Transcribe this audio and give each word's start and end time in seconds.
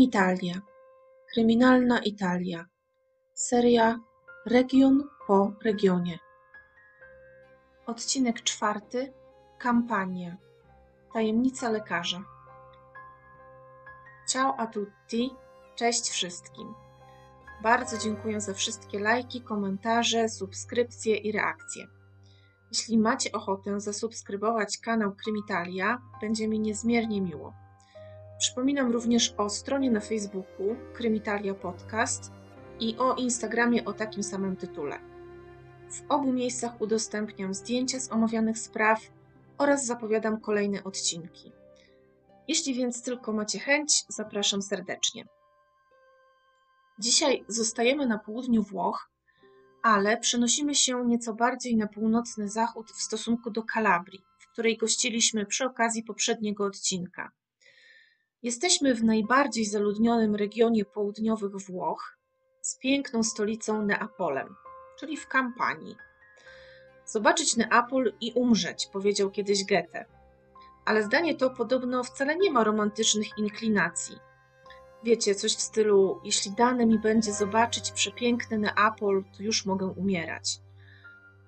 Crimitalia. 0.00 0.60
Kryminalna 1.34 1.98
Italia. 1.98 2.66
Seria 3.34 4.00
Region 4.46 5.08
po 5.26 5.52
regionie. 5.64 6.18
Odcinek 7.86 8.42
czwarty. 8.42 9.12
Kampania. 9.58 10.36
Tajemnica 11.12 11.70
lekarza. 11.70 12.24
Ciao 14.28 14.54
a 14.58 14.66
tutti. 14.66 15.30
Cześć 15.74 16.10
wszystkim. 16.10 16.74
Bardzo 17.62 17.98
dziękuję 17.98 18.40
za 18.40 18.54
wszystkie 18.54 18.98
lajki, 19.00 19.42
komentarze, 19.42 20.28
subskrypcje 20.28 21.16
i 21.16 21.32
reakcje. 21.32 21.86
Jeśli 22.72 22.98
macie 22.98 23.32
ochotę 23.32 23.80
zasubskrybować 23.80 24.78
kanał 24.78 25.12
Krymitalia, 25.24 25.98
będzie 26.20 26.48
mi 26.48 26.60
niezmiernie 26.60 27.20
miło. 27.20 27.69
Przypominam 28.40 28.92
również 28.92 29.34
o 29.38 29.50
stronie 29.50 29.90
na 29.90 30.00
Facebooku 30.00 30.76
Krymitalia 30.94 31.54
Podcast 31.54 32.32
i 32.80 32.96
o 32.98 33.14
Instagramie 33.14 33.84
o 33.84 33.92
takim 33.92 34.22
samym 34.22 34.56
tytule. 34.56 34.98
W 35.90 36.02
obu 36.08 36.32
miejscach 36.32 36.80
udostępniam 36.80 37.54
zdjęcia 37.54 38.00
z 38.00 38.12
omawianych 38.12 38.58
spraw 38.58 39.00
oraz 39.58 39.86
zapowiadam 39.86 40.40
kolejne 40.40 40.84
odcinki. 40.84 41.52
Jeśli 42.48 42.74
więc 42.74 43.02
tylko 43.02 43.32
macie 43.32 43.58
chęć, 43.58 44.04
zapraszam 44.08 44.62
serdecznie. 44.62 45.24
Dzisiaj 46.98 47.44
zostajemy 47.48 48.06
na 48.06 48.18
południu 48.18 48.62
Włoch, 48.62 49.10
ale 49.82 50.16
przenosimy 50.16 50.74
się 50.74 51.04
nieco 51.06 51.34
bardziej 51.34 51.76
na 51.76 51.86
północny 51.86 52.48
zachód 52.48 52.90
w 52.90 53.02
stosunku 53.02 53.50
do 53.50 53.62
Kalabrii, 53.62 54.24
w 54.38 54.52
której 54.52 54.76
gościliśmy 54.76 55.46
przy 55.46 55.64
okazji 55.64 56.02
poprzedniego 56.02 56.64
odcinka. 56.64 57.30
Jesteśmy 58.42 58.94
w 58.94 59.04
najbardziej 59.04 59.64
zaludnionym 59.64 60.34
regionie 60.34 60.84
południowych 60.84 61.56
Włoch 61.56 62.18
z 62.62 62.78
piękną 62.78 63.22
stolicą 63.22 63.86
Neapolem, 63.86 64.56
czyli 64.98 65.16
w 65.16 65.28
Kampanii. 65.28 65.96
Zobaczyć 67.04 67.56
Neapol 67.56 68.12
i 68.20 68.32
umrzeć, 68.32 68.86
powiedział 68.92 69.30
kiedyś 69.30 69.64
Goethe. 69.64 70.04
Ale 70.84 71.02
zdanie 71.02 71.34
to 71.34 71.50
podobno 71.50 72.04
wcale 72.04 72.36
nie 72.36 72.50
ma 72.50 72.64
romantycznych 72.64 73.38
inklinacji. 73.38 74.16
Wiecie, 75.04 75.34
coś 75.34 75.56
w 75.56 75.60
stylu: 75.60 76.20
Jeśli 76.24 76.52
dane 76.52 76.86
mi 76.86 76.98
będzie 76.98 77.32
zobaczyć 77.32 77.90
przepiękny 77.90 78.58
Neapol, 78.58 79.24
to 79.36 79.42
już 79.42 79.66
mogę 79.66 79.86
umierać. 79.86 80.58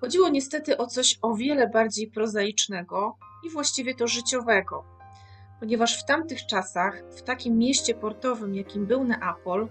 Chodziło 0.01 0.29
niestety 0.29 0.77
o 0.77 0.87
coś 0.87 1.19
o 1.23 1.35
wiele 1.35 1.69
bardziej 1.69 2.11
prozaicznego 2.11 3.17
i 3.45 3.51
właściwie 3.51 3.95
to 3.95 4.07
życiowego, 4.07 4.85
ponieważ 5.63 6.01
w 6.01 6.05
tamtych 6.05 6.47
czasach, 6.47 7.03
w 7.17 7.23
takim 7.23 7.59
mieście 7.59 7.95
portowym, 7.95 8.55
jakim 8.55 8.87
był 8.87 9.05
Neapol, 9.05 9.69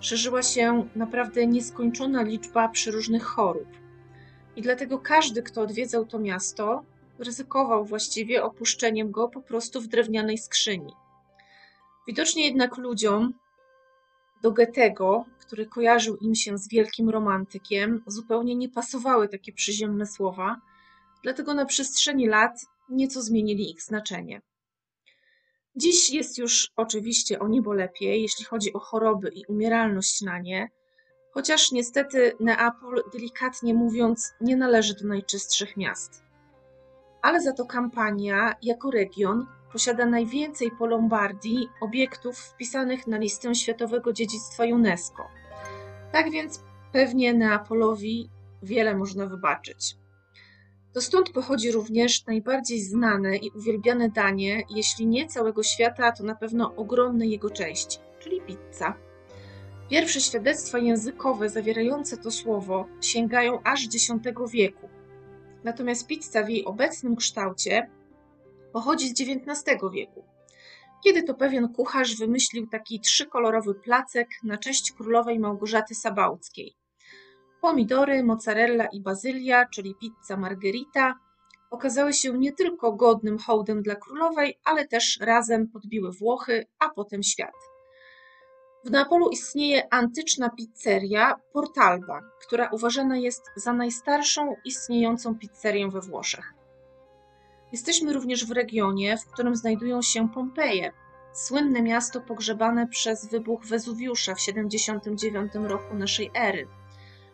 szerzyła 0.00 0.42
się 0.42 0.88
naprawdę 0.96 1.46
nieskończona 1.46 2.22
liczba 2.22 2.68
przeróżnych 2.68 3.24
chorób. 3.24 3.68
I 4.56 4.62
dlatego 4.62 4.98
każdy, 4.98 5.42
kto 5.42 5.60
odwiedzał 5.60 6.06
to 6.06 6.18
miasto, 6.18 6.84
ryzykował 7.18 7.84
właściwie 7.84 8.44
opuszczeniem 8.44 9.10
go 9.10 9.28
po 9.28 9.42
prostu 9.42 9.80
w 9.80 9.86
drewnianej 9.86 10.38
skrzyni. 10.38 10.92
Widocznie 12.06 12.46
jednak 12.46 12.76
ludziom 12.76 13.34
do 14.42 14.52
Goethego, 14.52 15.24
który 15.40 15.66
kojarzył 15.66 16.16
im 16.16 16.34
się 16.34 16.58
z 16.58 16.68
wielkim 16.68 17.10
romantykiem, 17.10 18.02
zupełnie 18.06 18.56
nie 18.56 18.68
pasowały 18.68 19.28
takie 19.28 19.52
przyziemne 19.52 20.06
słowa, 20.06 20.56
dlatego 21.22 21.54
na 21.54 21.66
przestrzeni 21.66 22.28
lat 22.28 22.60
nieco 22.88 23.22
zmienili 23.22 23.70
ich 23.70 23.82
znaczenie. 23.82 24.42
Dziś 25.76 26.10
jest 26.10 26.38
już 26.38 26.72
oczywiście 26.76 27.38
o 27.38 27.48
niebo 27.48 27.72
lepiej, 27.72 28.22
jeśli 28.22 28.44
chodzi 28.44 28.72
o 28.72 28.78
choroby 28.78 29.28
i 29.28 29.46
umieralność 29.46 30.20
na 30.20 30.38
nie, 30.38 30.68
chociaż 31.30 31.72
niestety 31.72 32.32
Neapol, 32.40 33.02
delikatnie 33.12 33.74
mówiąc, 33.74 34.32
nie 34.40 34.56
należy 34.56 34.94
do 34.94 35.08
najczystszych 35.08 35.76
miast. 35.76 36.22
Ale 37.22 37.40
za 37.40 37.52
to 37.52 37.66
kampania, 37.66 38.54
jako 38.62 38.90
region, 38.90 39.46
posiada 39.72 40.06
najwięcej 40.06 40.70
po 40.78 40.86
Lombardii 40.86 41.68
obiektów 41.80 42.38
wpisanych 42.38 43.06
na 43.06 43.18
listę 43.18 43.54
Światowego 43.54 44.12
Dziedzictwa 44.12 44.64
UNESCO. 44.64 45.28
Tak 46.12 46.30
więc 46.30 46.64
pewnie 46.92 47.34
Neapolowi 47.34 48.30
wiele 48.62 48.94
można 48.94 49.26
wybaczyć. 49.26 50.01
To 50.92 51.00
stąd 51.00 51.30
pochodzi 51.30 51.72
również 51.72 52.26
najbardziej 52.26 52.80
znane 52.80 53.36
i 53.36 53.50
uwielbiane 53.50 54.08
danie, 54.10 54.62
jeśli 54.70 55.06
nie 55.06 55.26
całego 55.26 55.62
świata, 55.62 56.12
to 56.12 56.24
na 56.24 56.34
pewno 56.34 56.74
ogromnej 56.76 57.30
jego 57.30 57.50
części, 57.50 57.98
czyli 58.18 58.40
pizza. 58.40 58.94
Pierwsze 59.90 60.20
świadectwa 60.20 60.78
językowe 60.78 61.48
zawierające 61.48 62.16
to 62.16 62.30
słowo 62.30 62.86
sięgają 63.00 63.62
aż 63.64 63.84
X 63.84 64.08
wieku. 64.52 64.88
Natomiast 65.64 66.06
pizza 66.06 66.42
w 66.42 66.48
jej 66.48 66.64
obecnym 66.64 67.16
kształcie 67.16 67.90
pochodzi 68.72 69.08
z 69.08 69.12
XIX 69.12 69.80
wieku, 69.92 70.24
kiedy 71.04 71.22
to 71.22 71.34
pewien 71.34 71.68
kucharz 71.68 72.16
wymyślił 72.16 72.66
taki 72.66 73.00
trzykolorowy 73.00 73.74
placek 73.74 74.28
na 74.44 74.58
cześć 74.58 74.92
królowej 74.92 75.38
Małgorzaty 75.38 75.94
Sabałckiej. 75.94 76.81
Pomidory, 77.62 78.24
mozzarella 78.24 78.86
i 78.86 79.00
bazylia, 79.00 79.66
czyli 79.68 79.94
pizza 79.94 80.36
margherita, 80.36 81.14
okazały 81.70 82.12
się 82.12 82.38
nie 82.38 82.52
tylko 82.52 82.92
godnym 82.92 83.38
hołdem 83.38 83.82
dla 83.82 83.96
królowej, 83.96 84.58
ale 84.64 84.88
też 84.88 85.18
razem 85.20 85.68
podbiły 85.68 86.12
Włochy, 86.12 86.66
a 86.78 86.88
potem 86.88 87.22
świat. 87.22 87.54
W 88.84 88.90
Neapolu 88.90 89.28
istnieje 89.28 89.94
antyczna 89.94 90.50
pizzeria 90.50 91.34
Portalba, 91.52 92.20
która 92.40 92.68
uważana 92.72 93.16
jest 93.16 93.42
za 93.56 93.72
najstarszą 93.72 94.54
istniejącą 94.64 95.38
pizzerię 95.38 95.88
we 95.88 96.00
Włoszech. 96.00 96.54
Jesteśmy 97.72 98.12
również 98.12 98.46
w 98.46 98.52
regionie, 98.52 99.16
w 99.18 99.26
którym 99.26 99.56
znajdują 99.56 100.02
się 100.02 100.28
Pompeje, 100.28 100.92
słynne 101.32 101.82
miasto 101.82 102.20
pogrzebane 102.20 102.86
przez 102.86 103.30
wybuch 103.30 103.64
Wezuwiusza 103.64 104.34
w 104.34 104.40
79 104.40 105.52
roku 105.54 105.94
naszej 105.94 106.30
ery– 106.34 106.68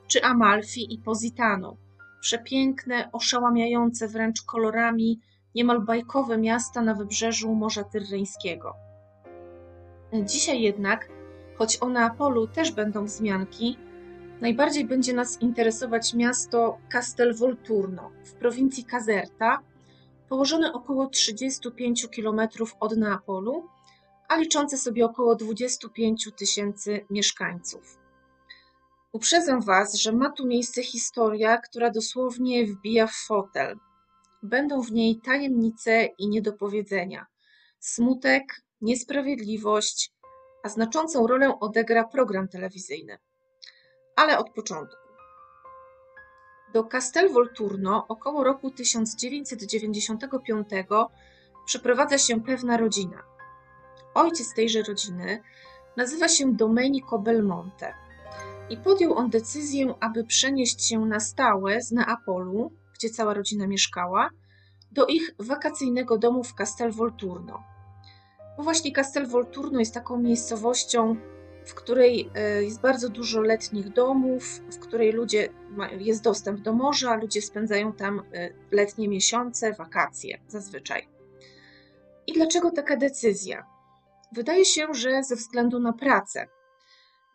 czy 0.08 0.22
Amalfi 0.22 0.94
i 0.94 0.98
Positano. 0.98 1.76
Przepiękne, 2.20 3.08
oszałamiające 3.12 4.08
wręcz 4.08 4.42
kolorami, 4.42 5.20
niemal 5.54 5.80
bajkowe 5.80 6.38
miasta 6.38 6.82
na 6.82 6.94
wybrzeżu 6.94 7.54
Morza 7.54 7.84
Tyrreńskiego. 7.84 8.74
Dzisiaj 10.24 10.60
jednak, 10.60 11.08
choć 11.58 11.78
o 11.80 11.88
Neapolu 11.88 12.47
też 12.47 12.72
będą 12.72 13.04
wzmianki, 13.04 13.78
najbardziej 14.41 14.84
będzie 14.84 15.14
nas 15.14 15.42
interesować 15.42 16.14
miasto 16.14 16.78
Castelvolturno 16.92 18.10
w 18.24 18.32
prowincji 18.32 18.84
Caserta, 18.84 19.58
położone 20.28 20.72
około 20.72 21.06
35 21.06 22.06
km 22.16 22.41
od 22.80 22.97
Neapolu, 22.97 23.68
a 24.28 24.36
liczące 24.36 24.78
sobie 24.78 25.04
około 25.04 25.34
25 25.34 26.30
tysięcy 26.36 27.06
mieszkańców. 27.10 27.97
Uprzedzam 29.12 29.60
Was, 29.62 29.94
że 29.94 30.12
ma 30.12 30.30
tu 30.30 30.46
miejsce 30.46 30.82
historia, 30.82 31.58
która 31.58 31.91
dosłownie 31.91 32.66
wbija 32.66 33.06
w 33.06 33.14
fotel. 33.14 33.76
Będą 34.42 34.82
w 34.82 34.92
niej 34.92 35.20
tajemnice 35.24 36.04
i 36.04 36.28
niedopowiedzenia, 36.28 37.26
smutek, 37.78 38.62
niesprawiedliwość, 38.80 40.12
a 40.62 40.68
znaczącą 40.68 41.26
rolę 41.26 41.60
odegra 41.60 42.04
program 42.04 42.48
telewizyjny. 42.48 43.18
Ale 44.16 44.38
od 44.38 44.50
początku. 44.50 45.08
Do 46.72 46.84
Castel 46.84 47.32
Volturno 47.32 48.06
około 48.09 48.44
roku 48.44 48.71
1995 48.71 50.68
przeprowadza 51.66 52.18
się 52.18 52.42
pewna 52.42 52.77
rodzina. 52.77 53.22
Ojciec 54.15 54.54
tejże 54.54 54.83
rodziny 54.83 55.42
nazywa 55.97 56.28
się 56.28 56.53
Domenico 56.53 57.18
Belmonte 57.18 58.08
i 58.70 58.76
podjął 58.76 59.15
on 59.15 59.30
decyzję, 59.30 59.94
aby 60.00 60.24
przenieść 60.24 60.88
się 60.88 61.00
na 61.00 61.20
stałe 61.20 61.82
z 61.82 61.92
Neapolu, 61.92 62.72
gdzie 62.94 63.10
cała 63.10 63.34
rodzina 63.34 63.66
mieszkała, 63.66 64.30
do 64.92 65.06
ich 65.06 65.34
wakacyjnego 65.38 66.18
domu 66.18 66.44
w 66.44 66.54
Castel 66.54 66.92
Volturno. 66.92 67.62
Bo 68.56 68.62
właśnie 68.62 68.92
Castel 68.92 69.26
Volturno 69.26 69.78
jest 69.78 69.94
taką 69.94 70.18
miejscowością, 70.18 71.16
w 71.66 71.74
której 71.74 72.30
e, 72.34 72.65
jest 72.65 72.80
bardzo 72.80 73.09
dużo 73.09 73.41
letnich 73.41 73.92
domów, 73.92 74.44
w 74.72 74.78
której 74.78 75.12
ludzie 75.12 75.48
jest 75.98 76.22
dostęp 76.22 76.60
do 76.60 76.72
morza, 76.72 77.16
ludzie 77.16 77.42
spędzają 77.42 77.92
tam 77.92 78.22
e, 78.32 78.50
letnie 78.71 79.09
miesiące, 79.09 79.72
wakacje 79.72 80.38
zazwyczaj. 80.48 81.09
I 82.26 82.32
dlaczego 82.32 82.71
taka 82.71 82.97
decyzja? 82.97 83.66
Wydaje 84.32 84.64
się, 84.64 84.86
że 84.94 85.22
ze 85.22 85.36
względu 85.36 85.80
na 85.80 85.92
pracę, 85.92 86.47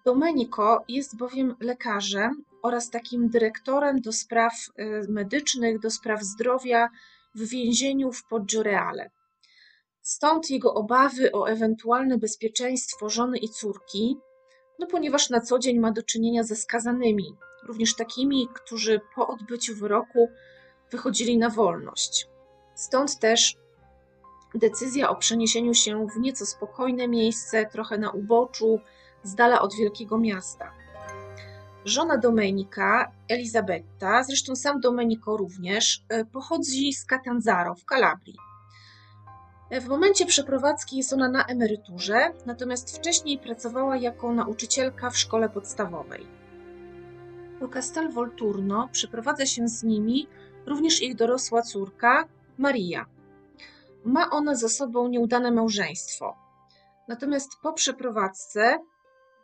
Domenico 0.06 0.84
jest 0.88 1.18
bowiem 1.18 1.56
lekarzem 1.60 2.44
oraz 2.62 2.90
takim 2.90 3.30
dyrektorem 3.30 4.02
do 4.02 4.12
spraw 4.12 4.54
y, 4.80 5.06
medycznych, 5.10 5.80
do 5.80 5.90
spraw 5.90 6.24
zdrowia 6.24 6.90
w 7.36 7.50
więzieniu 7.50 8.12
w 8.12 8.28
Poggioreale. 8.28 9.12
Stąd 10.02 10.50
jego 10.50 10.74
obawy 10.74 11.32
o 11.32 11.50
ewentualne 11.50 12.18
bezpieczeństwo 12.18 13.10
żony 13.10 13.38
i 13.38 13.50
córki, 13.50 14.18
no 14.80 14.88
ponieważ 14.88 15.30
na 15.30 15.42
co 15.42 15.60
dzień 15.60 15.80
ma 15.80 15.92
do 15.92 16.04
czynienia 16.04 16.44
ze 16.44 16.56
skazanymi, 16.56 17.36
również 17.68 17.96
takimi, 17.96 18.48
którzy 18.54 19.02
po 19.16 19.28
odbyciu 19.28 19.76
wyroku 19.76 20.30
wychodzili 20.92 21.38
na 21.38 21.50
wolność. 21.50 22.28
Stąd 22.76 23.20
też 23.20 23.56
decyzja 24.56 25.10
o 25.10 25.16
przeniesieniu 25.16 25.74
się 25.74 26.08
w 26.08 26.20
nieco 26.20 26.46
spokojne 26.46 27.08
miejsce, 27.08 27.66
trochę 27.66 27.98
na 27.98 28.12
uboczu, 28.12 28.80
z 29.24 29.36
dala 29.36 29.62
od 29.62 29.76
wielkiego 29.76 30.18
miasta. 30.18 30.72
Żona 31.86 32.18
Domenika, 32.18 33.12
Elizabetta, 33.30 34.24
zresztą 34.24 34.56
sam 34.56 34.80
Domenico 34.80 35.38
również, 35.38 36.04
e, 36.10 36.26
pochodzi 36.26 36.94
z 36.94 37.06
Catanzaro 37.06 37.76
w 37.76 37.86
Kalabrii. 37.86 38.36
E, 39.70 39.82
w 39.82 39.88
momencie 39.88 40.26
przeprowadzki 40.26 40.98
jest 40.98 41.14
ona 41.14 41.30
na 41.30 41.46
emeryturze, 41.46 42.32
natomiast 42.46 42.98
wcześniej 42.98 43.40
pracowała 43.40 43.98
jako 43.98 44.34
nauczycielka 44.34 45.10
w 45.10 45.18
szkole 45.18 45.50
podstawowej. 45.50 46.28
Do 47.60 47.68
Castel 47.68 48.12
Volturno 48.12 48.90
przeprowadza 48.92 49.46
się 49.46 49.68
z 49.68 49.84
nimi 49.84 50.28
również 50.66 51.02
ich 51.02 51.16
dorosła 51.16 51.62
córka, 51.62 52.28
Maria. 52.58 53.06
Ma 54.06 54.30
ona 54.30 54.56
ze 54.56 54.70
sobą 54.70 55.08
nieudane 55.08 55.52
małżeństwo. 55.52 56.36
Natomiast 57.08 57.52
po 57.62 57.74
przeprowadzce 57.74 58.80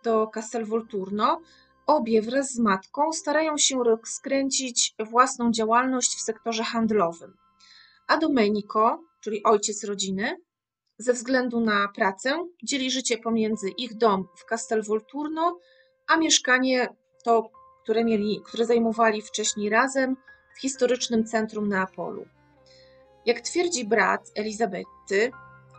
do 0.04 0.28
Castel 0.28 0.66
Volturno 0.66 1.42
obie 1.88 2.22
wraz 2.22 2.54
z 2.54 2.60
matką 2.60 3.14
starają 3.14 3.58
się 3.58 3.84
rozkręcić 3.84 4.96
własną 5.00 5.52
działalność 5.52 6.16
w 6.16 6.22
sektorze 6.22 6.64
handlowym. 6.64 7.38
A 8.08 8.18
Domenico, 8.18 9.04
czyli 9.22 9.44
ojciec 9.44 9.84
rodziny, 9.84 10.38
ze 10.98 11.14
względu 11.14 11.60
na 11.60 11.88
pracę 11.96 12.48
dzieli 12.64 12.92
życie 12.92 13.18
pomiędzy 13.18 13.70
ich 13.70 13.98
dom 13.98 14.28
w 14.38 14.46
Castel 14.46 14.84
Volturno, 14.84 15.60
a 16.08 16.18
mieszkanie 16.18 16.88
to, 17.24 17.50
które, 17.84 18.04
mieli, 18.04 18.42
które 18.46 18.66
zajmowali 18.66 19.22
wcześniej 19.22 19.70
razem 19.70 20.18
w 20.56 20.62
historycznym 20.62 21.26
centrum 21.26 21.68
Neapolu. 21.68 22.26
Jak 23.26 23.42
twierdzi 23.42 23.86
brat 23.86 24.32
Elizabety, 24.36 25.32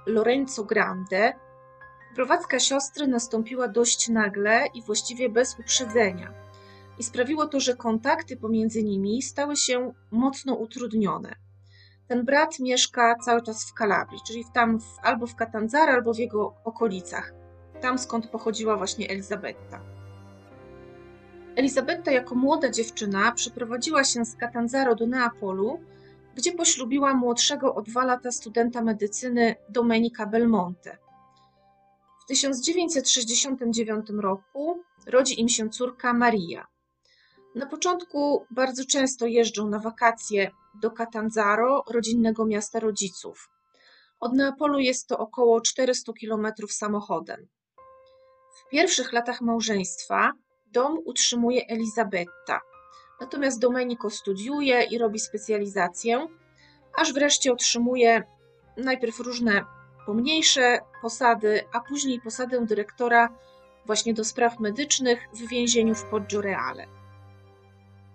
Lorenzo 0.07 0.65
Grande, 0.65 1.33
prowadzka 2.15 2.61
siostry 2.61 3.07
nastąpiła 3.07 3.69
dość 3.69 4.09
nagle 4.09 4.67
i 4.75 4.83
właściwie 4.83 5.29
bez 5.29 5.59
uprzedzenia. 5.59 6.33
I 6.99 7.03
sprawiło 7.03 7.47
to, 7.47 7.61
że 7.61 7.77
kontakty 7.77 8.37
pomiędzy 8.37 8.83
nimi 8.83 9.23
stały 9.23 9.57
się 9.57 9.93
mocno 10.11 10.55
utrudnione. 10.55 11.35
Ten 12.09 12.25
brat 12.25 12.59
mieszka 12.59 13.15
cały 13.15 13.43
czas 13.43 13.71
w 13.71 13.75
Kalabrii, 13.75 14.21
czyli 14.27 14.45
tam 14.55 14.81
w, 14.81 14.99
albo 15.03 15.27
w 15.27 15.35
Catanzaro, 15.35 15.93
albo 15.93 16.15
w 16.15 16.19
jego 16.19 16.55
okolicach, 16.65 17.33
tam 17.81 17.99
skąd 17.99 18.27
pochodziła 18.27 18.77
właśnie 18.77 19.09
Elizabetta. 19.09 19.81
Elizabetta 21.57 22.11
jako 22.11 22.35
młoda 22.35 22.71
dziewczyna 22.71 23.33
przeprowadziła 23.33 24.05
się 24.05 24.25
z 24.25 24.37
Catanzaro 24.37 24.95
do 24.95 25.07
Neapolu, 25.07 25.81
gdzie 26.35 26.53
poślubiła 26.53 27.15
młodszego 27.15 27.75
o 27.75 27.83
dwa 27.83 28.05
lata 28.05 28.33
studenta 28.33 28.83
medycyny 28.83 29.55
Domenica 29.69 30.27
Belmonte. 30.27 30.99
W 32.31 32.33
1969 32.33 34.07
roku 34.21 34.83
rodzi 35.07 35.41
im 35.41 35.49
się 35.49 35.69
córka 35.69 36.13
Maria. 36.13 36.67
Na 37.55 37.67
początku 37.67 38.47
bardzo 38.51 38.85
często 38.85 39.27
jeżdżą 39.27 39.69
na 39.69 39.79
wakacje 39.79 40.51
do 40.83 40.91
Catanzaro, 40.91 41.85
rodzinnego 41.91 42.47
miasta 42.47 42.81
rodziców. 42.81 43.49
Od 44.21 44.33
Neapolu 44.33 44.79
jest 44.79 45.07
to 45.07 45.19
około 45.19 45.61
400 45.61 46.13
km 46.21 46.47
samochodem. 46.69 47.49
W 48.55 48.71
pierwszych 48.71 49.13
latach 49.13 49.41
małżeństwa 49.41 50.33
dom 50.67 50.99
utrzymuje 51.05 51.67
Elizabetta, 51.69 52.61
natomiast 53.21 53.61
Domenico 53.61 54.11
studiuje 54.11 54.83
i 54.83 54.99
robi 54.99 55.19
specjalizację, 55.19 56.27
aż 56.97 57.13
wreszcie 57.13 57.53
otrzymuje 57.53 58.23
najpierw 58.77 59.21
różne 59.21 59.80
pomniejsze 60.11 60.79
posady, 61.03 61.61
a 61.73 61.81
później 61.81 62.21
posadę 62.21 62.67
dyrektora 62.67 63.29
właśnie 63.87 64.15
do 64.15 64.25
spraw 64.25 64.61
medycznych 64.61 65.29
w 65.35 65.49
więzieniu 65.49 65.95
w 65.95 66.05
Poggioreale. 66.05 66.87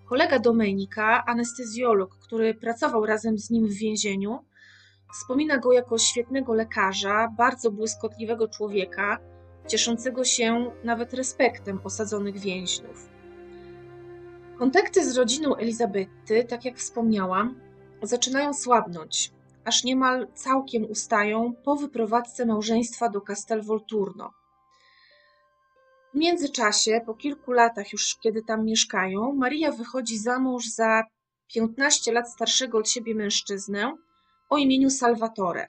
Kolega 0.08 0.38
Domenika, 0.38 1.24
anestezjolog, 1.26 2.18
który 2.18 2.54
pracował 2.54 3.06
razem 3.06 3.38
z 3.38 3.50
nim 3.50 3.66
w 3.66 3.72
więzieniu, 3.72 4.44
wspomina 5.12 5.58
go 5.58 5.72
jako 5.72 5.98
świetnego 5.98 6.54
lekarza, 6.54 7.28
bardzo 7.36 7.70
błyskotliwego 7.70 8.48
człowieka, 8.48 9.18
cieszącego 9.66 10.24
się 10.24 10.70
nawet 10.84 11.14
respektem 11.14 11.80
osadzonych 11.84 12.38
więźniów. 12.38 13.08
Kontakty 14.58 15.10
z 15.10 15.16
rodziną 15.16 15.56
Elizabety, 15.56 16.44
tak 16.48 16.64
jak 16.64 16.76
wspomniałam, 16.76 17.60
zaczynają 18.02 18.54
słabnąć, 18.54 19.35
aż 19.66 19.84
niemal 19.84 20.26
całkiem 20.34 20.90
ustają 20.90 21.52
po 21.64 21.76
wyprowadzce 21.76 22.46
małżeństwa 22.46 23.08
do 23.08 23.20
Castel 23.20 23.62
Volturno. 23.62 24.30
W 26.14 26.18
międzyczasie, 26.18 27.00
po 27.06 27.14
kilku 27.14 27.52
latach 27.52 27.92
już, 27.92 28.16
kiedy 28.22 28.42
tam 28.42 28.64
mieszkają, 28.64 29.32
Maria 29.32 29.72
wychodzi 29.72 30.18
za 30.18 30.38
mąż 30.38 30.66
za 30.66 31.02
15 31.54 32.12
lat 32.12 32.32
starszego 32.32 32.78
od 32.78 32.90
siebie 32.90 33.14
mężczyznę 33.14 33.96
o 34.48 34.56
imieniu 34.56 34.90
Salvatore. 34.90 35.66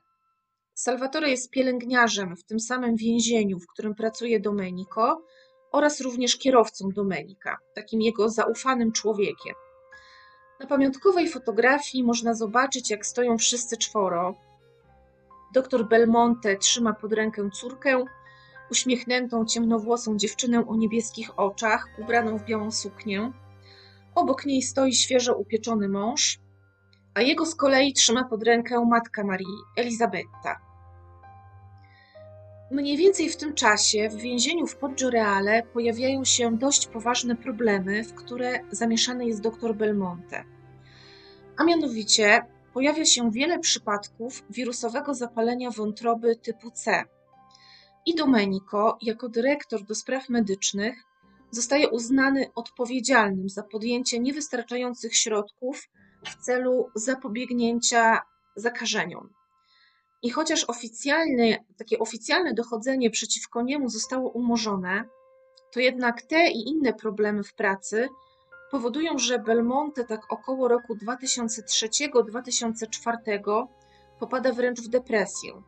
Salvatore 0.74 1.30
jest 1.30 1.50
pielęgniarzem 1.50 2.36
w 2.36 2.44
tym 2.44 2.60
samym 2.60 2.96
więzieniu, 2.96 3.60
w 3.60 3.68
którym 3.68 3.96
pracuje 3.96 4.40
Domenico 4.40 5.22
oraz 5.72 6.02
również 6.02 6.38
kierowcą 6.38 6.90
Domenika, 6.96 7.58
takim 7.76 8.02
jego 8.02 8.30
zaufanym 8.30 8.92
człowiekiem. 8.92 9.54
Na 10.60 10.68
pamiątkowej 10.68 11.30
fotografii 11.30 12.04
można 12.04 12.34
zobaczyć, 12.34 12.90
jak 12.90 13.06
stoją 13.06 13.38
wszyscy 13.38 13.78
czworo. 13.78 14.36
Doktor 15.54 15.88
Belmonte 15.88 16.58
trzyma 16.58 16.94
pod 16.94 17.14
rękę 17.14 17.50
córkę, 17.54 18.06
uśmiechniętą, 18.72 19.46
ciemnowłosą 19.46 20.18
dziewczynę 20.18 20.68
o 20.68 20.76
niebieskich 20.76 21.40
oczach, 21.40 21.88
ubraną 21.98 22.38
w 22.38 22.46
białą 22.46 22.72
suknię. 22.72 23.32
Obok 24.16 24.46
niej 24.46 24.62
stoi 24.62 24.94
świeżo 24.94 25.36
upieczony 25.36 25.90
mąż, 25.90 26.40
a 27.14 27.22
jego 27.22 27.46
z 27.46 27.56
kolei 27.56 27.94
trzyma 27.94 28.24
pod 28.24 28.44
rękę 28.44 28.86
matka 28.86 29.24
Marii, 29.24 29.58
Elizabetta. 29.78 30.67
Mniej 32.72 32.98
więcej 32.98 33.30
w 33.30 33.38
tym 33.38 33.54
czasie 33.54 34.10
w 34.10 34.16
więzieniu 34.16 34.68
w 34.68 34.76
Poggioreale 34.76 35.64
pojawiają 35.74 36.26
się 36.26 36.58
dość 36.58 36.88
poważne 36.88 37.36
problemy, 37.36 38.04
w 38.04 38.14
które 38.14 38.60
zamieszany 38.72 39.26
jest 39.26 39.42
dr 39.42 39.76
Belmonte. 39.76 40.44
A 41.58 41.64
mianowicie 41.64 42.42
pojawia 42.74 43.06
się 43.06 43.32
wiele 43.32 43.60
przypadków 43.60 44.44
wirusowego 44.50 45.14
zapalenia 45.14 45.72
wątroby 45.72 46.36
typu 46.36 46.72
C, 46.72 47.04
i 48.08 48.16
Domenico, 48.16 48.98
jako 49.02 49.30
dyrektor 49.30 49.84
do 49.84 49.96
spraw 49.96 50.30
medycznych, 50.30 51.04
zostaje 51.52 51.90
uznany 51.90 52.48
odpowiedzialnym 52.56 53.50
za 53.50 53.64
podjęcie 53.64 54.20
niewystarczających 54.20 55.16
środków 55.16 55.90
w 56.26 56.36
celu 56.36 56.90
zapobiegnięcia 56.96 58.22
zakażeniom. 58.56 59.37
I 60.28 60.30
chociaż 60.30 60.64
oficjalne, 60.64 61.66
takie 61.78 62.00
oficjalne 62.00 62.54
dochodzenie 62.54 63.10
przeciwko 63.10 63.62
niemu 63.62 63.90
zostało 63.90 64.30
umorzone, 64.30 65.04
to 65.72 65.80
jednak 65.80 66.22
te 66.22 66.52
i 66.52 66.70
inne 66.70 66.94
problemy 66.94 67.44
w 67.44 67.54
pracy 67.54 68.10
powodują, 68.72 69.18
że 69.18 69.40
Belmonte 69.40 70.04
tak 70.04 70.34
około 70.34 70.68
roku 70.68 70.96
2003-2004 70.96 73.68
popada 74.20 74.54
wręcz 74.54 74.82
w 74.82 74.88
depresję 74.88 75.62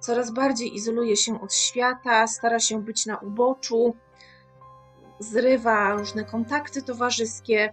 coraz 0.00 0.30
bardziej 0.30 0.74
izoluje 0.74 1.16
się 1.16 1.40
od 1.40 1.54
świata, 1.54 2.26
stara 2.26 2.60
się 2.60 2.82
być 2.82 3.06
na 3.06 3.16
uboczu, 3.16 3.94
zrywa 5.18 5.94
różne 5.94 6.24
kontakty 6.24 6.82
towarzyskie 6.82 7.72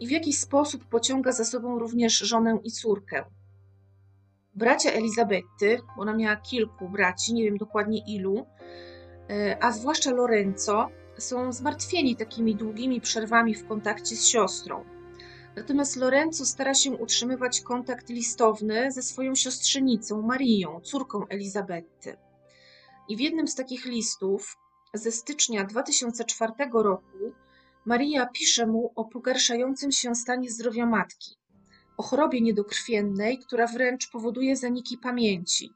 i 0.00 0.06
w 0.06 0.10
jakiś 0.10 0.38
sposób 0.38 0.84
pociąga 0.84 1.32
za 1.32 1.44
sobą 1.44 1.78
również 1.78 2.18
żonę 2.18 2.58
i 2.64 2.70
córkę. 2.70 3.24
Bracia 4.58 4.92
Elizabety, 4.92 5.80
ona 5.96 6.14
miała 6.14 6.36
kilku 6.36 6.88
braci, 6.88 7.34
nie 7.34 7.44
wiem 7.44 7.56
dokładnie 7.56 8.04
ilu, 8.06 8.46
e, 9.30 9.58
a 9.60 9.72
zwłaszcza 9.72 10.10
Lorenzo, 10.10 10.88
są 11.18 11.52
zmartwieni 11.52 12.16
takimi 12.16 12.56
długimi 12.56 13.00
przerwami 13.00 13.54
w 13.54 13.66
kontakcie 13.66 14.16
z 14.16 14.26
siostrą. 14.26 14.84
Natomiast 15.56 15.96
Lorenzo 15.96 16.44
stara 16.44 16.74
się 16.74 16.90
utrzymywać 16.90 17.60
kontakt 17.60 18.08
listowny 18.08 18.92
ze 18.92 19.02
swoją 19.02 19.34
siostrzenicą 19.34 20.22
Marią, 20.22 20.80
córką 20.80 21.26
Elizabety. 21.28 22.16
I 23.08 23.16
w 23.16 23.20
jednym 23.20 23.48
z 23.48 23.54
takich 23.54 23.84
listów 23.84 24.56
ze 24.94 25.12
stycznia 25.12 25.64
2004 25.64 26.52
roku 26.72 27.32
Maria 27.84 28.26
pisze 28.26 28.66
mu 28.66 28.92
o 28.96 29.04
pogarszającym 29.04 29.92
się 29.92 30.14
stanie 30.14 30.50
zdrowia 30.50 30.86
matki, 30.86 31.37
o 31.98 32.02
chorobie 32.02 32.40
niedokrwiennej, 32.40 33.38
która 33.38 33.66
wręcz 33.66 34.10
powoduje 34.10 34.56
zaniki 34.56 34.98
pamięci. 34.98 35.70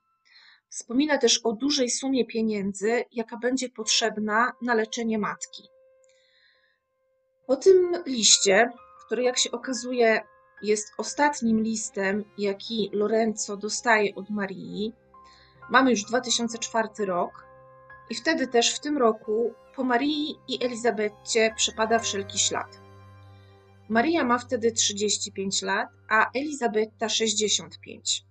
Wspomina 0.69 1.19
też 1.19 1.41
o 1.45 1.53
dużej 1.53 1.91
sumie 1.91 2.25
pieniędzy, 2.27 3.05
jaka 3.13 3.37
będzie 3.37 3.69
potrzebna 3.69 4.53
na 4.63 4.75
leczenie 4.75 5.19
matki. 5.19 5.63
Po 7.47 7.57
tym 7.57 8.03
liście, 8.07 8.71
który 9.07 9.23
jak 9.23 9.39
się 9.39 9.51
okazuje 9.51 10.21
jest 10.63 10.93
ostatnim 10.99 11.63
listem, 11.63 12.25
jaki 12.39 12.91
Lorenzo 12.93 13.57
dostaje 13.57 14.15
od 14.15 14.31
Marii, 14.31 14.93
mamy 15.71 15.91
już 15.91 16.05
2004 16.05 16.89
rok 16.99 17.47
i 18.11 18.15
wtedy 18.15 18.47
też 18.47 18.75
w 18.75 18.81
tym 18.81 18.99
roku 18.99 19.55
po 19.77 19.85
Marii 19.85 20.39
i 20.49 20.65
Elizabecie 20.65 21.55
przepada 21.57 21.99
wszelki 21.99 22.39
ślad. 22.39 22.81
Maria 23.93 24.25
ma 24.25 24.39
wtedy 24.39 24.73
35 24.73 25.63
lat, 25.63 25.89
a 26.09 26.31
Elizabeta 26.35 27.09
65. 27.09 28.25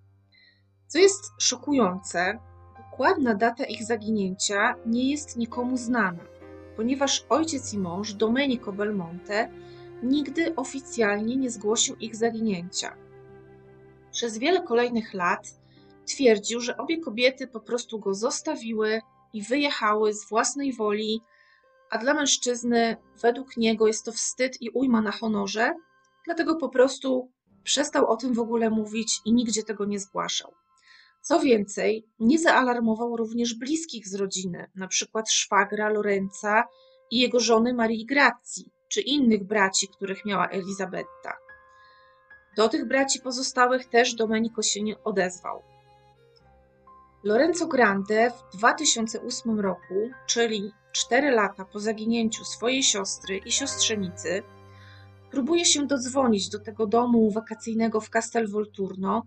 Co 0.88 1.00
jest 1.00 1.32
szokujące, 1.39 2.39
dokładna 2.77 3.36
data 3.36 3.65
ich 3.65 3.84
zaginięcia 3.84 4.75
nie 4.86 5.12
jest 5.12 5.38
nikomu 5.38 5.77
znana, 5.77 6.24
ponieważ 6.75 7.25
ojciec 7.30 7.74
i 7.74 7.77
mąż 7.77 8.13
Domenico 8.13 8.74
Belmonte 8.74 9.50
nigdy 10.03 10.56
oficjalnie 10.56 11.36
nie 11.36 11.50
zgłosił 11.50 11.96
ich 11.96 12.15
zaginięcia. 12.15 12.98
Przez 14.12 14.38
wiele 14.38 14.63
kolejnych 14.63 15.13
lat 15.13 15.60
twierdził, 16.06 16.62
że 16.62 16.77
obie 16.77 17.00
kobiety 17.00 17.48
po 17.48 17.60
prostu 17.60 18.00
go 18.00 18.13
zostawiły 18.13 19.01
i 19.34 19.44
wyjechały 19.44 20.13
z 20.13 20.30
własnej 20.30 20.74
woli, 20.74 21.22
a 21.91 21.98
dla 21.98 22.13
mężczyzny 22.13 22.98
według 23.21 23.57
niego 23.57 23.88
jest 23.88 24.05
to 24.05 24.12
wstyd 24.12 24.62
i 24.62 24.69
ujma 24.69 25.01
na 25.01 25.12
honorze, 25.12 25.74
dlatego 26.25 26.55
po 26.55 26.69
prostu 26.69 27.31
przestał 27.63 28.07
o 28.07 28.17
tym 28.17 28.33
w 28.33 28.39
ogóle 28.39 28.69
mówić 28.69 29.19
i 29.25 29.33
nigdzie 29.33 29.63
tego 29.63 29.86
nie 29.86 30.00
zgłaszał. 30.00 30.53
Co 31.21 31.39
więcej, 31.39 32.07
nie 32.19 32.39
zaalarmował 32.39 33.17
również 33.17 33.53
bliskich 33.53 34.07
z 34.07 34.15
rodziny, 34.15 34.71
przykład 34.88 35.31
szwagra 35.31 35.89
Lorenza 35.89 36.63
i 37.12 37.19
jego 37.19 37.39
żony 37.39 37.74
Marii 37.74 38.05
Grazzi, 38.05 38.71
czy 38.89 39.01
innych 39.01 39.43
braci, 39.43 39.88
których 39.88 40.25
miała 40.25 40.48
Elizabetta. 40.48 41.38
Do 42.57 42.69
tych 42.69 42.88
braci 42.88 43.19
pozostałych 43.19 43.86
też 43.86 44.15
Domenico 44.15 44.62
się 44.62 44.83
nie 44.83 45.03
odezwał. 45.03 45.63
Lorenzo 47.24 47.67
Grande 47.67 48.31
w 48.31 48.57
2008 48.57 49.60
roku, 49.60 50.10
czyli 50.27 50.71
4 50.91 51.31
lata 51.31 51.65
po 51.65 51.79
zaginięciu 51.79 52.45
swojej 52.45 52.83
siostry 52.83 53.38
i 53.38 53.51
siostrzenicy, 53.51 54.43
próbuje 55.31 55.65
się 55.65 55.88
dodzwonić 55.88 56.50
do 56.50 56.60
tego 56.60 56.88
domu 56.88 57.31
wakacyjnego 57.31 58.01
w 58.01 58.10
Castel 58.10 58.48
Volturno, 58.48 59.24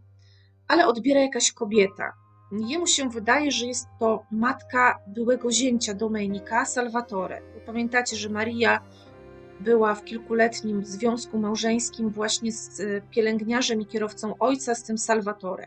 ale 0.69 0.87
odbiera 0.87 1.21
jakaś 1.21 1.53
kobieta. 1.53 2.13
Jemu 2.53 2.87
się 2.87 3.09
wydaje, 3.09 3.53
że 3.53 3.67
jest 3.67 3.87
to 4.01 4.27
matka 4.31 4.99
byłego 5.07 5.53
zięcia 5.53 5.95
Domenica, 5.95 6.65
Salvatore. 6.65 7.43
Pamiętacie, 7.67 8.17
że 8.17 8.29
Maria 8.29 8.81
była 9.61 9.95
w 9.95 10.05
kilkuletnim 10.05 10.85
związku 10.85 11.39
małżeńskim 11.39 12.11
właśnie 12.11 12.53
z 12.53 12.81
e, 12.81 13.01
pielęgniarzem 13.11 13.81
i 13.81 13.87
kierowcą 13.87 14.35
ojca, 14.39 14.75
z 14.75 14.83
tym 14.83 14.99
Salvatore. 14.99 15.67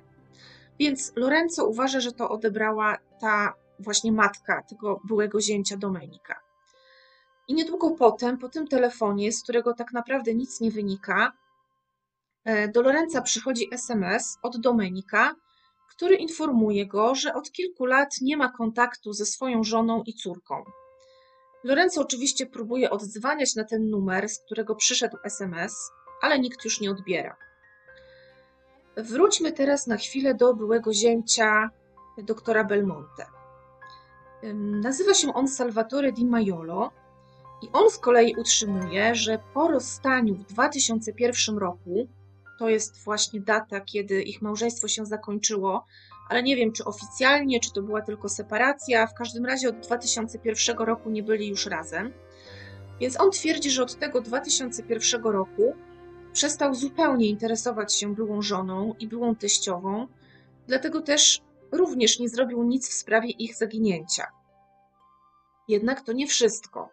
Więc 0.80 1.14
Lorenzo 1.16 1.66
uważa, 1.66 2.00
że 2.00 2.12
to 2.12 2.30
odebrała 2.30 2.98
ta 3.20 3.54
właśnie 3.80 4.12
matka 4.12 4.64
tego 4.64 5.02
byłego 5.04 5.42
zięcia 5.42 5.78
Domenika. 5.78 6.40
I 7.48 7.54
niedługo 7.54 7.92
potem, 7.92 8.38
po 8.38 8.50
tym 8.50 8.68
telefonie, 8.68 9.32
z 9.32 9.44
którego 9.44 9.74
tak 9.74 9.94
naprawdę 9.94 10.34
nic 10.34 10.62
nie 10.62 10.72
wynika, 10.72 11.32
e, 12.46 12.68
do 12.68 12.82
Lorenza 12.82 13.22
przychodzi 13.22 13.74
SMS 13.74 14.38
od 14.44 14.58
Domenika, 14.58 15.36
który 15.90 16.16
informuje 16.16 16.88
go, 16.88 17.16
że 17.16 17.34
od 17.34 17.52
kilku 17.52 17.86
lat 17.86 18.10
nie 18.22 18.38
ma 18.38 18.52
kontaktu 18.52 19.14
ze 19.14 19.26
swoją 19.26 19.64
żoną 19.64 20.04
i 20.06 20.14
córką. 20.14 20.64
Lorenzo 21.64 22.02
oczywiście 22.02 22.46
próbuje 22.46 22.90
oddzwaniać 22.90 23.56
na 23.56 23.64
ten 23.64 23.90
numer, 23.90 24.30
z 24.30 24.40
którego 24.40 24.76
przyszedł 24.76 25.18
SMS, 25.24 25.92
ale 26.22 26.40
nikt 26.40 26.66
już 26.66 26.82
nie 26.82 26.92
odbiera. 26.92 27.36
Wróćmy 28.98 29.52
teraz 29.52 29.88
na 29.88 29.98
chwilę 29.98 30.36
do 30.36 30.54
byłego 30.54 30.94
zięcia 30.94 31.70
doktora 32.18 32.64
Belmonte. 32.64 33.37
Nazywa 34.56 35.14
się 35.14 35.34
on 35.34 35.48
Salvatore 35.48 36.12
Di 36.12 36.26
Maiolo 36.26 36.92
i 37.62 37.70
on 37.74 37.90
z 37.90 37.98
kolei 37.98 38.36
utrzymuje, 38.36 39.16
że 39.16 39.40
po 39.54 39.68
rozstaniu 39.68 40.36
w 40.36 40.46
2001 40.46 41.58
roku, 41.58 42.08
to 42.60 42.70
jest 42.70 43.04
właśnie 43.04 43.42
data, 43.42 43.82
kiedy 43.82 44.22
ich 44.22 44.42
małżeństwo 44.42 44.88
się 44.88 45.06
zakończyło, 45.06 45.86
ale 46.30 46.44
nie 46.44 46.56
wiem, 46.56 46.72
czy 46.72 46.86
oficjalnie, 46.86 47.60
czy 47.60 47.74
to 47.74 47.82
była 47.82 48.02
tylko 48.02 48.30
separacja. 48.30 49.08
W 49.08 49.14
każdym 49.14 49.46
razie 49.46 49.70
od 49.70 49.80
2001 49.80 50.78
roku 50.78 51.10
nie 51.10 51.24
byli 51.24 51.48
już 51.48 51.66
razem. 51.66 52.14
Więc 53.00 53.20
on 53.20 53.32
twierdzi, 53.32 53.72
że 53.72 53.84
od 53.84 53.96
tego 53.96 54.22
2001 54.22 55.24
roku 55.24 55.76
przestał 56.34 56.76
zupełnie 56.76 57.28
interesować 57.28 57.94
się 57.96 58.16
byłą 58.16 58.42
żoną 58.42 58.94
i 59.00 59.08
byłą 59.08 59.36
teściową, 59.36 60.08
dlatego 60.68 61.02
też 61.02 61.42
również 61.72 62.20
nie 62.20 62.30
zrobił 62.30 62.64
nic 62.64 62.90
w 62.90 62.94
sprawie 62.94 63.30
ich 63.30 63.56
zaginięcia. 63.56 64.37
Jednak 65.68 66.02
to 66.02 66.12
nie 66.12 66.28
wszystko. 66.28 66.90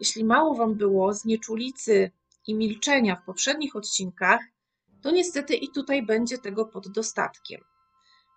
Jeśli 0.00 0.24
mało 0.24 0.54
Wam 0.54 0.74
było 0.74 1.14
znieczulicy 1.14 2.10
i 2.46 2.54
milczenia 2.54 3.16
w 3.16 3.24
poprzednich 3.24 3.76
odcinkach, 3.76 4.40
to 5.02 5.10
niestety 5.10 5.54
i 5.54 5.68
tutaj 5.68 6.02
będzie 6.02 6.38
tego 6.38 6.64
pod 6.64 6.88
dostatkiem 6.88 7.60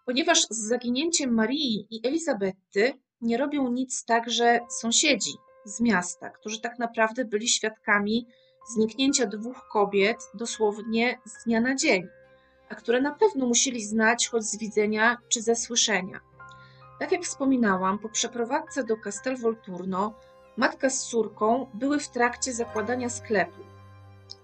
ponieważ 0.07 0.41
z 0.41 0.67
zaginięciem 0.67 1.33
Marii 1.33 1.87
i 1.89 2.07
Elizabety 2.07 2.93
nie 3.21 3.37
robią 3.37 3.71
nic 3.71 4.05
także 4.05 4.59
sąsiedzi 4.69 5.33
z 5.65 5.81
miasta, 5.81 6.29
którzy 6.29 6.61
tak 6.61 6.79
naprawdę 6.79 7.25
byli 7.25 7.47
świadkami 7.47 8.27
zniknięcia 8.73 9.25
dwóch 9.25 9.67
kobiet 9.71 10.17
dosłownie 10.33 11.19
z 11.25 11.43
dnia 11.43 11.61
na 11.61 11.75
dzień, 11.75 12.07
a 12.69 12.75
które 12.75 13.01
na 13.01 13.11
pewno 13.11 13.47
musieli 13.47 13.85
znać 13.85 14.27
choć 14.27 14.43
z 14.43 14.57
widzenia 14.57 15.17
czy 15.29 15.41
ze 15.41 15.55
słyszenia. 15.55 16.19
Tak 16.99 17.11
jak 17.11 17.23
wspominałam, 17.23 17.99
po 17.99 18.09
przeprowadzce 18.09 18.83
do 18.83 18.97
Castel 18.97 19.37
Volturno 19.37 20.13
matka 20.57 20.89
z 20.89 21.07
córką 21.07 21.69
były 21.73 21.99
w 21.99 22.09
trakcie 22.09 22.53
zakładania 22.53 23.09
sklepu. 23.09 23.61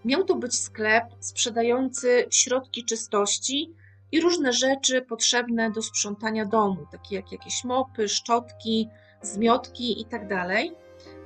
Miał 0.05 0.23
to 0.23 0.35
być 0.35 0.59
sklep 0.59 1.03
sprzedający 1.19 2.27
środki 2.29 2.85
czystości 2.85 3.73
i 4.11 4.21
różne 4.21 4.53
rzeczy 4.53 5.01
potrzebne 5.01 5.71
do 5.71 5.81
sprzątania 5.81 6.45
domu, 6.45 6.85
takie 6.91 7.15
jak 7.15 7.31
jakieś 7.31 7.63
mopy, 7.63 8.09
szczotki, 8.09 8.89
zmiotki 9.21 9.99
itd. 9.99 10.27
Tak 10.27 10.49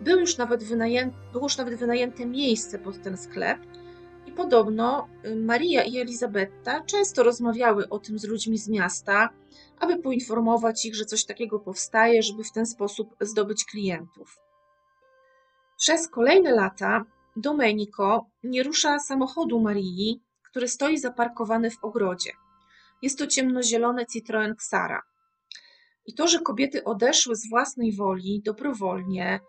Był 0.01 0.19
już 0.19 0.38
nawet 0.38 0.63
wynajęte, 0.63 1.17
było 1.31 1.46
już 1.46 1.57
nawet 1.57 1.75
wynajęte 1.75 2.25
miejsce 2.25 2.79
pod 2.79 3.01
ten 3.01 3.17
sklep 3.17 3.60
i 4.25 4.31
podobno 4.31 5.07
y, 5.25 5.36
Maria 5.36 5.84
i 5.84 5.98
Elizabetta 5.98 6.84
często 6.84 7.24
rozmawiały 7.24 7.89
o 7.89 8.00
tym 8.00 8.19
z 8.19 8.24
ludźmi 8.24 8.57
z 8.57 8.69
miasta, 8.69 9.29
aby 9.79 9.98
poinformować 9.98 10.86
ich, 10.86 10.96
że 10.96 11.05
coś 11.05 11.25
takiego 11.25 11.60
powstaje, 11.60 12.24
żeby 12.24 12.43
w 12.43 12.51
ten 12.51 12.65
sposób 12.65 13.15
zdobyć 13.22 13.65
klientów. 13.65 14.38
Przez 15.77 16.10
kolejne 16.10 16.51
lata 16.51 17.05
Domenico 17.36 18.25
nie 18.43 18.63
rusza 18.63 19.00
samochodu 19.00 19.60
Marii, 19.60 20.24
który 20.43 20.67
stoi 20.67 20.98
zaparkowany 20.98 21.72
w 21.72 21.84
ogrodzie. 21.84 22.31
Jest 23.01 23.19
to 23.19 23.27
ciemnozielone 23.27 24.05
Citroën 24.05 24.51
Xara. 24.51 25.01
I 26.05 26.13
to, 26.13 26.27
że 26.27 26.39
kobiety 26.39 26.84
odeszły 26.84 27.36
z 27.36 27.50
własnej 27.50 27.96
woli, 27.96 28.41
dobrowolnie, 28.46 29.39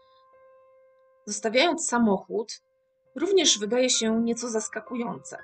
zostawiając 1.27 1.89
samochód, 1.89 2.63
również 3.17 3.59
wydaje 3.59 3.91
się 3.91 4.23
nieco 4.23 4.49
zaskakujące. 4.49 5.39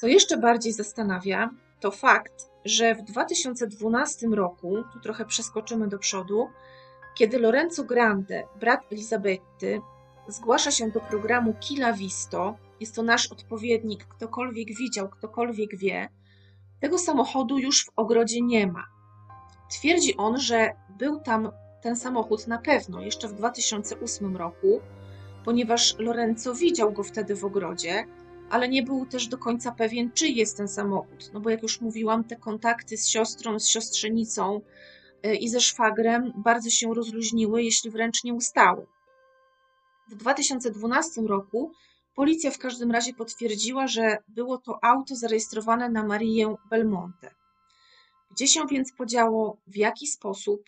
Co 0.00 0.06
jeszcze 0.06 0.36
bardziej 0.36 0.72
zastanawia, 0.72 1.50
to 1.80 1.90
fakt, 1.90 2.50
że 2.64 2.94
w 2.94 3.02
2012 3.02 4.26
roku, 4.26 4.76
tu 4.92 5.00
trochę 5.00 5.24
przeskoczymy 5.24 5.88
do 5.88 5.98
przodu, 5.98 6.48
kiedy 7.14 7.38
Lorenzo 7.38 7.84
Grande, 7.84 8.44
brat 8.60 8.80
Elizabety, 8.92 9.80
zgłasza 10.28 10.70
się 10.70 10.90
do 10.90 11.00
programu 11.00 11.54
Kila 11.60 11.92
Visto, 11.92 12.56
jest 12.80 12.94
to 12.94 13.02
nasz 13.02 13.26
odpowiednik, 13.26 14.04
ktokolwiek 14.04 14.68
widział, 14.76 15.08
ktokolwiek 15.08 15.76
wie, 15.76 16.08
tego 16.80 16.98
samochodu 16.98 17.58
już 17.58 17.84
w 17.84 17.92
ogrodzie 17.96 18.40
nie 18.40 18.66
ma. 18.66 18.84
Twierdzi 19.70 20.16
on, 20.16 20.38
że 20.38 20.70
był 20.98 21.20
tam 21.20 21.50
ten 21.82 21.96
samochód 21.96 22.46
na 22.46 22.58
pewno 22.58 23.00
jeszcze 23.00 23.28
w 23.28 23.34
2008 23.34 24.36
roku, 24.36 24.80
ponieważ 25.44 25.98
Lorenzo 25.98 26.54
widział 26.54 26.92
go 26.92 27.02
wtedy 27.02 27.36
w 27.36 27.44
ogrodzie, 27.44 28.04
ale 28.50 28.68
nie 28.68 28.82
był 28.82 29.06
też 29.06 29.28
do 29.28 29.38
końca 29.38 29.72
pewien, 29.72 30.12
czy 30.12 30.28
jest 30.28 30.56
ten 30.56 30.68
samochód. 30.68 31.30
No 31.32 31.40
bo 31.40 31.50
jak 31.50 31.62
już 31.62 31.80
mówiłam, 31.80 32.24
te 32.24 32.36
kontakty 32.36 32.96
z 32.96 33.08
siostrą, 33.08 33.58
z 33.58 33.66
siostrzenicą 33.66 34.60
y, 35.26 35.36
i 35.36 35.48
ze 35.48 35.60
szwagrem 35.60 36.32
bardzo 36.36 36.70
się 36.70 36.94
rozluźniły, 36.94 37.62
jeśli 37.62 37.90
wręcz 37.90 38.24
nie 38.24 38.34
ustały. 38.34 38.86
W 40.08 40.14
2012 40.14 41.20
roku 41.20 41.72
Policja 42.18 42.50
w 42.50 42.58
każdym 42.58 42.90
razie 42.90 43.14
potwierdziła, 43.14 43.86
że 43.86 44.18
było 44.28 44.58
to 44.58 44.78
auto 44.84 45.16
zarejestrowane 45.16 45.88
na 45.88 46.06
Marię 46.06 46.54
Belmonte. 46.70 47.34
Gdzie 48.30 48.46
się 48.46 48.60
więc 48.70 48.92
podziało, 48.92 49.56
w 49.66 49.76
jaki 49.76 50.06
sposób? 50.06 50.60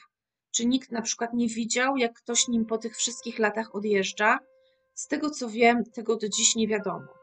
Czy 0.50 0.66
nikt 0.66 0.92
na 0.92 1.02
przykład 1.02 1.34
nie 1.34 1.48
widział, 1.48 1.96
jak 1.96 2.12
ktoś 2.12 2.48
nim 2.48 2.66
po 2.66 2.78
tych 2.78 2.96
wszystkich 2.96 3.38
latach 3.38 3.74
odjeżdża? 3.74 4.38
Z 4.94 5.06
tego 5.06 5.30
co 5.30 5.48
wiem, 5.48 5.84
tego 5.84 6.16
do 6.16 6.28
dziś 6.28 6.56
nie 6.56 6.68
wiadomo. 6.68 7.19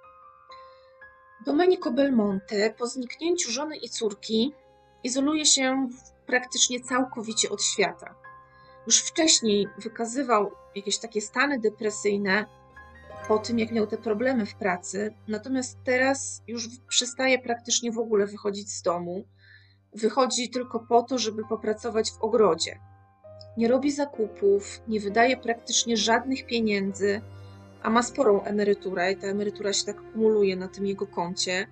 Domenico 1.46 1.92
Belmonte 1.92 2.74
po 2.78 2.88
zniknięciu 2.88 3.52
żony 3.52 3.78
i 3.78 3.90
córki 3.90 4.54
izoluje 5.04 5.46
się 5.46 5.90
praktycznie 6.26 6.80
całkowicie 6.80 7.50
od 7.50 7.64
świata. 7.64 8.16
Już 8.88 9.00
wcześniej 9.00 9.68
wykazywał 9.78 10.52
jakieś 10.76 10.98
takie 10.98 11.22
stany 11.22 11.60
depresyjne 11.60 12.46
po 13.28 13.40
tym, 13.40 13.60
jak 13.60 13.72
miał 13.72 13.88
te 13.88 13.98
problemy 13.98 14.46
w 14.46 14.56
pracy, 14.56 15.14
natomiast 15.28 15.78
teraz 15.84 16.42
już 16.48 16.68
przestaje 16.88 17.40
praktycznie 17.40 17.92
w 17.92 18.00
ogóle 18.00 18.26
wychodzić 18.26 18.72
z 18.72 18.82
domu. 18.82 19.26
Wychodzi 19.94 20.50
tylko 20.50 20.80
po 20.80 21.04
to, 21.04 21.18
żeby 21.18 21.44
popracować 21.50 22.12
w 22.12 22.22
ogrodzie. 22.22 22.80
Nie 23.58 23.68
robi 23.68 23.92
zakupów, 23.92 24.82
nie 24.88 25.00
wydaje 25.00 25.38
praktycznie 25.38 25.98
żadnych 25.98 26.46
pieniędzy, 26.46 27.22
a 27.88 27.90
ma 27.90 28.04
sporą 28.04 28.44
emeryturę 28.44 29.12
i 29.12 29.18
ta 29.18 29.28
emerytura 29.28 29.74
się 29.74 29.86
tak 29.86 30.12
kumuluje 30.12 30.56
na 30.56 30.68
tym 30.68 30.86
jego 30.86 31.08
koncie. 31.08 31.68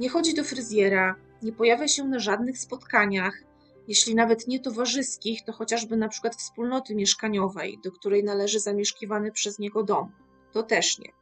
Nie 0.00 0.08
chodzi 0.08 0.34
do 0.34 0.44
fryzjera, 0.44 1.14
nie 1.42 1.52
pojawia 1.52 1.88
się 1.88 2.04
na 2.04 2.18
żadnych 2.18 2.58
spotkaniach, 2.58 3.42
jeśli 3.88 4.14
nawet 4.14 4.48
nie 4.48 4.60
towarzyskich, 4.60 5.44
to 5.44 5.52
chociażby 5.52 5.96
na 5.96 6.08
przykład 6.08 6.36
wspólnoty 6.36 6.94
mieszkaniowej, 6.94 7.78
do 7.84 7.92
której 7.92 8.24
należy 8.24 8.60
zamieszkiwany 8.60 9.32
przez 9.32 9.58
niego 9.58 9.82
dom. 9.82 10.12
To 10.52 10.62
też 10.62 10.98
nie. 10.98 11.12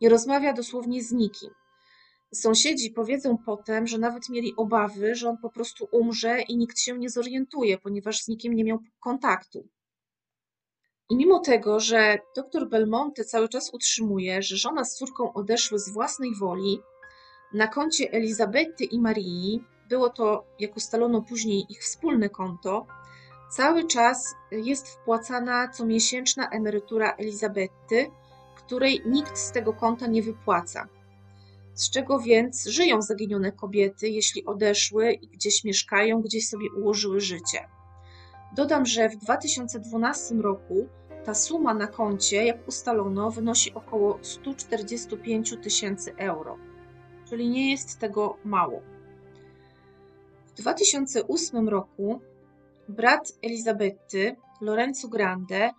Nie 0.00 0.08
rozmawia 0.08 0.52
dosłownie 0.52 1.02
z 1.02 1.12
nikim. 1.12 1.50
Sąsiedzi 2.34 2.90
powiedzą 2.90 3.38
potem, 3.46 3.86
że 3.86 3.98
nawet 3.98 4.28
mieli 4.28 4.56
obawy, 4.56 5.14
że 5.14 5.28
on 5.28 5.38
po 5.38 5.50
prostu 5.50 5.88
umrze 5.92 6.42
i 6.42 6.56
nikt 6.56 6.78
się 6.78 6.98
nie 6.98 7.10
zorientuje, 7.10 7.78
ponieważ 7.78 8.22
z 8.22 8.28
nikim 8.28 8.54
nie 8.54 8.64
miał 8.64 8.78
kontaktu. 9.00 9.68
I 11.10 11.16
mimo 11.16 11.38
tego, 11.38 11.80
że 11.80 12.18
dr 12.36 12.68
Belmonte 12.68 13.24
cały 13.24 13.48
czas 13.48 13.74
utrzymuje, 13.74 14.42
że 14.42 14.56
żona 14.56 14.84
z 14.84 14.94
córką 14.94 15.32
odeszły 15.32 15.78
z 15.78 15.92
własnej 15.92 16.34
woli, 16.34 16.80
na 17.54 17.66
koncie 17.66 18.12
Elizabety 18.12 18.84
i 18.84 19.00
Marii, 19.00 19.64
było 19.88 20.10
to, 20.10 20.44
jak 20.58 20.76
ustalono 20.76 21.22
później, 21.22 21.66
ich 21.68 21.80
wspólne 21.82 22.28
konto, 22.28 22.86
cały 23.50 23.86
czas 23.86 24.34
jest 24.50 24.88
wpłacana 24.88 25.68
comiesięczna 25.68 26.50
emerytura 26.50 27.12
Elizabety, 27.12 28.10
której 28.56 29.02
nikt 29.06 29.38
z 29.38 29.52
tego 29.52 29.72
konta 29.72 30.06
nie 30.06 30.22
wypłaca. 30.22 30.88
Z 31.74 31.90
czego 31.90 32.18
więc 32.18 32.66
żyją 32.66 33.02
zaginione 33.02 33.52
kobiety, 33.52 34.08
jeśli 34.08 34.44
odeszły 34.44 35.12
i 35.12 35.28
gdzieś 35.28 35.64
mieszkają, 35.64 36.22
gdzieś 36.22 36.48
sobie 36.48 36.72
ułożyły 36.72 37.20
życie. 37.20 37.68
Dodam, 38.54 38.86
że 38.86 39.08
w 39.08 39.16
2012 39.16 40.34
roku 40.34 40.88
ta 41.24 41.34
suma 41.34 41.74
na 41.74 41.86
koncie, 41.86 42.44
jak 42.44 42.68
ustalono, 42.68 43.30
wynosi 43.30 43.74
około 43.74 44.18
145 44.22 45.56
tysięcy 45.62 46.16
euro, 46.16 46.58
czyli 47.28 47.48
nie 47.48 47.70
jest 47.70 47.98
tego 47.98 48.36
mało. 48.44 48.82
W 50.46 50.52
2008 50.52 51.68
roku 51.68 52.20
brat 52.88 53.32
Elizabety, 53.42 54.36
Lorenzo 54.60 55.08
Grande, 55.08 55.70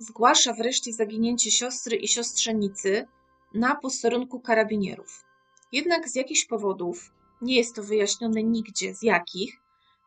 zgłasza 0.00 0.52
wreszcie 0.52 0.92
zaginięcie 0.92 1.50
siostry 1.50 1.96
i 1.96 2.08
siostrzenicy 2.08 3.06
na 3.54 3.76
posterunku 3.76 4.40
karabinierów. 4.40 5.24
Jednak 5.72 6.08
z 6.08 6.14
jakichś 6.14 6.44
powodów, 6.44 7.12
nie 7.42 7.56
jest 7.56 7.74
to 7.74 7.82
wyjaśnione 7.82 8.42
nigdzie 8.42 8.94
z 8.94 9.02
jakich, 9.02 9.60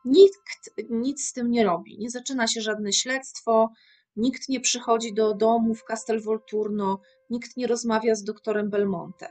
nikt 0.04 0.70
nic 0.90 1.28
z 1.28 1.32
tym 1.32 1.50
nie 1.50 1.64
robi. 1.64 1.98
Nie 1.98 2.10
zaczyna 2.10 2.46
się 2.46 2.60
żadne 2.60 2.92
śledztwo, 2.92 3.70
nikt 4.16 4.48
nie 4.48 4.60
przychodzi 4.60 5.14
do 5.14 5.34
domu 5.34 5.74
w 5.74 5.84
Castelvolturno, 5.84 7.00
nikt 7.30 7.56
nie 7.56 7.66
rozmawia 7.66 8.14
z 8.14 8.24
doktorem 8.24 8.70
Belmonte. 8.70 9.28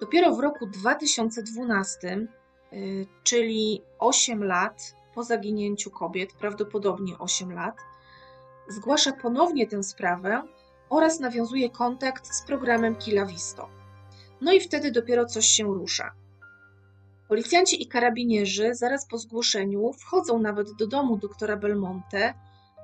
Dopiero 0.00 0.34
w 0.34 0.40
roku 0.40 0.66
2012, 0.66 2.26
y, 2.72 3.06
czyli 3.24 3.82
8 3.98 4.44
lat 4.44 4.94
po 5.14 5.24
zaginięciu 5.24 5.90
kobiet, 5.90 6.32
prawdopodobnie 6.32 7.18
8 7.18 7.52
lat, 7.52 7.76
zgłasza 8.68 9.12
ponownie 9.12 9.66
tę 9.66 9.82
sprawę 9.82 10.42
oraz 10.90 11.20
nawiązuje 11.20 11.70
kontakt 11.70 12.34
z 12.34 12.42
programem 12.42 12.96
Kilavisto. 12.96 13.68
No 14.40 14.52
i 14.52 14.60
wtedy 14.60 14.90
dopiero 14.90 15.26
coś 15.26 15.46
się 15.46 15.64
rusza. 15.64 16.21
Policjanci 17.32 17.82
i 17.82 17.86
karabinierzy 17.86 18.74
zaraz 18.74 19.06
po 19.06 19.18
zgłoszeniu 19.18 19.92
wchodzą 19.92 20.38
nawet 20.38 20.72
do 20.72 20.86
domu 20.86 21.16
doktora 21.16 21.56
Belmonte, 21.56 22.34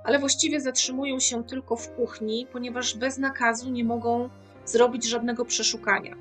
ale 0.04 0.18
właściwie 0.18 0.60
zatrzymują 0.60 1.20
się 1.20 1.44
tylko 1.44 1.76
w 1.76 1.94
kuchni, 1.94 2.46
ponieważ 2.52 2.96
bez 2.96 3.18
nakazu 3.18 3.70
nie 3.70 3.84
mogą 3.84 4.30
zrobić 4.64 5.04
żadnego 5.04 5.44
przeszukania. 5.44 6.16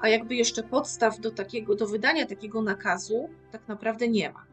A 0.00 0.08
jakby 0.08 0.34
jeszcze 0.34 0.62
podstaw 0.62 1.20
do, 1.20 1.30
takiego, 1.30 1.74
do 1.74 1.86
wydania 1.86 2.26
takiego 2.26 2.62
nakazu 2.62 3.28
tak 3.52 3.68
naprawdę 3.68 4.08
nie 4.08 4.32
ma. 4.32 4.46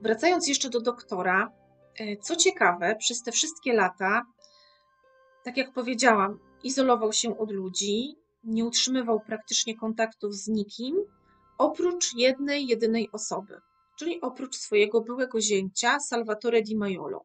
Wracając 0.00 0.48
jeszcze 0.48 0.70
do 0.70 0.80
doktora, 0.80 1.52
e, 1.98 2.16
co 2.16 2.36
ciekawe, 2.36 2.96
przez 2.98 3.22
te 3.22 3.32
wszystkie 3.32 3.72
lata, 3.72 4.22
tak 5.44 5.56
jak 5.56 5.72
powiedziałam, 5.72 6.38
izolował 6.64 7.12
się 7.12 7.38
od 7.38 7.50
ludzi, 7.50 8.16
nie 8.44 8.64
utrzymywał 8.64 9.20
praktycznie 9.20 9.76
kontaktów 9.76 10.34
z 10.34 10.48
nikim, 10.48 10.96
oprócz 11.62 12.14
jednej, 12.16 12.66
jedynej 12.66 13.08
osoby, 13.12 13.60
czyli 13.98 14.20
oprócz 14.20 14.56
swojego 14.56 15.00
byłego 15.00 15.40
zięcia 15.40 16.00
Salvatore 16.00 16.62
Di 16.62 16.76
Maiolo. 16.76 17.24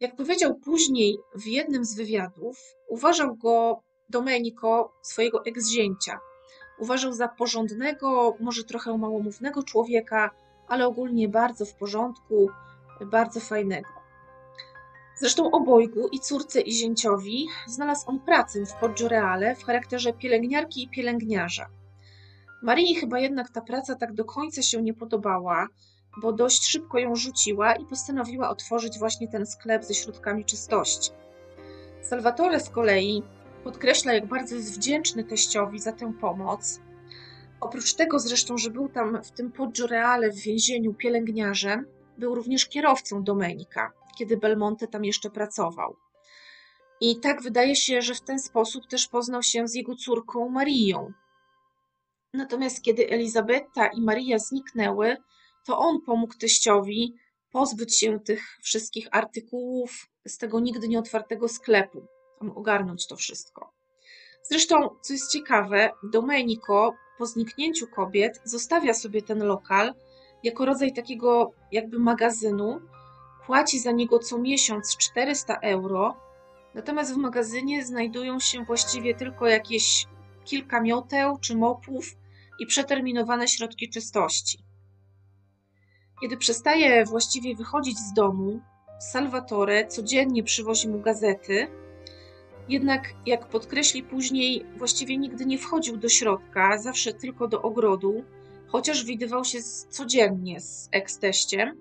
Jak 0.00 0.16
powiedział 0.16 0.54
później 0.54 1.18
w 1.34 1.46
jednym 1.46 1.84
z 1.84 1.94
wywiadów, 1.94 2.58
uważał 2.88 3.36
go 3.36 3.80
Domenico, 4.08 4.92
swojego 5.02 5.44
ex-zięcia. 5.44 6.18
Uważał 6.78 7.12
za 7.12 7.28
porządnego, 7.28 8.36
może 8.40 8.64
trochę 8.64 8.98
małomównego 8.98 9.62
człowieka, 9.62 10.30
ale 10.68 10.86
ogólnie 10.86 11.28
bardzo 11.28 11.64
w 11.64 11.74
porządku, 11.74 12.50
bardzo 13.06 13.40
fajnego. 13.40 13.88
Zresztą 15.16 15.50
obojgu, 15.50 16.08
i 16.08 16.20
córce, 16.20 16.60
i 16.60 16.72
zięciowi, 16.72 17.46
znalazł 17.66 18.10
on 18.10 18.20
pracę 18.20 18.66
w 18.66 18.74
Poggioreale 18.74 19.56
w 19.56 19.64
charakterze 19.64 20.12
pielęgniarki 20.12 20.84
i 20.84 20.88
pielęgniarza. 20.88 21.66
Marii 22.64 22.94
chyba 22.94 23.18
jednak 23.18 23.50
ta 23.50 23.60
praca 23.60 23.94
tak 23.94 24.12
do 24.12 24.24
końca 24.24 24.62
się 24.62 24.82
nie 24.82 24.94
podobała, 24.94 25.68
bo 26.22 26.32
dość 26.32 26.66
szybko 26.66 26.98
ją 26.98 27.16
rzuciła 27.16 27.74
i 27.74 27.86
postanowiła 27.86 28.48
otworzyć 28.48 28.98
właśnie 28.98 29.28
ten 29.28 29.46
sklep 29.46 29.84
ze 29.84 29.94
środkami 29.94 30.44
czystości. 30.44 31.10
Salvatore 32.02 32.60
z 32.60 32.70
kolei 32.70 33.22
podkreśla, 33.64 34.12
jak 34.12 34.26
bardzo 34.26 34.54
jest 34.54 34.74
wdzięczny 34.74 35.24
teściowi 35.24 35.80
za 35.80 35.92
tę 35.92 36.12
pomoc. 36.20 36.80
Oprócz 37.60 37.94
tego 37.94 38.18
zresztą, 38.18 38.58
że 38.58 38.70
był 38.70 38.88
tam 38.88 39.22
w 39.22 39.30
tym 39.30 39.52
Poggioreale 39.52 40.30
w 40.30 40.36
więzieniu 40.36 40.94
pielęgniarzem, 40.94 41.86
był 42.18 42.34
również 42.34 42.66
kierowcą 42.66 43.24
Domenika, 43.24 43.92
kiedy 44.18 44.36
Belmonte 44.36 44.88
tam 44.88 45.04
jeszcze 45.04 45.30
pracował. 45.30 45.96
I 47.00 47.20
tak 47.20 47.42
wydaje 47.42 47.76
się, 47.76 48.02
że 48.02 48.14
w 48.14 48.20
ten 48.20 48.38
sposób 48.38 48.86
też 48.86 49.08
poznał 49.08 49.42
się 49.42 49.68
z 49.68 49.74
jego 49.74 49.94
córką 49.96 50.48
Marią. 50.48 51.12
Natomiast 52.34 52.82
kiedy 52.82 53.08
Elizabeta 53.10 53.86
i 53.86 54.00
Maria 54.00 54.38
zniknęły, 54.38 55.16
to 55.66 55.78
on 55.78 56.00
pomógł 56.00 56.34
teściowi 56.34 57.14
pozbyć 57.50 57.96
się 57.96 58.20
tych 58.20 58.58
wszystkich 58.62 59.08
artykułów 59.10 60.06
z 60.26 60.38
tego 60.38 60.60
nigdy 60.60 60.88
nieotwartego 60.88 61.48
sklepu, 61.48 62.06
tam 62.38 62.50
ogarnąć 62.50 63.06
to 63.06 63.16
wszystko. 63.16 63.72
Zresztą, 64.42 64.88
co 65.02 65.12
jest 65.12 65.32
ciekawe, 65.32 65.90
Domenico 66.02 66.94
po 67.18 67.26
zniknięciu 67.26 67.86
kobiet 67.86 68.40
zostawia 68.44 68.94
sobie 68.94 69.22
ten 69.22 69.44
lokal 69.44 69.94
jako 70.42 70.64
rodzaj 70.64 70.92
takiego 70.92 71.52
jakby 71.72 71.98
magazynu, 71.98 72.80
płaci 73.46 73.78
za 73.78 73.90
niego 73.90 74.18
co 74.18 74.38
miesiąc 74.38 74.96
400 74.96 75.58
euro, 75.62 76.16
natomiast 76.74 77.14
w 77.14 77.16
magazynie 77.16 77.84
znajdują 77.84 78.40
się 78.40 78.64
właściwie 78.64 79.14
tylko 79.14 79.46
jakieś 79.46 80.06
kilka 80.44 80.80
mioteł 80.80 81.38
czy 81.38 81.56
mopów 81.56 82.04
i 82.58 82.66
przeterminowane 82.66 83.48
środki 83.48 83.88
czystości. 83.88 84.58
Kiedy 86.20 86.36
przestaje 86.36 87.04
właściwie 87.04 87.54
wychodzić 87.54 87.98
z 87.98 88.12
domu, 88.12 88.60
Salvatore 88.98 89.86
codziennie 89.86 90.42
przywozi 90.42 90.88
mu 90.88 91.00
gazety, 91.00 91.66
jednak 92.68 93.14
jak 93.26 93.48
podkreśli 93.48 94.02
później, 94.02 94.66
właściwie 94.76 95.16
nigdy 95.18 95.46
nie 95.46 95.58
wchodził 95.58 95.96
do 95.96 96.08
środka, 96.08 96.78
zawsze 96.78 97.14
tylko 97.14 97.48
do 97.48 97.62
ogrodu, 97.62 98.24
chociaż 98.66 99.04
widywał 99.04 99.44
się 99.44 99.58
codziennie 99.90 100.60
z 100.60 100.88
eksteściem, 100.92 101.80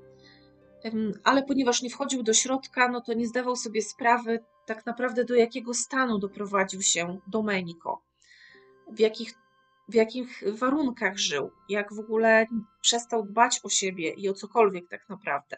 ale 1.24 1.44
ponieważ 1.44 1.82
nie 1.82 1.90
wchodził 1.90 2.24
do 2.24 2.34
środka, 2.34 2.88
no 2.88 3.02
to 3.02 3.14
nie 3.14 3.28
zdawał 3.28 3.56
sobie 3.56 3.82
sprawy 3.82 4.40
tak 4.66 4.86
naprawdę 4.86 5.26
do 5.26 5.36
jakiego 5.36 5.74
stanu 5.74 6.20
doprowadził 6.20 6.82
się 6.82 7.20
Domenico, 7.28 8.02
w 8.92 9.00
jakich 9.00 9.34
w 9.94 9.96
jakich 9.96 10.44
warunkach 10.58 11.18
żył, 11.18 11.52
jak 11.70 11.94
w 11.94 12.00
ogóle 12.00 12.46
przestał 12.82 13.26
dbać 13.26 13.60
o 13.64 13.70
siebie 13.70 14.10
i 14.10 14.30
o 14.30 14.34
cokolwiek 14.34 14.90
tak 14.90 15.10
naprawdę. 15.10 15.58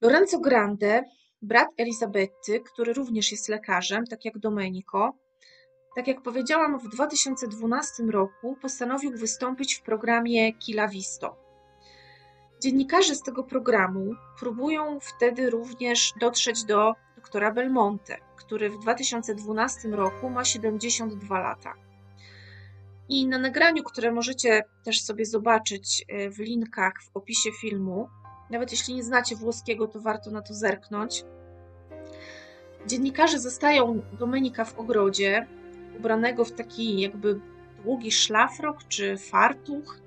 Lorenzo 0.00 0.38
Grande, 0.38 1.02
brat 1.42 1.68
Elizabety, 1.76 2.60
który 2.60 2.92
również 2.92 3.32
jest 3.32 3.48
lekarzem, 3.48 4.06
tak 4.06 4.24
jak 4.24 4.38
Domenico, 4.38 5.12
tak 5.96 6.08
jak 6.08 6.22
powiedziałam, 6.22 6.78
w 6.78 6.88
2012 6.88 8.02
roku 8.02 8.56
postanowił 8.62 9.10
wystąpić 9.10 9.74
w 9.74 9.82
programie 9.82 10.52
Kila 10.52 10.88
Visto. 10.88 11.36
Dziennikarze 12.62 13.14
z 13.14 13.22
tego 13.22 13.44
programu 13.44 14.14
próbują 14.38 14.98
wtedy 15.00 15.50
również 15.50 16.12
dotrzeć 16.20 16.64
do 16.64 16.92
doktora 17.16 17.52
Belmonte, 17.52 18.16
który 18.36 18.70
w 18.70 18.78
2012 18.78 19.88
roku 19.88 20.30
ma 20.30 20.44
72 20.44 21.40
lata. 21.40 21.87
I 23.08 23.26
na 23.26 23.38
nagraniu, 23.38 23.82
które 23.82 24.12
możecie 24.12 24.64
też 24.84 25.00
sobie 25.00 25.26
zobaczyć 25.26 26.04
e, 26.08 26.30
w 26.30 26.38
linkach 26.38 26.92
w 27.02 27.16
opisie 27.16 27.50
filmu, 27.60 28.08
nawet 28.50 28.70
jeśli 28.70 28.94
nie 28.94 29.02
znacie 29.02 29.36
włoskiego, 29.36 29.86
to 29.86 30.00
warto 30.00 30.30
na 30.30 30.42
to 30.42 30.54
zerknąć. 30.54 31.24
Dziennikarze 32.86 33.38
zostają 33.38 34.02
Domenika 34.18 34.64
w 34.64 34.78
ogrodzie, 34.78 35.46
ubranego 35.98 36.44
w 36.44 36.52
taki 36.52 37.00
jakby 37.00 37.40
długi 37.84 38.12
szlafrok 38.12 38.84
czy 38.88 39.16
fartuch 39.16 40.00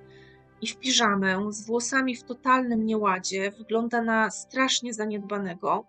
i 0.62 0.68
w 0.68 0.78
piżamę, 0.78 1.46
z 1.50 1.66
włosami 1.66 2.16
w 2.16 2.24
totalnym 2.24 2.86
nieładzie. 2.86 3.52
Wygląda 3.52 4.02
na 4.02 4.32
strasznie 4.32 4.94
zaniedbanego. 4.94 5.86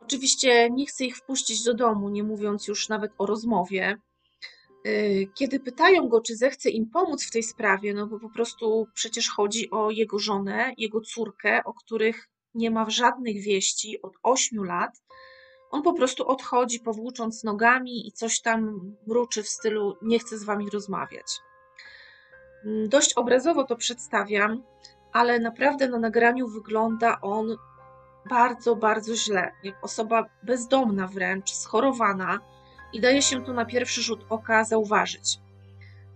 Oczywiście 0.00 0.70
nie 0.70 0.86
chce 0.86 1.04
ich 1.04 1.16
wpuścić 1.16 1.64
do 1.64 1.74
domu, 1.74 2.08
nie 2.08 2.22
mówiąc 2.22 2.68
już 2.68 2.88
nawet 2.88 3.12
o 3.18 3.26
rozmowie. 3.26 3.96
Y, 4.86 5.28
kiedy 5.34 5.60
pytają 5.60 6.08
go, 6.08 6.20
czy 6.20 6.36
zechce 6.36 6.70
im 6.70 6.90
pomóc 6.90 7.24
w 7.24 7.30
tej 7.30 7.42
sprawie, 7.42 7.94
no 7.94 8.06
bo 8.06 8.20
po 8.20 8.30
prostu 8.30 8.86
przecież 8.94 9.30
chodzi 9.30 9.70
o 9.70 9.90
jego 9.90 10.18
żonę, 10.18 10.72
jego 10.78 11.00
córkę, 11.00 11.64
o 11.64 11.74
których 11.74 12.28
nie 12.54 12.70
ma 12.70 12.90
żadnych 12.90 13.42
wieści 13.42 14.02
od 14.02 14.12
8 14.22 14.64
lat, 14.64 15.02
on 15.70 15.82
po 15.82 15.92
prostu 15.92 16.28
odchodzi, 16.28 16.80
powłócząc 16.80 17.44
nogami 17.44 18.08
i 18.08 18.12
coś 18.12 18.40
tam 18.40 18.80
mruczy 19.06 19.42
w 19.42 19.48
stylu: 19.48 19.96
Nie 20.02 20.18
chcę 20.18 20.38
z 20.38 20.44
wami 20.44 20.70
rozmawiać. 20.70 21.26
Mm, 22.64 22.88
dość 22.88 23.14
obrazowo 23.14 23.64
to 23.64 23.76
przedstawiam, 23.76 24.62
ale 25.12 25.40
naprawdę 25.40 25.88
na 25.88 25.98
nagraniu 25.98 26.48
wygląda 26.48 27.20
on 27.20 27.56
bardzo, 28.30 28.76
bardzo 28.76 29.16
źle, 29.16 29.52
jak 29.62 29.84
osoba 29.84 30.24
bezdomna 30.42 31.08
wręcz, 31.08 31.50
schorowana 31.50 32.40
i 32.94 33.00
daje 33.00 33.22
się 33.22 33.44
to 33.44 33.52
na 33.52 33.64
pierwszy 33.64 34.02
rzut 34.02 34.26
oka 34.28 34.64
zauważyć. 34.64 35.38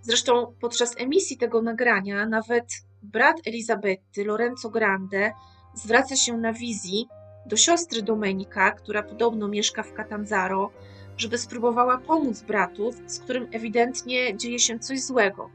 Zresztą 0.00 0.54
podczas 0.60 0.94
emisji 0.96 1.36
tego 1.36 1.62
nagrania 1.62 2.26
nawet 2.26 2.66
brat 3.02 3.36
Elizabety, 3.46 4.24
Lorenzo 4.24 4.70
Grande, 4.70 5.32
zwraca 5.74 6.16
się 6.16 6.36
na 6.36 6.52
wizji 6.52 7.08
do 7.46 7.56
siostry 7.56 8.02
Domenika, 8.02 8.70
która 8.70 9.02
podobno 9.02 9.48
mieszka 9.48 9.82
w 9.82 9.92
Catanzaro, 9.92 10.70
żeby 11.16 11.38
spróbowała 11.38 11.98
pomóc 11.98 12.42
bratu, 12.42 12.90
z 13.06 13.18
którym 13.20 13.48
ewidentnie 13.52 14.36
dzieje 14.36 14.58
się 14.58 14.78
coś 14.78 15.02
złego. 15.02 15.50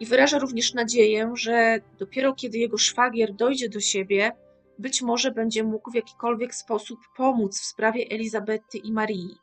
I 0.00 0.06
wyraża 0.06 0.38
również 0.38 0.74
nadzieję, 0.74 1.32
że 1.34 1.78
dopiero 1.98 2.34
kiedy 2.34 2.58
jego 2.58 2.78
szwagier 2.78 3.34
dojdzie 3.34 3.68
do 3.68 3.80
siebie, 3.80 4.32
być 4.78 5.02
może 5.02 5.30
będzie 5.30 5.64
mógł 5.64 5.90
w 5.90 5.94
jakikolwiek 5.94 6.54
sposób 6.54 6.98
pomóc 7.16 7.60
w 7.60 7.64
sprawie 7.64 8.04
Elizabety 8.10 8.78
i 8.78 8.92
Marii. 8.92 9.38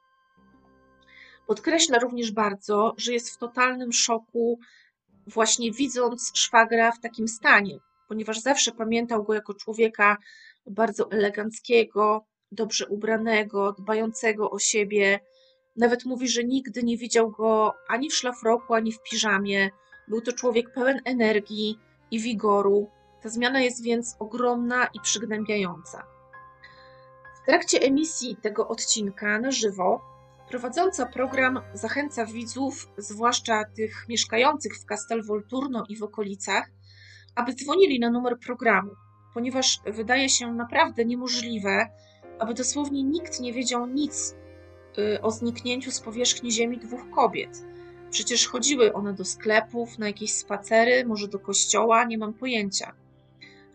Podkreśla 1.47 1.99
również 1.99 2.31
bardzo, 2.31 2.93
że 2.97 3.13
jest 3.13 3.29
w 3.29 3.37
totalnym 3.37 3.93
szoku, 3.93 4.59
właśnie 5.27 5.71
widząc 5.71 6.31
szwagra 6.35 6.91
w 6.91 6.99
takim 6.99 7.27
stanie, 7.27 7.77
ponieważ 8.07 8.39
zawsze 8.39 8.71
pamiętał 8.71 9.23
go 9.23 9.33
jako 9.33 9.53
człowieka 9.53 10.17
bardzo 10.65 11.11
eleganckiego, 11.11 12.25
dobrze 12.51 12.87
ubranego, 12.87 13.73
dbającego 13.73 14.51
o 14.51 14.59
siebie. 14.59 15.19
Nawet 15.75 16.05
mówi, 16.05 16.27
że 16.27 16.43
nigdy 16.43 16.83
nie 16.83 16.97
widział 16.97 17.31
go 17.31 17.73
ani 17.87 18.09
w 18.09 18.15
szlafroku, 18.15 18.73
ani 18.73 18.91
w 18.91 19.01
piżamie. 19.01 19.69
Był 20.07 20.21
to 20.21 20.33
człowiek 20.33 20.73
pełen 20.73 21.01
energii 21.05 21.79
i 22.11 22.19
wigoru. 22.19 22.89
Ta 23.21 23.29
zmiana 23.29 23.61
jest 23.61 23.83
więc 23.83 24.15
ogromna 24.19 24.87
i 24.93 24.99
przygnębiająca. 24.99 26.03
W 27.43 27.45
trakcie 27.45 27.79
emisji 27.79 28.37
tego 28.41 28.67
odcinka 28.67 29.39
na 29.39 29.51
żywo 29.51 30.16
prowadząca 30.49 31.05
program 31.05 31.59
zachęca 31.73 32.25
widzów, 32.25 32.89
zwłaszcza 32.97 33.63
tych 33.75 34.05
mieszkających 34.09 34.73
w 34.77 34.85
Castel 34.85 35.23
Volturno 35.23 35.83
i 35.89 35.97
w 35.97 36.03
okolicach, 36.03 36.69
aby 37.35 37.53
dzwonili 37.53 37.99
na 37.99 38.09
numer 38.09 38.39
programu 38.39 38.91
ponieważ 39.37 39.79
wydaje 39.85 40.29
się 40.29 40.53
naprawdę 40.53 41.05
niemożliwe, 41.05 41.89
aby 42.39 42.53
dosłownie 42.53 43.03
nikt 43.03 43.39
nie 43.39 43.53
wiedział 43.53 43.87
nic 43.87 44.35
y, 44.97 45.21
o 45.21 45.31
zniknięciu 45.31 45.91
z 45.91 45.99
powierzchni 45.99 46.51
Ziemi 46.51 46.77
dwóch 46.77 47.09
kobiet. 47.15 47.65
Przecież 48.09 48.47
chodziły 48.47 48.93
one 48.93 49.13
do 49.13 49.25
sklepów, 49.25 49.97
na 49.99 50.07
jakieś 50.07 50.33
spacery, 50.33 51.05
może 51.05 51.27
do 51.27 51.39
kościoła, 51.39 52.03
nie 52.03 52.17
mam 52.17 52.33
pojęcia. 52.33 52.95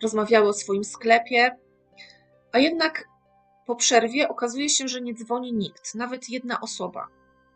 Rozmawiały 0.02 0.48
o 0.48 0.52
swoim 0.52 0.84
sklepie, 0.84 1.56
a 2.52 2.58
jednak 2.58 3.08
po 3.66 3.76
przerwie 3.76 4.28
okazuje 4.28 4.68
się, 4.68 4.88
że 4.88 5.00
nie 5.00 5.14
dzwoni 5.14 5.52
nikt, 5.52 5.94
nawet 5.94 6.28
jedna 6.28 6.60
osoba. 6.60 7.08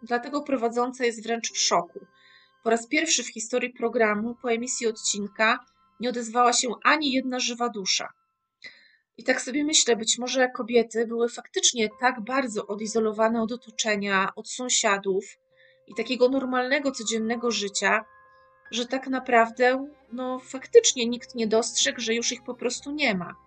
Dlatego 0.02 0.42
prowadząca 0.42 1.04
jest 1.04 1.22
wręcz 1.22 1.52
w 1.52 1.58
szoku. 1.58 2.06
Po 2.62 2.70
raz 2.70 2.86
pierwszy 2.86 3.24
w 3.24 3.28
historii 3.28 3.70
programu, 3.70 4.34
po 4.42 4.52
emisji 4.52 4.86
odcinka, 4.86 5.58
nie 6.00 6.08
odezwała 6.08 6.52
się 6.52 6.68
ani 6.84 7.12
jedna 7.12 7.40
żywa 7.40 7.68
dusza. 7.68 8.12
I 9.18 9.24
tak 9.24 9.40
sobie 9.40 9.64
myślę, 9.64 9.96
być 9.96 10.18
może 10.18 10.48
kobiety 10.48 11.06
były 11.06 11.28
faktycznie 11.28 11.88
tak 12.00 12.20
bardzo 12.20 12.66
odizolowane 12.66 13.42
od 13.42 13.52
otoczenia, 13.52 14.32
od 14.36 14.48
sąsiadów 14.48 15.24
i 15.86 15.94
takiego 15.94 16.28
normalnego, 16.28 16.92
codziennego 16.92 17.50
życia, 17.50 18.04
że 18.70 18.86
tak 18.86 19.06
naprawdę, 19.06 19.86
no 20.12 20.38
faktycznie 20.38 21.06
nikt 21.06 21.34
nie 21.34 21.46
dostrzegł, 21.46 22.00
że 22.00 22.14
już 22.14 22.32
ich 22.32 22.42
po 22.42 22.54
prostu 22.54 22.90
nie 22.90 23.14
ma. 23.14 23.45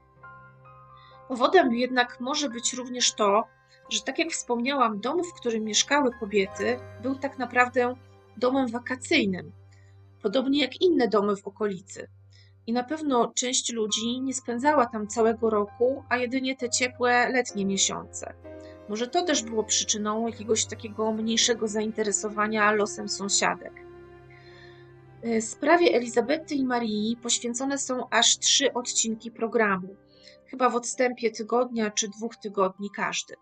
Powodem 1.29 1.75
jednak 1.75 2.19
może 2.19 2.49
być 2.49 2.73
również 2.73 3.13
to, 3.13 3.43
że 3.89 4.01
tak 4.01 4.19
jak 4.19 4.29
wspomniałam, 4.29 4.99
dom, 4.99 5.23
w 5.23 5.33
którym 5.33 5.63
mieszkały 5.63 6.11
kobiety, 6.19 6.79
był 7.01 7.15
tak 7.15 7.37
naprawdę 7.37 7.95
domem 8.37 8.67
wakacyjnym, 8.67 9.51
podobnie 10.21 10.61
jak 10.61 10.81
inne 10.81 11.07
domy 11.07 11.35
w 11.35 11.47
okolicy. 11.47 12.07
I 12.67 12.73
na 12.73 12.83
pewno 12.83 13.31
część 13.35 13.73
ludzi 13.73 14.21
nie 14.21 14.33
spędzała 14.33 14.85
tam 14.85 15.07
całego 15.07 15.49
roku, 15.49 16.03
a 16.09 16.17
jedynie 16.17 16.55
te 16.55 16.69
ciepłe 16.69 17.29
letnie 17.29 17.65
miesiące. 17.65 18.33
Może 18.89 19.07
to 19.07 19.23
też 19.23 19.43
było 19.43 19.63
przyczyną 19.63 20.27
jakiegoś 20.27 20.65
takiego 20.65 21.11
mniejszego 21.11 21.67
zainteresowania 21.67 22.71
losem 22.71 23.09
sąsiadek. 23.09 23.73
Y, 25.25 25.41
sprawie 25.41 25.93
Elizabety 25.93 26.55
i 26.55 26.65
Marii 26.65 27.17
poświęcone 27.23 27.77
są 27.77 28.09
aż 28.09 28.39
trzy 28.39 28.73
odcinki 28.73 29.31
programu, 29.31 29.95
chyba 30.49 30.69
w 30.69 30.75
odstępie 30.75 31.31
tygodnia 31.31 31.91
czy 31.91 32.07
dwóch 32.07 32.35
tygodni 32.35 32.89
każdy. 32.95 33.35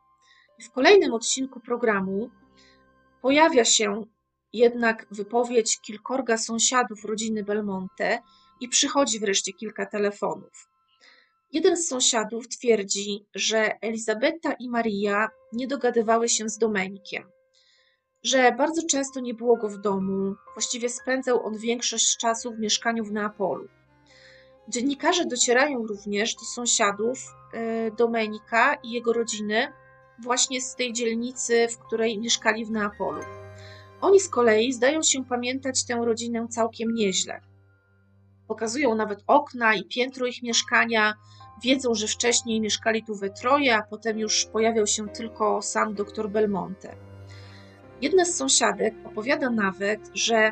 W 0.62 0.72
kolejnym 0.72 1.14
odcinku 1.14 1.60
programu 1.60 2.30
pojawia 3.22 3.66
się 3.66 4.06
jednak 4.54 5.08
wypowiedź 5.12 5.82
kilkorga 5.82 6.38
sąsiadów 6.38 7.06
rodziny 7.06 7.44
Belmonte, 7.44 8.22
i 8.60 8.70
przychodzi 8.70 9.20
wreszcie 9.20 9.54
kilka 9.54 9.86
telefonów. 9.86 10.70
Jeden 11.52 11.78
z 11.78 11.88
sąsiadów 11.88 12.48
twierdzi, 12.48 13.26
że 13.36 13.82
Elizabeta 13.82 14.54
i 14.60 14.70
Maria 14.70 15.30
nie 15.54 15.68
dogadywały 15.68 16.30
się 16.30 16.50
z 16.50 16.58
Domenikiem, 16.58 17.24
że 18.24 18.52
bardzo 18.52 18.88
często 18.88 19.20
nie 19.20 19.34
było 19.34 19.58
go 19.58 19.70
w 19.70 19.82
domu, 19.82 20.36
właściwie 20.56 20.90
spędzał 20.90 21.46
on 21.46 21.58
większość 21.58 22.18
czasu 22.18 22.52
w 22.52 22.60
mieszkaniu 22.60 23.06
w 23.06 23.12
Neapolu. 23.12 23.68
Dziennikarze 24.70 25.26
docierają 25.26 25.88
również 25.88 26.36
do 26.36 26.42
sąsiadów 26.42 27.36
e, 27.54 27.92
Domenika 27.92 28.76
i 28.84 28.92
jego 28.92 29.14
rodziny, 29.14 29.74
właśnie 30.24 30.62
z 30.62 30.76
tej 30.76 30.94
dzielnicy, 30.94 31.68
w 31.68 31.78
której 31.78 32.20
mieszkali 32.20 32.66
w 32.66 32.72
Neapolu. 32.72 33.22
Oni 34.02 34.20
z 34.20 34.30
kolei 34.30 34.74
zdają 34.74 35.04
się 35.04 35.26
pamiętać 35.26 35.86
tę 35.86 35.96
rodzinę 35.96 36.48
całkiem 36.50 36.94
nieźle. 36.94 37.42
Pokazują 38.48 38.96
nawet 38.96 39.24
okna 39.28 39.76
i 39.76 39.86
piętro 39.86 40.26
ich 40.26 40.44
mieszkania. 40.44 41.14
Wiedzą, 41.64 41.94
że 41.96 42.08
wcześniej 42.08 42.62
mieszkali 42.62 43.04
tu 43.04 43.16
we 43.16 43.30
troje, 43.30 43.76
a 43.76 43.82
potem 43.82 44.20
już 44.20 44.46
pojawiał 44.46 44.88
się 44.88 45.10
tylko 45.10 45.62
sam 45.62 45.94
doktor 45.94 46.30
Belmonte. 46.30 46.96
Jedna 48.02 48.26
z 48.26 48.36
sąsiadek 48.36 48.94
opowiada 49.06 49.50
nawet, 49.50 50.00
że 50.14 50.52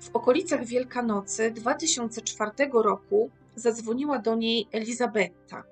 w 0.00 0.16
okolicach 0.16 0.64
Wielkanocy 0.64 1.50
2004 1.50 2.50
roku 2.72 3.30
zadzwoniła 3.54 4.18
do 4.18 4.34
niej 4.34 4.68
Elizabetta. 4.72 5.64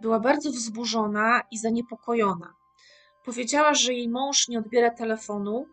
Była 0.00 0.20
bardzo 0.20 0.50
wzburzona 0.50 1.42
i 1.50 1.58
zaniepokojona. 1.58 2.54
Powiedziała, 3.24 3.74
że 3.74 3.92
jej 3.92 4.08
mąż 4.08 4.48
nie 4.48 4.58
odbiera 4.58 4.90
telefonu, 4.90 5.66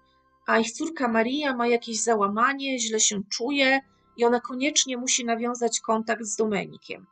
a 0.48 0.60
ich 0.60 0.72
córka 0.72 1.08
Maria 1.08 1.56
ma 1.56 1.67
jakieś 1.67 2.04
załamanie, 2.04 2.80
źle 2.80 3.00
się 3.00 3.22
czuje 3.30 3.80
i 4.17 4.26
ona 4.26 4.39
koniecznie 4.39 4.98
musi 4.98 5.26
nawiązać 5.26 5.80
kontakt 5.80 6.24
z 6.24 6.36
Domenikiem. 6.36 7.06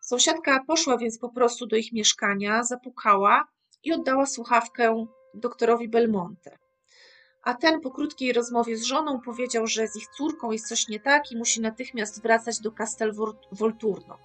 Sąsiadka 0.00 0.64
poszła 0.66 0.98
więc 0.98 1.18
po 1.18 1.28
prostu 1.28 1.66
do 1.66 1.76
ich 1.76 1.92
mieszkania, 1.92 2.64
zapukała 2.64 3.48
i 3.84 3.92
oddała 3.92 4.26
słuchawkę 4.26 5.06
doktorowi 5.34 5.88
Belmonte. 5.88 6.65
A 7.46 7.54
ten 7.54 7.80
po 7.80 7.90
krótkiej 7.90 8.32
rozmowie 8.32 8.76
z 8.76 8.84
żoną 8.84 9.20
powiedział, 9.20 9.66
że 9.66 9.88
z 9.88 9.96
ich 9.96 10.06
córką 10.06 10.50
jest 10.52 10.68
coś 10.68 10.88
nie 10.88 11.00
tak 11.00 11.32
i 11.32 11.36
musi 11.36 11.60
natychmiast 11.60 12.22
wracać 12.22 12.60
do 12.60 12.72
Castel 12.72 13.12
Volturno. 13.52 14.18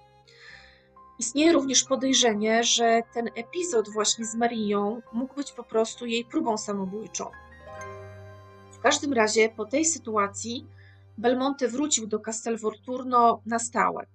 Istnieje 1.18 1.52
również 1.52 1.84
podejrzenie, 1.84 2.64
że 2.64 3.02
ten 3.14 3.30
epizod 3.34 3.92
właśnie 3.92 4.24
z 4.26 4.34
Marią 4.34 5.02
mógł 5.12 5.34
być 5.34 5.52
po 5.52 5.64
prostu 5.64 6.06
jej 6.06 6.24
próbą 6.24 6.58
samobójczą. 6.58 7.30
W 8.72 8.78
każdym 8.78 9.12
razie 9.12 9.48
po 9.48 9.64
tej 9.64 9.84
sytuacji 9.84 10.66
Belmonte 11.18 11.68
wrócił 11.68 12.06
do 12.06 12.20
Castel 12.20 12.58
Volturno 12.58 13.42
na 13.46 13.58
stałe. 13.58 14.06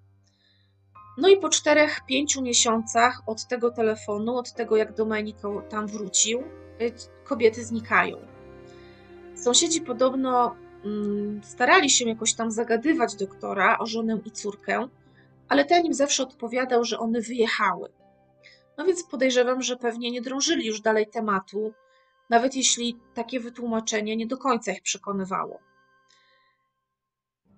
No 1.18 1.28
i 1.28 1.38
po 1.38 1.50
czterech, 1.50 2.02
pięciu 2.08 2.42
miesiącach 2.42 3.22
od 3.28 3.48
tego 3.48 3.72
telefonu, 3.72 4.38
od 4.38 4.54
tego 4.54 4.78
jak 4.78 4.94
Domenico 4.94 5.62
tam 5.70 5.88
wrócił, 5.88 6.40
y, 6.82 6.94
kobiety 7.24 7.66
znikają. 7.66 8.37
Sąsiedzi 9.38 9.82
podobno 9.82 10.56
mm, 10.86 11.42
starali 11.44 11.90
się 11.90 12.10
jakoś 12.10 12.34
tam 12.34 12.52
zagadywać 12.52 13.16
doktora 13.16 13.78
o 13.80 13.86
żonę 13.86 14.20
i 14.26 14.32
córkę, 14.32 14.88
ale 15.50 15.66
ten 15.66 15.86
im 15.86 15.94
zawsze 15.94 16.24
odpowiadał, 16.24 16.84
że 16.84 17.00
one 17.00 17.22
wyjechały. 17.22 17.90
No 18.78 18.86
więc 18.86 19.04
podejrzewam, 19.04 19.62
że 19.62 19.78
pewnie 19.78 20.12
nie 20.12 20.22
drążyli 20.22 20.68
już 20.68 20.82
dalej 20.82 21.08
tematu, 21.08 21.74
nawet 22.30 22.56
jeśli 22.56 23.00
takie 23.14 23.40
wytłumaczenie 23.40 24.16
nie 24.16 24.28
do 24.28 24.38
końca 24.38 24.72
ich 24.72 24.82
przekonywało. 24.82 25.60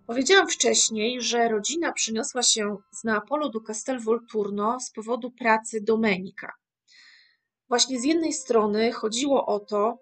Powiedziałam 0.08 0.48
wcześniej, 0.48 1.22
że 1.22 1.50
rodzina 1.50 1.94
przyniosła 1.94 2.44
się 2.44 2.78
z 2.92 3.04
Neapolu 3.04 3.50
do 3.50 3.62
Castel 3.62 4.00
Volturno 4.00 4.80
z 4.80 4.92
powodu 4.92 5.32
pracy 5.32 5.82
Domenika. 5.82 6.54
Właśnie 7.68 8.00
z 8.00 8.04
jednej 8.04 8.34
strony 8.34 8.92
chodziło 8.92 9.46
o 9.46 9.60
to, 9.60 9.98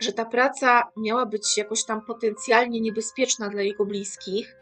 że 0.00 0.12
ta 0.12 0.24
praca 0.24 0.82
miała 0.96 1.26
być 1.26 1.56
jakoś 1.56 1.84
tam 1.84 2.00
potencjalnie 2.04 2.80
niebezpieczna 2.80 3.48
dla 3.48 3.62
jego 3.62 3.84
bliskich, 3.84 4.56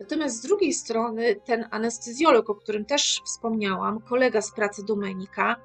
natomiast 0.00 0.36
z 0.36 0.42
drugiej 0.42 0.72
strony 0.72 1.36
ten 1.44 1.68
anestezjolog, 1.70 2.50
o 2.50 2.54
którym 2.54 2.84
też 2.84 3.22
wspomniałam, 3.24 4.00
kolega 4.00 4.42
z 4.42 4.52
pracy 4.52 4.84
Domenika, 4.84 5.56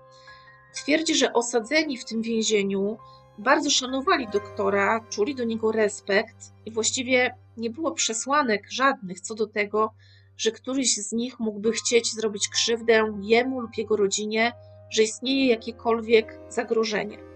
twierdzi, 0.75 1.15
że 1.15 1.33
osadzeni 1.33 1.97
w 1.97 2.05
tym 2.05 2.21
więzieniu 2.21 2.97
bardzo 3.37 3.69
szanowali 3.69 4.27
doktora, 4.27 5.05
czuli 5.09 5.35
do 5.35 5.43
niego 5.43 5.71
respekt 5.71 6.37
i 6.65 6.71
właściwie 6.71 7.35
nie 7.57 7.69
było 7.69 7.91
przesłanek 7.91 8.71
żadnych 8.71 9.21
co 9.21 9.35
do 9.35 9.47
tego, 9.47 9.93
że 10.37 10.51
któryś 10.51 10.95
z 10.95 11.11
nich 11.11 11.39
mógłby 11.39 11.71
chcieć 11.71 12.13
zrobić 12.13 12.49
krzywdę 12.49 13.19
jemu 13.21 13.59
lub 13.61 13.77
jego 13.77 13.95
rodzinie, 13.95 14.53
że 14.89 15.03
istnieje 15.03 15.47
jakiekolwiek 15.47 16.39
zagrożenie. 16.49 17.32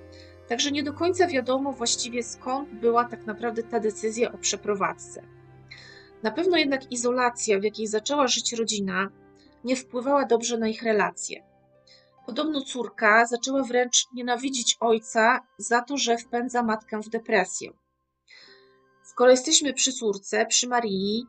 Także 0.48 0.72
nie 0.72 0.84
do 0.84 0.94
końca 0.94 1.28
wiadomo 1.28 1.72
właściwie 1.72 2.24
skąd 2.24 2.70
była 2.70 3.06
tak 3.06 3.26
naprawdę 3.26 3.64
ta 3.64 3.80
decyzja 3.80 4.32
o 4.32 4.38
przeprowadzce. 4.38 5.24
Na 6.24 6.32
pewno 6.32 6.58
jednak 6.58 6.92
izolacja, 6.92 7.60
w 7.60 7.64
jakiej 7.64 7.88
zaczęła 7.88 8.28
żyć 8.28 8.54
rodzina, 8.54 9.10
nie 9.64 9.76
wpływała 9.76 10.26
dobrze 10.26 10.58
na 10.58 10.68
ich 10.68 10.84
relacje. 10.84 11.44
Podobno 12.26 12.62
córka 12.62 13.26
zaczęła 13.26 13.64
wręcz 13.64 14.06
nienawidzić 14.14 14.78
ojca 14.80 15.40
za 15.58 15.82
to, 15.82 15.98
że 15.98 16.18
wpędza 16.18 16.64
matkę 16.64 17.00
w 17.02 17.10
depresję. 17.10 17.72
Skoro 19.04 19.32
jesteśmy 19.32 19.74
przy 19.74 19.94
córce, 19.94 20.46
przy 20.46 20.68
Marii, 20.68 21.26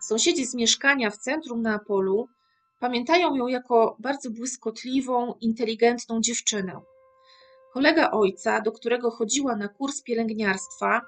sąsiedzi 0.00 0.46
z 0.46 0.54
mieszkania 0.54 1.10
w 1.10 1.16
centrum 1.16 1.62
Neapolu 1.62 2.28
pamiętają 2.80 3.34
ją 3.34 3.46
jako 3.46 3.96
bardzo 3.98 4.30
błyskotliwą, 4.30 5.34
inteligentną 5.40 6.20
dziewczynę. 6.20 6.80
Kolega 7.72 8.10
ojca, 8.10 8.60
do 8.60 8.72
którego 8.72 9.10
chodziła 9.10 9.56
na 9.56 9.68
kurs 9.68 10.02
pielęgniarstwa, 10.02 11.00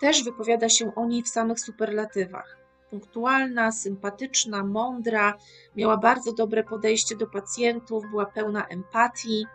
też 0.00 0.24
wypowiada 0.24 0.68
się 0.68 0.94
o 0.94 1.06
niej 1.06 1.22
w 1.22 1.28
samych 1.28 1.60
superlatywach. 1.60 2.56
Punktualna, 2.90 3.72
sympatyczna, 3.72 4.64
mądra, 4.64 5.34
miała 5.76 5.96
bardzo 5.96 6.32
dobre 6.32 6.64
podejście 6.64 7.16
do 7.16 7.26
pacjentów, 7.26 8.04
była 8.10 8.26
pełna 8.26 8.66
empatii, 8.66 9.46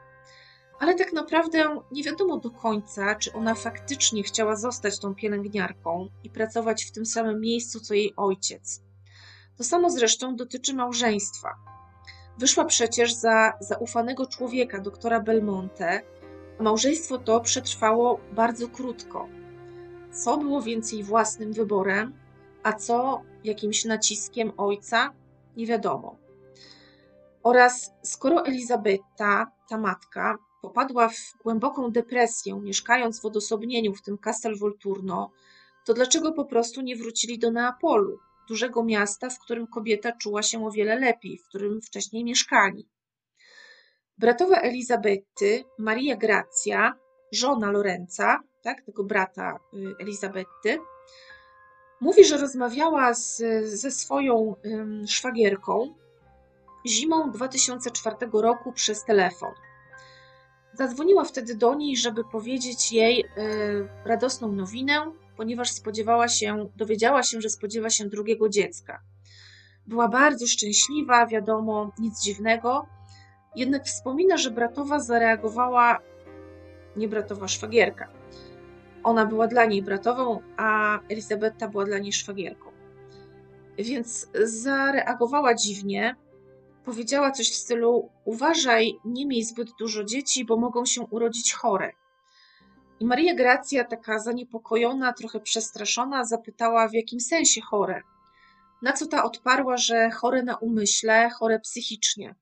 ale 0.79 0.95
tak 0.95 1.13
naprawdę 1.13 1.81
nie 1.91 2.03
wiadomo 2.03 2.37
do 2.37 2.51
końca, 2.51 3.15
czy 3.15 3.33
ona 3.33 3.55
faktycznie 3.55 4.23
chciała 4.23 4.55
zostać 4.55 4.99
tą 4.99 5.15
pielęgniarką 5.15 6.09
i 6.23 6.29
pracować 6.29 6.85
w 6.85 6.91
tym 6.91 7.05
samym 7.05 7.41
miejscu 7.41 7.79
co 7.79 7.93
jej 7.93 8.13
ojciec. 8.17 8.81
To 9.57 9.63
samo 9.63 9.89
zresztą 9.89 10.35
dotyczy 10.35 10.73
małżeństwa. 10.73 11.49
Wyszła 12.37 12.65
przecież 12.65 13.13
za 13.13 13.53
zaufanego 13.59 14.27
człowieka, 14.27 14.79
doktora 14.79 15.19
Belmonte, 15.19 16.01
małżeństwo 16.61 17.17
to 17.17 17.41
przetrwało 17.41 18.19
bardzo 18.33 18.67
krótko. 18.67 19.27
Co 20.11 20.37
było 20.37 20.61
więc 20.61 20.91
jej 20.91 21.03
własnym 21.03 21.53
wyborem, 21.53 22.13
a 22.63 22.73
co 22.73 23.21
jakimś 23.43 23.85
naciskiem 23.85 24.51
ojca, 24.57 25.13
nie 25.57 25.65
wiadomo. 25.65 26.15
Oraz 27.43 27.93
skoro 28.03 28.45
Elizabeta, 28.45 29.51
ta 29.69 29.77
matka, 29.77 30.37
popadła 30.61 31.09
w 31.09 31.43
głęboką 31.43 31.91
depresję, 31.91 32.59
mieszkając 32.61 33.21
w 33.21 33.25
odosobnieniu 33.25 33.93
w 33.93 34.01
tym 34.01 34.17
Castel 34.17 34.57
Volturno, 34.57 35.31
to 35.85 35.93
dlaczego 35.93 36.31
po 36.31 36.45
prostu 36.45 36.81
nie 36.81 36.95
wrócili 36.95 37.39
do 37.39 37.51
Neapolu, 37.51 38.19
dużego 38.47 38.83
miasta, 38.83 39.29
w 39.29 39.39
którym 39.39 39.67
kobieta 39.67 40.11
czuła 40.11 40.43
się 40.43 40.65
o 40.65 40.71
wiele 40.71 40.99
lepiej, 40.99 41.37
w 41.37 41.47
którym 41.47 41.81
wcześniej 41.81 42.23
mieszkali? 42.23 42.87
Bratowa 44.21 44.61
Elizabety, 44.61 45.63
Maria 45.77 46.15
Grazia, 46.15 46.93
żona 47.31 47.71
Lorenza, 47.71 48.39
tak, 48.61 48.81
tego 48.81 49.03
brata 49.03 49.59
y, 49.73 49.95
Elizabety, 49.99 50.79
mówi, 52.01 52.25
że 52.25 52.37
rozmawiała 52.37 53.13
z, 53.13 53.43
ze 53.63 53.91
swoją 53.91 54.55
szwagierką 55.07 55.95
zimą 56.87 57.31
2004 57.31 58.15
roku 58.33 58.73
przez 58.73 59.05
telefon. 59.05 59.51
Zadzwoniła 60.73 61.23
wtedy 61.23 61.55
do 61.55 61.75
niej, 61.75 61.97
żeby 61.97 62.23
powiedzieć 62.23 62.91
jej 62.91 63.21
y, 63.21 63.25
radosną 64.05 64.51
nowinę, 64.51 65.11
ponieważ 65.37 65.71
spodziewała 65.71 66.27
się, 66.27 66.69
dowiedziała 66.75 67.23
się, 67.23 67.41
że 67.41 67.49
spodziewa 67.49 67.89
się 67.89 68.09
drugiego 68.09 68.49
dziecka. 68.49 69.01
Była 69.87 70.07
bardzo 70.07 70.47
szczęśliwa, 70.47 71.27
wiadomo, 71.27 71.91
nic 71.99 72.21
dziwnego, 72.21 72.85
jednak 73.55 73.85
wspomina, 73.85 74.37
że 74.37 74.51
bratowa 74.51 74.99
zareagowała, 74.99 75.99
nie 76.95 77.07
bratowa 77.07 77.47
szwagierka. 77.47 78.07
Ona 79.03 79.25
była 79.25 79.47
dla 79.47 79.65
niej 79.65 79.83
bratową, 79.83 80.41
a 80.57 80.99
Elizabeta 81.09 81.67
była 81.67 81.85
dla 81.85 81.97
niej 81.97 82.13
szwagierką. 82.13 82.71
Więc 83.77 84.27
zareagowała 84.43 85.55
dziwnie, 85.55 86.15
powiedziała 86.85 87.31
coś 87.31 87.51
w 87.51 87.55
stylu: 87.55 88.09
Uważaj, 88.25 88.99
nie 89.05 89.25
miej 89.25 89.43
zbyt 89.43 89.69
dużo 89.79 90.03
dzieci, 90.03 90.45
bo 90.45 90.57
mogą 90.57 90.85
się 90.85 91.01
urodzić 91.01 91.53
chore. 91.53 91.91
I 92.99 93.05
Maria 93.05 93.35
Gracja, 93.35 93.83
taka 93.83 94.19
zaniepokojona, 94.19 95.13
trochę 95.13 95.39
przestraszona, 95.39 96.25
zapytała, 96.25 96.87
w 96.87 96.93
jakim 96.93 97.19
sensie 97.19 97.61
chore. 97.61 98.01
Na 98.81 98.93
co 98.93 99.07
ta 99.07 99.23
odparła, 99.23 99.77
że 99.77 100.09
chore 100.09 100.43
na 100.43 100.57
umyśle, 100.57 101.29
chore 101.29 101.59
psychicznie. 101.59 102.35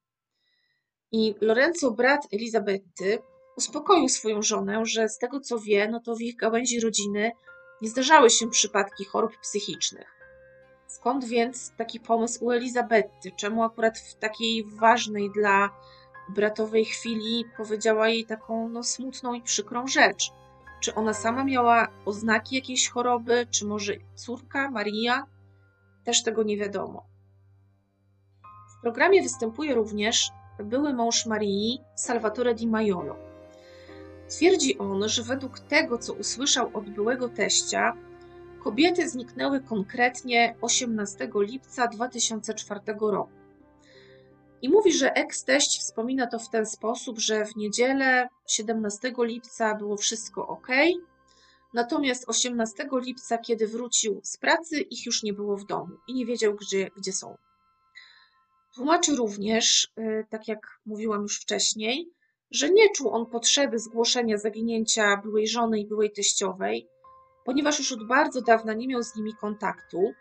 I 1.12 1.36
Lorenzo, 1.42 1.92
brat 1.92 2.28
Elizabety, 2.34 3.20
uspokoił 3.58 4.10
swoją 4.10 4.42
żonę, 4.42 4.86
że 4.86 5.10
z 5.10 5.18
tego 5.18 5.40
co 5.40 5.60
wie, 5.60 5.88
no 5.88 6.00
to 6.00 6.16
w 6.16 6.22
ich 6.22 6.36
gałęzi 6.36 6.80
rodziny 6.80 7.32
nie 7.82 7.90
zdarzały 7.90 8.30
się 8.30 8.50
przypadki 8.50 9.06
chorób 9.06 9.38
psychicznych. 9.42 10.20
Skąd 10.88 11.26
więc 11.26 11.74
taki 11.78 12.00
pomysł 12.00 12.46
u 12.46 12.52
Elizabety? 12.52 13.32
Czemu 13.38 13.64
akurat 13.64 13.98
w 13.98 14.16
takiej 14.16 14.66
ważnej 14.66 15.32
dla 15.32 15.70
bratowej 16.30 16.86
chwili 16.86 17.46
powiedziała 17.58 18.10
jej 18.10 18.26
taką 18.26 18.70
no, 18.70 18.84
smutną 18.84 19.34
i 19.34 19.42
przykrą 19.42 19.88
rzecz? 19.88 20.32
Czy 20.82 20.96
ona 20.96 21.14
sama 21.14 21.44
miała 21.44 21.88
oznaki 22.06 22.56
jakiejś 22.56 22.90
choroby, 22.90 23.48
czy 23.52 23.66
może 23.66 23.94
córka, 24.16 24.72
Maria? 24.72 25.26
Też 26.06 26.24
tego 26.24 26.44
nie 26.44 26.58
wiadomo. 26.58 27.06
W 28.78 28.82
programie 28.82 29.22
występuje 29.22 29.76
również 29.76 30.32
były 30.64 30.94
mąż 30.94 31.26
Marii, 31.26 31.82
Salvatore 31.96 32.56
Di 32.56 32.68
Maiolo. 32.68 33.16
Twierdzi 34.30 34.78
on, 34.78 35.10
że 35.10 35.24
według 35.24 35.60
tego, 35.60 35.98
co 35.98 36.14
usłyszał 36.14 36.70
od 36.74 36.90
byłego 36.90 37.30
teścia, 37.30 37.94
kobiety 38.64 39.10
zniknęły 39.10 39.60
konkretnie 39.60 40.56
18 40.62 41.30
lipca 41.36 41.88
2004 41.88 42.80
roku. 43.02 43.32
I 44.62 44.70
mówi, 44.70 44.94
że 44.94 45.14
eks-teść 45.14 45.80
wspomina 45.80 46.28
to 46.28 46.40
w 46.40 46.50
ten 46.50 46.66
sposób, 46.66 47.20
że 47.20 47.46
w 47.46 47.56
niedzielę 47.56 48.30
17 48.48 49.14
lipca 49.18 49.76
było 49.76 49.98
wszystko 49.98 50.48
ok, 50.48 50.68
Natomiast 51.74 52.30
18 52.30 52.90
lipca, 52.92 53.38
kiedy 53.38 53.68
wrócił 53.68 54.20
z 54.24 54.38
pracy, 54.38 54.80
ich 54.80 55.06
już 55.06 55.24
nie 55.24 55.34
było 55.34 55.58
w 55.58 55.66
domu 55.66 55.98
i 56.08 56.14
nie 56.14 56.26
wiedział, 56.26 56.56
gdzie, 56.56 56.90
gdzie 56.98 57.14
są. 57.14 57.38
Tłumaczy 58.76 59.16
również, 59.16 59.94
y, 60.00 60.26
tak 60.30 60.48
jak 60.48 60.60
mówiłam 60.86 61.22
już 61.22 61.40
wcześniej, 61.42 62.10
że 62.52 62.70
nie 62.70 62.90
czuł 62.90 63.10
on 63.10 63.26
potrzeby 63.26 63.80
zgłoszenia 63.80 64.38
zaginięcia 64.38 65.18
byłej 65.18 65.48
żony 65.48 65.80
i 65.80 65.88
byłej 65.88 66.12
teściowej, 66.12 66.88
ponieważ 67.46 67.80
już 67.80 67.92
od 67.92 68.08
bardzo 68.08 68.42
dawna 68.42 68.74
nie 68.74 68.88
miał 68.88 69.04
z 69.04 69.16
nimi 69.16 69.34
kontaktu. 69.36 70.12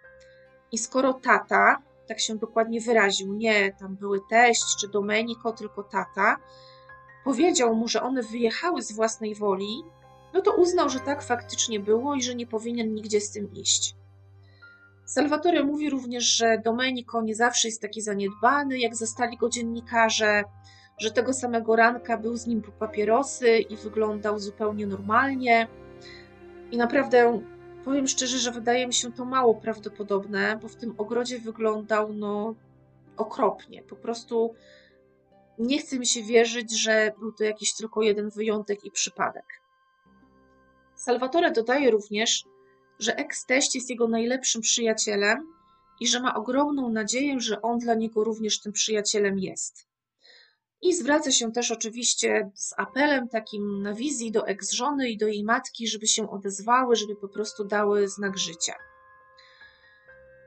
I 0.72 0.78
skoro 0.78 1.14
tata, 1.14 1.82
tak 2.08 2.20
się 2.20 2.36
dokładnie 2.36 2.80
wyraził, 2.80 3.34
nie 3.34 3.72
tam 3.72 3.96
były 3.96 4.20
teść 4.30 4.76
czy 4.80 4.88
Domenico, 4.88 5.52
tylko 5.52 5.82
tata, 5.82 6.36
powiedział 7.24 7.74
mu, 7.74 7.88
że 7.88 8.02
one 8.02 8.22
wyjechały 8.22 8.82
z 8.82 8.92
własnej 8.92 9.34
woli, 9.34 9.82
no 10.34 10.40
to 10.40 10.54
uznał, 10.54 10.88
że 10.88 11.00
tak 11.00 11.22
faktycznie 11.22 11.80
było 11.80 12.14
i 12.14 12.22
że 12.22 12.34
nie 12.34 12.46
powinien 12.46 12.94
nigdzie 12.94 13.20
z 13.20 13.30
tym 13.30 13.54
iść. 13.54 13.97
Salvatore 15.08 15.64
mówi 15.64 15.90
również, 15.90 16.24
że 16.24 16.58
Domenico 16.64 17.22
nie 17.22 17.34
zawsze 17.34 17.68
jest 17.68 17.82
taki 17.82 18.02
zaniedbany, 18.02 18.78
jak 18.78 18.96
zastali 18.96 19.36
go 19.36 19.48
dziennikarze, 19.48 20.44
że 20.98 21.10
tego 21.10 21.32
samego 21.32 21.76
ranka 21.76 22.18
był 22.18 22.36
z 22.36 22.46
nim 22.46 22.62
po 22.62 22.72
papierosy 22.72 23.58
i 23.58 23.76
wyglądał 23.76 24.38
zupełnie 24.38 24.86
normalnie. 24.86 25.68
I 26.70 26.76
naprawdę 26.76 27.42
powiem 27.84 28.06
szczerze, 28.06 28.38
że 28.38 28.52
wydaje 28.52 28.86
mi 28.86 28.94
się 28.94 29.12
to 29.12 29.24
mało 29.24 29.54
prawdopodobne, 29.54 30.58
bo 30.62 30.68
w 30.68 30.76
tym 30.76 30.94
ogrodzie 30.98 31.38
wyglądał 31.38 32.12
no 32.12 32.54
okropnie. 33.16 33.82
Po 33.82 33.96
prostu 33.96 34.54
nie 35.58 35.78
chce 35.78 35.98
mi 35.98 36.06
się 36.06 36.22
wierzyć, 36.22 36.82
że 36.82 37.12
był 37.18 37.32
to 37.32 37.44
jakiś 37.44 37.74
tylko 37.74 38.02
jeden 38.02 38.30
wyjątek 38.30 38.84
i 38.84 38.90
przypadek. 38.90 39.46
Salvatore 40.94 41.50
dodaje 41.50 41.90
również, 41.90 42.44
że 42.98 43.16
ex-teść 43.16 43.74
jest 43.74 43.90
jego 43.90 44.08
najlepszym 44.08 44.62
przyjacielem 44.62 45.46
i 46.00 46.08
że 46.08 46.20
ma 46.20 46.34
ogromną 46.34 46.90
nadzieję, 46.90 47.40
że 47.40 47.62
on 47.62 47.78
dla 47.78 47.94
niego 47.94 48.24
również 48.24 48.60
tym 48.60 48.72
przyjacielem 48.72 49.38
jest. 49.38 49.88
I 50.82 50.94
zwraca 50.94 51.30
się 51.30 51.52
też 51.52 51.70
oczywiście 51.70 52.50
z 52.54 52.74
apelem 52.76 53.28
takim 53.28 53.82
na 53.82 53.94
wizji 53.94 54.32
do 54.32 54.46
ex-żony 54.46 55.08
i 55.08 55.18
do 55.18 55.26
jej 55.26 55.44
matki, 55.44 55.88
żeby 55.88 56.06
się 56.06 56.30
odezwały, 56.30 56.96
żeby 56.96 57.16
po 57.16 57.28
prostu 57.28 57.64
dały 57.64 58.08
znak 58.08 58.38
życia. 58.38 58.74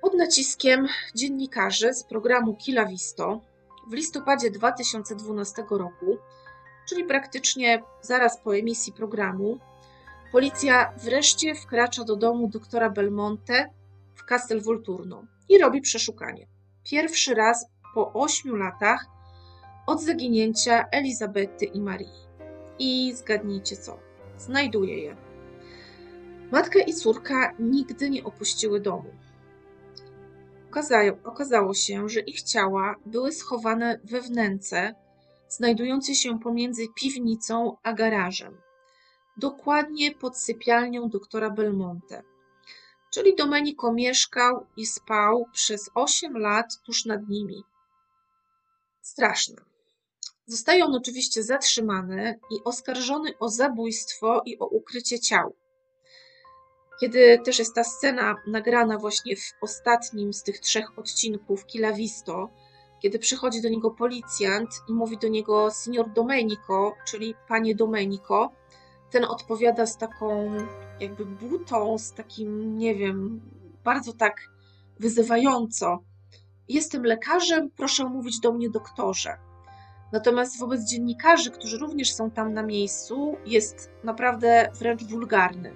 Pod 0.02 0.14
naciskiem 0.14 0.88
dziennikarzy 1.16 1.94
z 1.94 2.04
programu 2.04 2.56
Kila 2.56 2.86
Visto 2.86 3.42
w 3.90 3.94
listopadzie 3.94 4.52
2012 4.52 5.66
roku, 5.72 6.18
czyli 6.90 7.04
praktycznie 7.04 7.84
zaraz 8.02 8.44
po 8.44 8.58
emisji 8.58 8.94
programu, 8.94 9.60
policja 10.32 10.94
wreszcie 10.98 11.56
wkracza 11.56 12.04
do 12.04 12.16
domu 12.16 12.48
doktora 12.48 12.90
Belmonte 12.90 13.70
w 14.16 14.24
Castel 14.26 14.62
Volturno 14.62 15.24
i 15.50 15.58
robi 15.58 15.82
przeszukanie. 15.82 16.48
Pierwszy 16.84 17.36
raz 17.36 17.66
po 17.94 18.14
ośmiu 18.14 18.56
latach 18.56 19.06
od 19.88 20.02
zaginięcia 20.02 20.86
Elizabety 20.92 21.66
i 21.66 21.82
Marii. 21.82 22.22
I 22.80 23.14
zgadnijcie 23.16 23.78
co? 23.78 24.00
Znajduje 24.38 24.98
je. 25.04 25.16
Matka 26.52 26.80
i 26.80 26.94
córka 26.94 27.54
nigdy 27.60 28.10
nie 28.10 28.24
opuściły 28.24 28.80
domu. 28.80 29.10
Okazało, 30.70 31.18
okazało 31.24 31.74
się, 31.74 32.10
że 32.10 32.20
ich 32.20 32.42
ciała 32.42 32.96
były 33.06 33.32
schowane 33.32 34.00
we 34.04 34.22
wnęce, 34.22 34.96
znajdującej 35.50 36.16
się 36.16 36.40
pomiędzy 36.40 36.84
piwnicą 36.96 37.76
a 37.84 37.94
garażem, 37.94 38.58
dokładnie 39.38 40.12
pod 40.12 40.38
sypialnią 40.38 41.10
doktora 41.10 41.50
Belmonte. 41.50 42.24
Czyli 43.12 43.36
Domenico 43.36 43.94
mieszkał 43.94 44.66
i 44.78 44.86
spał 44.86 45.46
przez 45.54 45.90
8 45.94 46.38
lat 46.38 46.82
tuż 46.86 47.06
nad 47.06 47.30
nimi. 47.30 47.64
Straszne. 49.02 49.56
Zostaje 50.46 50.86
on 50.86 50.96
oczywiście 50.96 51.44
zatrzymany 51.44 52.40
i 52.52 52.64
oskarżony 52.64 53.38
o 53.40 53.50
zabójstwo 53.50 54.42
i 54.46 54.60
o 54.60 54.66
ukrycie 54.66 55.20
ciał. 55.20 55.56
Kiedy 57.00 57.40
też 57.46 57.60
jest 57.60 57.76
ta 57.76 57.84
scena 57.84 58.36
nagrana 58.48 58.98
właśnie 58.98 59.36
w 59.36 59.54
ostatnim 59.62 60.34
z 60.34 60.44
tych 60.44 60.60
trzech 60.60 61.00
odcinków 61.00 61.66
Kila 61.66 61.94
Visto, 61.94 62.50
kiedy 63.02 63.20
przychodzi 63.20 63.62
do 63.62 63.70
niego 63.70 63.92
policjant 63.92 64.70
i 64.90 64.94
mówi 64.94 65.18
do 65.18 65.28
niego 65.28 65.70
signor 65.84 66.10
Domenico, 66.10 66.94
czyli 67.08 67.36
panie 67.48 67.76
Domenico, 67.76 68.52
ten 69.12 69.26
odpowiada 69.26 69.86
z 69.86 69.98
taką 69.98 70.52
jakby 71.00 71.26
butą, 71.26 71.98
z 71.98 72.14
takim, 72.14 72.78
nie 72.78 72.96
wiem, 72.96 73.42
bardzo 73.84 74.14
tak 74.14 74.42
wyzywająco. 75.00 76.04
Jestem 76.70 77.04
lekarzem, 77.04 77.70
proszę 77.78 78.06
mówić 78.06 78.40
do 78.40 78.52
mnie 78.52 78.70
doktorze. 78.70 79.38
Natomiast 80.12 80.60
wobec 80.60 80.84
dziennikarzy, 80.84 81.52
którzy 81.52 81.78
również 81.78 82.14
są 82.14 82.32
tam 82.32 82.54
na 82.54 82.64
miejscu, 82.64 83.36
jest 83.46 83.92
naprawdę 84.04 84.72
wręcz 84.80 85.04
wulgarny. 85.04 85.76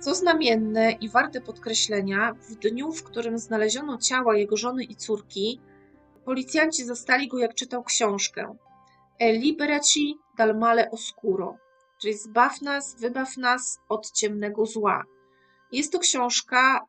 Co 0.00 0.14
znamienne 0.14 0.92
i 0.92 1.08
warte 1.08 1.40
podkreślenia, 1.40 2.32
w 2.32 2.54
dniu, 2.54 2.92
w 2.92 3.02
którym 3.02 3.38
znaleziono 3.38 3.98
ciała 3.98 4.36
jego 4.36 4.56
żony 4.56 4.84
i 4.84 4.96
córki, 4.96 5.60
policjanci 6.24 6.84
zastali 6.84 7.28
go, 7.28 7.38
jak 7.38 7.54
czytał 7.54 7.82
książkę 7.82 8.56
E 9.18 9.32
liberaci 9.32 10.18
dal 10.36 10.58
male 10.58 10.90
oscuro, 10.90 11.56
czyli 12.00 12.14
zbaw 12.18 12.62
nas, 12.62 13.00
wybaw 13.00 13.36
nas 13.36 13.78
od 13.88 14.10
ciemnego 14.10 14.66
zła. 14.66 15.04
Jest 15.72 15.92
to 15.92 15.98
książka, 15.98 16.86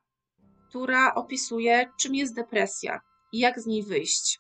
która 0.70 1.16
opisuje, 1.16 1.92
czym 2.00 2.16
jest 2.16 2.36
depresja 2.36 3.02
i 3.32 3.40
jak 3.40 3.60
z 3.60 3.66
niej 3.66 3.84
wyjść. 3.84 4.40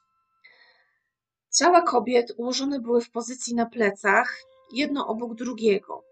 Ciała 1.58 1.82
kobiet 1.82 2.34
ułożone 2.38 2.80
były 2.80 3.02
w 3.02 3.12
pozycji 3.12 3.56
na 3.56 3.66
plecach, 3.66 4.38
jedno 4.74 5.08
obok 5.08 5.36
drugiego. 5.36 6.04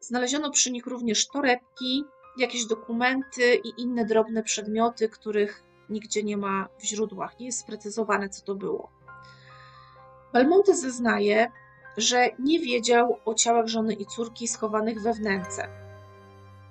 Znaleziono 0.00 0.50
przy 0.50 0.72
nich 0.72 0.86
również 0.86 1.28
torebki, 1.28 2.04
jakieś 2.38 2.66
dokumenty 2.66 3.54
i 3.54 3.82
inne 3.82 4.04
drobne 4.04 4.42
przedmioty, 4.42 5.08
których 5.08 5.64
nigdzie 5.90 6.22
nie 6.22 6.36
ma 6.36 6.68
w 6.78 6.84
źródłach. 6.84 7.38
Nie 7.38 7.46
jest 7.46 7.58
sprecyzowane, 7.58 8.28
co 8.28 8.42
to 8.44 8.54
było. 8.54 8.90
Belmonte 10.32 10.74
zeznaje, 10.74 11.52
że 11.96 12.28
nie 12.38 12.60
wiedział 12.60 13.18
o 13.24 13.34
ciałach 13.34 13.66
żony 13.66 13.94
i 13.94 14.06
córki 14.06 14.48
schowanych 14.48 15.02
we 15.02 15.12
wnęce. 15.12 15.68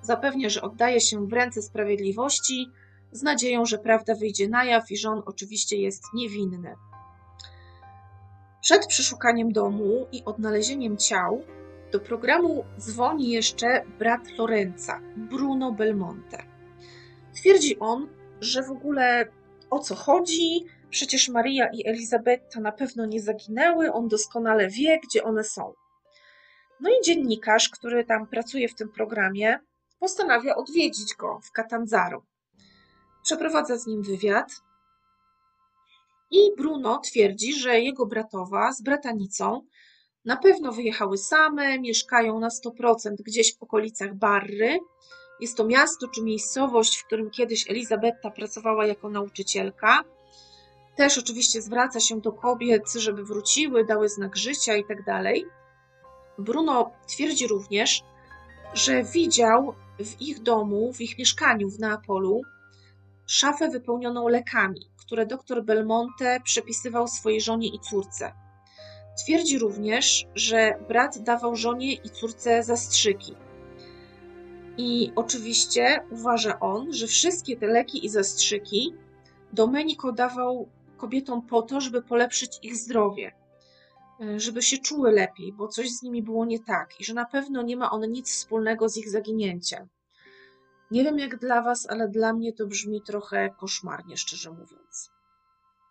Zapewnia, 0.02 0.48
że 0.48 0.62
oddaje 0.62 1.00
się 1.00 1.26
w 1.26 1.32
ręce 1.32 1.62
sprawiedliwości 1.62 2.68
z 3.12 3.22
nadzieją, 3.22 3.66
że 3.66 3.78
prawda 3.78 4.14
wyjdzie 4.14 4.48
na 4.48 4.64
jaw 4.64 4.90
i 4.90 4.96
że 4.96 5.10
on 5.10 5.22
oczywiście 5.26 5.76
jest 5.76 6.04
niewinny. 6.14 6.74
Przed 8.60 8.86
przeszukaniem 8.86 9.52
domu 9.52 10.06
i 10.12 10.24
odnalezieniem 10.24 10.96
ciał 10.96 11.42
do 11.92 12.00
programu 12.00 12.64
dzwoni 12.78 13.30
jeszcze 13.30 13.82
brat 13.98 14.20
Lorenza, 14.38 15.00
Bruno 15.16 15.72
Belmonte. 15.72 16.42
Twierdzi 17.34 17.78
on, 17.78 18.08
że 18.40 18.62
w 18.62 18.70
ogóle 18.70 19.28
o 19.70 19.78
co 19.78 19.94
chodzi, 19.94 20.64
przecież 20.92 21.28
Maria 21.28 21.68
i 21.72 21.86
Elizabetta 21.86 22.60
na 22.60 22.72
pewno 22.72 23.06
nie 23.06 23.20
zaginęły, 23.20 23.92
on 23.92 24.08
doskonale 24.08 24.68
wie, 24.68 25.00
gdzie 25.04 25.24
one 25.24 25.44
są. 25.44 25.74
No 26.80 26.90
i 26.90 27.04
dziennikarz, 27.04 27.68
który 27.68 28.04
tam 28.04 28.26
pracuje 28.26 28.68
w 28.68 28.74
tym 28.74 28.88
programie, 28.88 29.58
postanawia 29.98 30.56
odwiedzić 30.56 31.14
go 31.14 31.40
w 31.42 31.50
Catanzaro. 31.50 32.22
Przeprowadza 33.22 33.78
z 33.78 33.86
nim 33.86 34.02
wywiad, 34.02 34.62
i 36.32 36.56
Bruno 36.56 36.98
twierdzi, 36.98 37.54
że 37.54 37.80
jego 37.80 38.06
bratowa 38.06 38.72
z 38.72 38.82
bratanicą 38.82 39.66
na 40.24 40.36
pewno 40.36 40.72
wyjechały 40.72 41.18
same, 41.18 41.78
mieszkają 41.78 42.40
na 42.40 42.48
100% 42.48 43.14
gdzieś 43.24 43.58
w 43.58 43.62
okolicach 43.62 44.14
Barry. 44.14 44.78
Jest 45.40 45.56
to 45.56 45.64
miasto 45.64 46.08
czy 46.08 46.22
miejscowość, 46.22 46.96
w 46.96 47.06
którym 47.06 47.30
kiedyś 47.30 47.70
Elizabetta 47.70 48.30
pracowała 48.30 48.86
jako 48.86 49.10
nauczycielka. 49.10 50.04
Też 50.96 51.18
oczywiście 51.18 51.62
zwraca 51.62 52.00
się 52.00 52.20
do 52.20 52.32
kobiet, 52.32 52.92
żeby 52.92 53.24
wróciły, 53.24 53.84
dały 53.84 54.08
znak 54.08 54.36
życia 54.36 54.76
itd. 54.76 55.04
Tak 55.04 55.24
Bruno 56.38 56.90
twierdzi 57.06 57.46
również, 57.46 58.02
że 58.74 59.02
widział 59.02 59.74
w 59.98 60.20
ich 60.20 60.42
domu, 60.42 60.92
w 60.92 61.00
ich 61.00 61.18
mieszkaniu 61.18 61.70
w 61.70 61.78
Neapolu 61.78 62.42
szafę 63.26 63.68
wypełnioną 63.68 64.28
lekami, 64.28 64.80
które 64.96 65.26
dr 65.26 65.64
Belmonte 65.64 66.40
przepisywał 66.44 67.08
swojej 67.08 67.40
żonie 67.40 67.68
i 67.68 67.80
córce. 67.80 68.32
Twierdzi 69.24 69.58
również, 69.58 70.26
że 70.34 70.74
brat 70.88 71.18
dawał 71.18 71.56
żonie 71.56 71.92
i 71.92 72.10
córce 72.10 72.62
zastrzyki. 72.62 73.34
I 74.76 75.12
oczywiście 75.16 76.04
uważa 76.10 76.60
on, 76.60 76.92
że 76.92 77.06
wszystkie 77.06 77.56
te 77.56 77.66
leki 77.66 78.06
i 78.06 78.08
zastrzyki 78.08 78.94
Domenico 79.52 80.12
dawał 80.12 80.68
kobietom 81.02 81.42
po 81.42 81.62
to, 81.62 81.80
żeby 81.80 82.02
polepszyć 82.02 82.58
ich 82.62 82.76
zdrowie. 82.76 83.32
e, 84.20 84.40
żeby 84.40 84.62
się 84.62 84.78
czuły 84.78 85.12
lepiej, 85.12 85.52
bo 85.52 85.68
coś 85.68 85.90
z 85.90 86.02
nimi 86.02 86.22
było 86.22 86.44
nie 86.44 86.60
tak 86.60 87.00
i 87.00 87.04
że 87.04 87.14
na 87.14 87.24
pewno 87.24 87.62
nie 87.62 87.76
ma 87.76 87.90
on 87.90 88.10
nic 88.10 88.30
wspólnego 88.30 88.88
z 88.88 88.96
ich 88.96 89.10
zaginięciem. 89.10 89.88
Nie 90.90 91.04
wiem 91.04 91.18
jak 91.18 91.38
dla 91.38 91.62
Was, 91.62 91.86
ale 91.90 92.08
dla 92.08 92.32
mnie 92.32 92.52
to 92.52 92.66
brzmi 92.66 93.02
trochę 93.02 93.50
koszmarnie, 93.50 94.16
szczerze 94.16 94.50
mówiąc. 94.50 95.10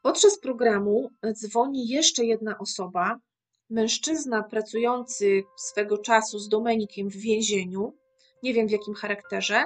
Podczas 0.02 0.40
programu 0.40 1.10
dzwoni 1.34 1.88
jeszcze 1.88 2.26
jedna 2.26 2.58
osoba, 2.58 3.20
mężczyzna 3.70 4.44
pracujący 4.44 5.44
swego 5.58 5.98
czasu 5.98 6.40
z 6.40 6.50
Domenikiem 6.50 7.10
w 7.10 7.16
więzieniu, 7.16 7.94
nie 8.44 8.54
wiem 8.54 8.68
w 8.68 8.72
jakim 8.72 8.94
charakterze, 8.94 9.66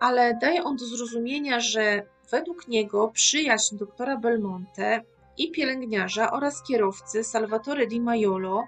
ale 0.00 0.38
daje 0.40 0.64
on 0.64 0.76
do 0.76 0.84
zrozumienia, 0.84 1.60
że 1.60 2.06
według 2.30 2.68
niego 2.68 3.08
przyjaźń 3.08 3.76
doktora 3.76 4.16
Belmonte 4.16 5.02
i 5.38 5.50
pielęgniarza 5.50 6.30
oraz 6.30 6.62
kierowcy 6.62 7.24
Salvatore 7.24 7.86
Di 7.86 8.00
Maiolo 8.00 8.64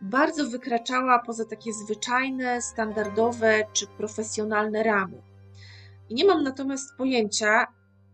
bardzo 0.00 0.50
wykraczała 0.50 1.18
poza 1.18 1.44
takie 1.44 1.72
zwyczajne, 1.72 2.62
standardowe 2.62 3.64
czy 3.72 3.86
profesjonalne 3.86 4.82
ramy. 4.82 5.22
I 6.08 6.14
nie 6.14 6.24
mam 6.24 6.42
natomiast 6.42 6.96
pojęcia, 6.96 7.66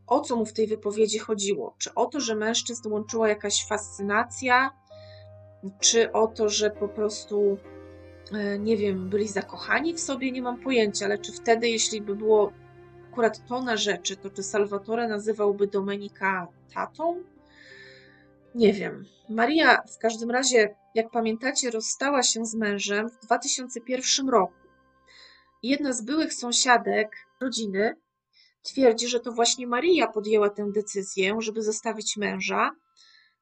o 0.07 0.21
co 0.21 0.37
mu 0.37 0.47
w 0.47 0.53
tej 0.53 0.67
wypowiedzi 0.67 1.19
chodziło. 1.19 1.75
Czy 1.79 1.95
o 1.95 2.07
to, 2.07 2.21
że 2.21 2.35
mężczyzn 2.35 2.93
łączyła 2.93 3.29
jakaś 3.29 3.67
fascynacja, 3.67 4.71
czy 5.81 6.13
o 6.13 6.27
to, 6.27 6.49
że 6.49 6.71
po 6.71 6.89
prostu, 6.89 7.59
e, 8.33 8.59
nie 8.59 8.77
wiem, 8.77 9.09
byli 9.09 9.29
zakochani 9.29 9.95
w 9.95 10.01
sobie, 10.01 10.33
nie 10.33 10.43
mam 10.43 10.61
pojęcia, 10.61 11.05
ale 11.05 11.19
czy 11.19 11.33
wtedy, 11.33 11.69
jeśli 11.69 12.01
by 12.01 12.17
było 12.17 12.53
akurat 13.11 13.47
to 13.49 13.63
na 13.63 13.77
rzeczy, 13.77 14.17
to 14.17 14.31
czy 14.31 14.43
Salvatore 14.43 15.09
nazywałby 15.09 15.67
Domenika 15.67 16.49
tatą? 16.75 17.23
Nie 18.55 18.73
wiem. 18.73 19.05
Maria 19.29 19.83
w 19.83 19.99
każdym 19.99 20.31
razie, 20.31 20.77
jak 20.95 21.11
pamiętacie, 21.11 21.71
rozstała 21.71 22.23
się 22.23 22.47
z 22.47 22.55
mężem 22.55 23.09
w 23.09 23.19
2001 23.19 24.29
roku. 24.29 24.55
Jedna 25.63 25.93
z 25.93 26.03
byłych 26.03 26.35
sąsiadek 26.35 27.17
rodziny 27.41 27.97
twierdzi, 28.63 29.09
że 29.09 29.21
to 29.21 29.33
właśnie 29.33 29.67
Maria 29.67 30.07
podjęła 30.07 30.51
tę 30.51 30.71
decyzję, 30.75 31.37
żeby 31.39 31.63
zostawić 31.63 32.17
męża. 32.17 32.71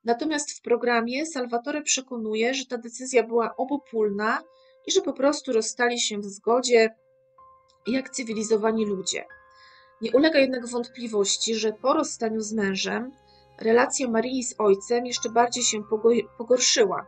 Natomiast 0.05 0.59
w 0.59 0.62
programie 0.62 1.27
Salvatore 1.27 1.83
przekonuje, 1.83 2.55
że 2.55 2.66
ta 2.66 2.79
decyzja 2.79 3.23
była 3.23 3.57
obopólna 3.57 4.43
i 4.87 4.93
że 4.93 5.01
po 5.01 5.12
prostu 5.12 5.53
rozstali 5.53 6.01
się 6.01 6.19
w 6.19 6.25
zgodzie 6.25 6.95
jak 7.87 8.11
cywilizowani 8.11 8.87
ludzie. 8.87 9.25
Nie 10.01 10.12
ulega 10.12 10.38
jednak 10.38 10.66
wątpliwości, 10.66 11.55
że 11.55 11.72
po 11.72 11.94
rozstaniu 11.94 12.40
z 12.40 12.53
mężem 12.53 13.12
relacja 13.61 14.09
Marii 14.09 14.44
z 14.44 14.55
ojcem 14.59 15.07
jeszcze 15.07 15.30
bardziej 15.30 15.64
się 15.64 15.82
pogorszyła. 16.38 17.07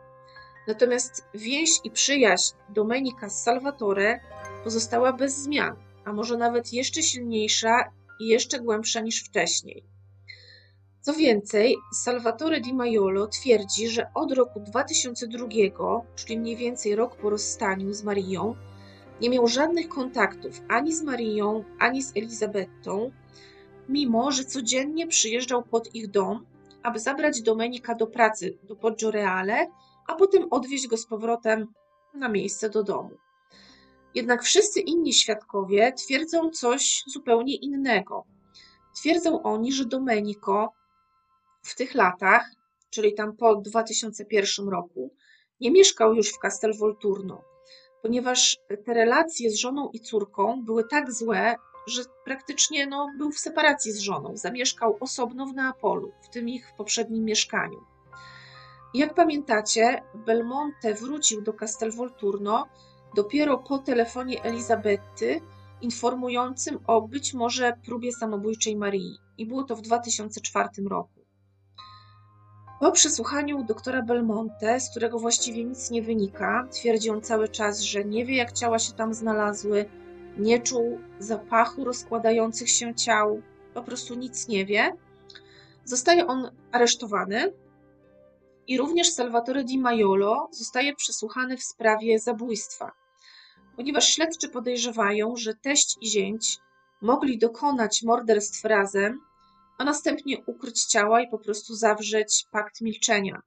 Natomiast 0.68 1.24
więź 1.34 1.70
i 1.84 1.90
przyjaźń 1.90 2.54
Domenika 2.68 3.30
z 3.30 3.42
Salvatore 3.42 4.20
pozostała 4.64 5.12
bez 5.12 5.36
zmian, 5.36 5.76
a 6.04 6.12
może 6.12 6.36
nawet 6.36 6.72
jeszcze 6.72 7.02
silniejsza 7.02 7.92
i 8.20 8.26
jeszcze 8.26 8.60
głębsza 8.60 9.00
niż 9.00 9.24
wcześniej. 9.24 9.84
Co 11.00 11.14
więcej, 11.14 11.76
Salvatore 11.92 12.60
Di 12.60 12.74
Maiolo 12.74 13.26
twierdzi, 13.26 13.88
że 13.88 14.10
od 14.14 14.32
roku 14.32 14.60
2002, 14.60 15.46
czyli 16.14 16.38
mniej 16.38 16.56
więcej 16.56 16.94
rok 16.94 17.16
po 17.16 17.30
rozstaniu 17.30 17.92
z 17.92 18.02
Marią, 18.02 18.54
nie 19.20 19.30
miał 19.30 19.46
żadnych 19.46 19.88
kontaktów 19.88 20.60
ani 20.68 20.92
z 20.92 21.02
Marią, 21.02 21.64
ani 21.78 22.02
z 22.02 22.16
Elizabetą, 22.16 23.12
mimo 23.88 24.30
że 24.32 24.44
codziennie 24.44 25.06
przyjeżdżał 25.06 25.62
pod 25.62 25.94
ich 25.94 26.10
dom, 26.10 26.46
aby 26.82 26.98
zabrać 26.98 27.42
Domenika 27.42 27.94
do 27.94 28.06
pracy 28.06 28.58
do 28.62 28.76
Poggioreale, 28.76 29.66
a 30.06 30.14
potem 30.14 30.46
odwieźć 30.50 30.86
go 30.86 30.96
z 30.96 31.06
powrotem 31.06 31.66
na 32.14 32.28
miejsce 32.28 32.70
do 32.70 32.82
domu. 32.82 33.10
Jednak 34.14 34.42
wszyscy 34.42 34.80
inni 34.80 35.12
świadkowie 35.12 35.92
twierdzą 35.92 36.50
coś 36.50 37.02
zupełnie 37.06 37.56
innego. 37.56 38.24
Twierdzą 38.96 39.42
oni, 39.42 39.72
że 39.72 39.84
Domenico 39.84 40.72
w 41.62 41.76
tych 41.76 41.94
latach, 41.94 42.50
czyli 42.90 43.14
tam 43.14 43.36
po 43.36 43.56
2001 43.56 44.68
roku, 44.68 45.14
nie 45.60 45.70
mieszkał 45.70 46.14
już 46.14 46.32
w 46.32 46.38
Castel 46.38 46.72
Volturno, 46.78 47.49
ponieważ 48.02 48.58
te 48.84 48.94
relacje 48.94 49.50
z 49.50 49.56
żoną 49.56 49.90
i 49.92 50.00
córką 50.00 50.64
były 50.64 50.84
tak 50.84 51.12
złe, 51.12 51.54
że 51.86 52.02
praktycznie 52.24 52.86
no, 52.86 53.08
był 53.18 53.32
w 53.32 53.38
separacji 53.38 53.92
z 53.92 53.98
żoną. 53.98 54.36
Zamieszkał 54.36 54.96
osobno 55.00 55.46
w 55.46 55.54
Neapolu, 55.54 56.12
w 56.22 56.28
tym 56.28 56.48
ich 56.48 56.72
poprzednim 56.76 57.24
mieszkaniu. 57.24 57.78
Jak 58.94 59.14
pamiętacie, 59.14 60.02
Belmonte 60.14 60.94
wrócił 60.94 61.42
do 61.42 61.52
Castel 61.52 61.92
Volturno 61.92 62.68
dopiero 63.14 63.58
po 63.58 63.78
telefonie 63.78 64.42
Elizabety 64.42 65.40
informującym 65.80 66.78
o 66.86 67.02
być 67.02 67.34
może 67.34 67.72
próbie 67.86 68.12
samobójczej 68.12 68.76
Marii. 68.76 69.18
I 69.38 69.46
było 69.46 69.64
to 69.64 69.76
w 69.76 69.82
2004 69.82 70.68
roku. 70.90 71.19
Po 72.80 72.92
przesłuchaniu 72.92 73.64
doktora 73.64 74.02
Belmonte, 74.02 74.80
z 74.80 74.90
którego 74.90 75.18
właściwie 75.18 75.64
nic 75.64 75.90
nie 75.90 76.02
wynika, 76.02 76.68
twierdzi 76.72 77.10
on 77.10 77.22
cały 77.22 77.48
czas, 77.48 77.80
że 77.80 78.04
nie 78.04 78.26
wie 78.26 78.36
jak 78.36 78.52
ciała 78.52 78.78
się 78.78 78.92
tam 78.92 79.14
znalazły, 79.14 79.84
nie 80.38 80.60
czuł 80.60 81.00
zapachu 81.18 81.84
rozkładających 81.84 82.70
się 82.70 82.94
ciał, 82.94 83.42
po 83.74 83.82
prostu 83.82 84.14
nic 84.14 84.48
nie 84.48 84.66
wie. 84.66 84.92
Zostaje 85.84 86.26
on 86.26 86.50
aresztowany 86.72 87.52
i 88.66 88.78
również 88.78 89.12
Salvatore 89.12 89.64
Di 89.64 89.78
Maiolo 89.78 90.48
zostaje 90.52 90.94
przesłuchany 90.94 91.56
w 91.56 91.62
sprawie 91.62 92.18
zabójstwa, 92.18 92.92
ponieważ 93.76 94.08
śledczy 94.08 94.48
podejrzewają, 94.48 95.36
że 95.36 95.54
teść 95.54 95.96
i 96.00 96.06
zięć 96.06 96.58
mogli 97.02 97.38
dokonać 97.38 98.02
morderstw 98.02 98.64
razem, 98.64 99.20
a 99.80 99.84
następnie 99.84 100.36
ukryć 100.46 100.84
ciała 100.84 101.20
i 101.20 101.28
po 101.28 101.38
prostu 101.38 101.74
zawrzeć 101.74 102.44
pakt 102.52 102.80
milczenia. 102.80 103.42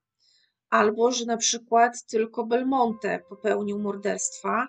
Albo, 0.69 1.11
że 1.11 1.25
na 1.25 1.37
przykład 1.37 2.05
tylko 2.05 2.45
Belmonte 2.45 3.19
popełnił 3.29 3.79
morderstwa, 3.79 4.67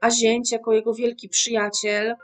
a 0.00 0.10
zięć 0.10 0.52
jako 0.52 0.72
jego 0.72 0.94
wielki 0.94 1.28
przyjaciel 1.28 2.16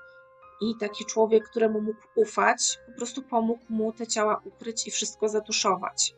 i 0.60 0.74
taki 0.80 1.04
człowiek, 1.04 1.44
któremu 1.50 1.80
mógł 1.80 2.00
ufać, 2.16 2.78
po 2.86 2.92
prostu 2.92 3.22
pomógł 3.22 3.64
mu 3.68 3.92
te 3.92 4.06
ciała 4.06 4.42
ukryć 4.44 4.86
i 4.86 4.90
wszystko 4.90 5.28
zatuszować. 5.28 6.14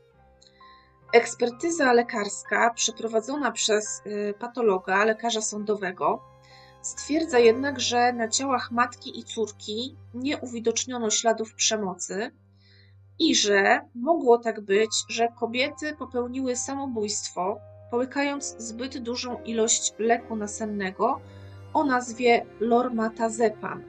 Ekspertyza 1.15 1.93
lekarska 1.93 2.71
przeprowadzona 2.75 3.53
przez 3.53 4.03
y, 4.07 4.35
patologa, 4.39 5.05
lekarza 5.05 5.41
sądowego, 5.41 6.23
stwierdza 6.83 7.39
jednak, 7.39 7.81
że 7.81 8.13
na 8.13 8.29
ciałach 8.29 8.71
matki 8.71 9.19
i 9.19 9.25
córki 9.25 9.97
nie 10.15 10.39
uwidoczniono 10.39 11.11
śladów 11.11 11.55
przemocy 11.55 12.31
i 13.23 13.35
że 13.35 13.81
mogło 13.95 14.39
tak 14.39 14.61
być, 14.61 14.91
że 15.09 15.29
kobiety 15.41 15.97
popełniły 15.99 16.57
samobójstwo, 16.57 17.59
połykając 17.91 18.57
zbyt 18.59 18.99
dużą 18.99 19.43
ilość 19.43 19.93
leku 19.99 20.37
nasennego 20.37 21.21
o 21.75 21.85
nazwie 21.85 22.47
lormatazepam. 22.61 23.83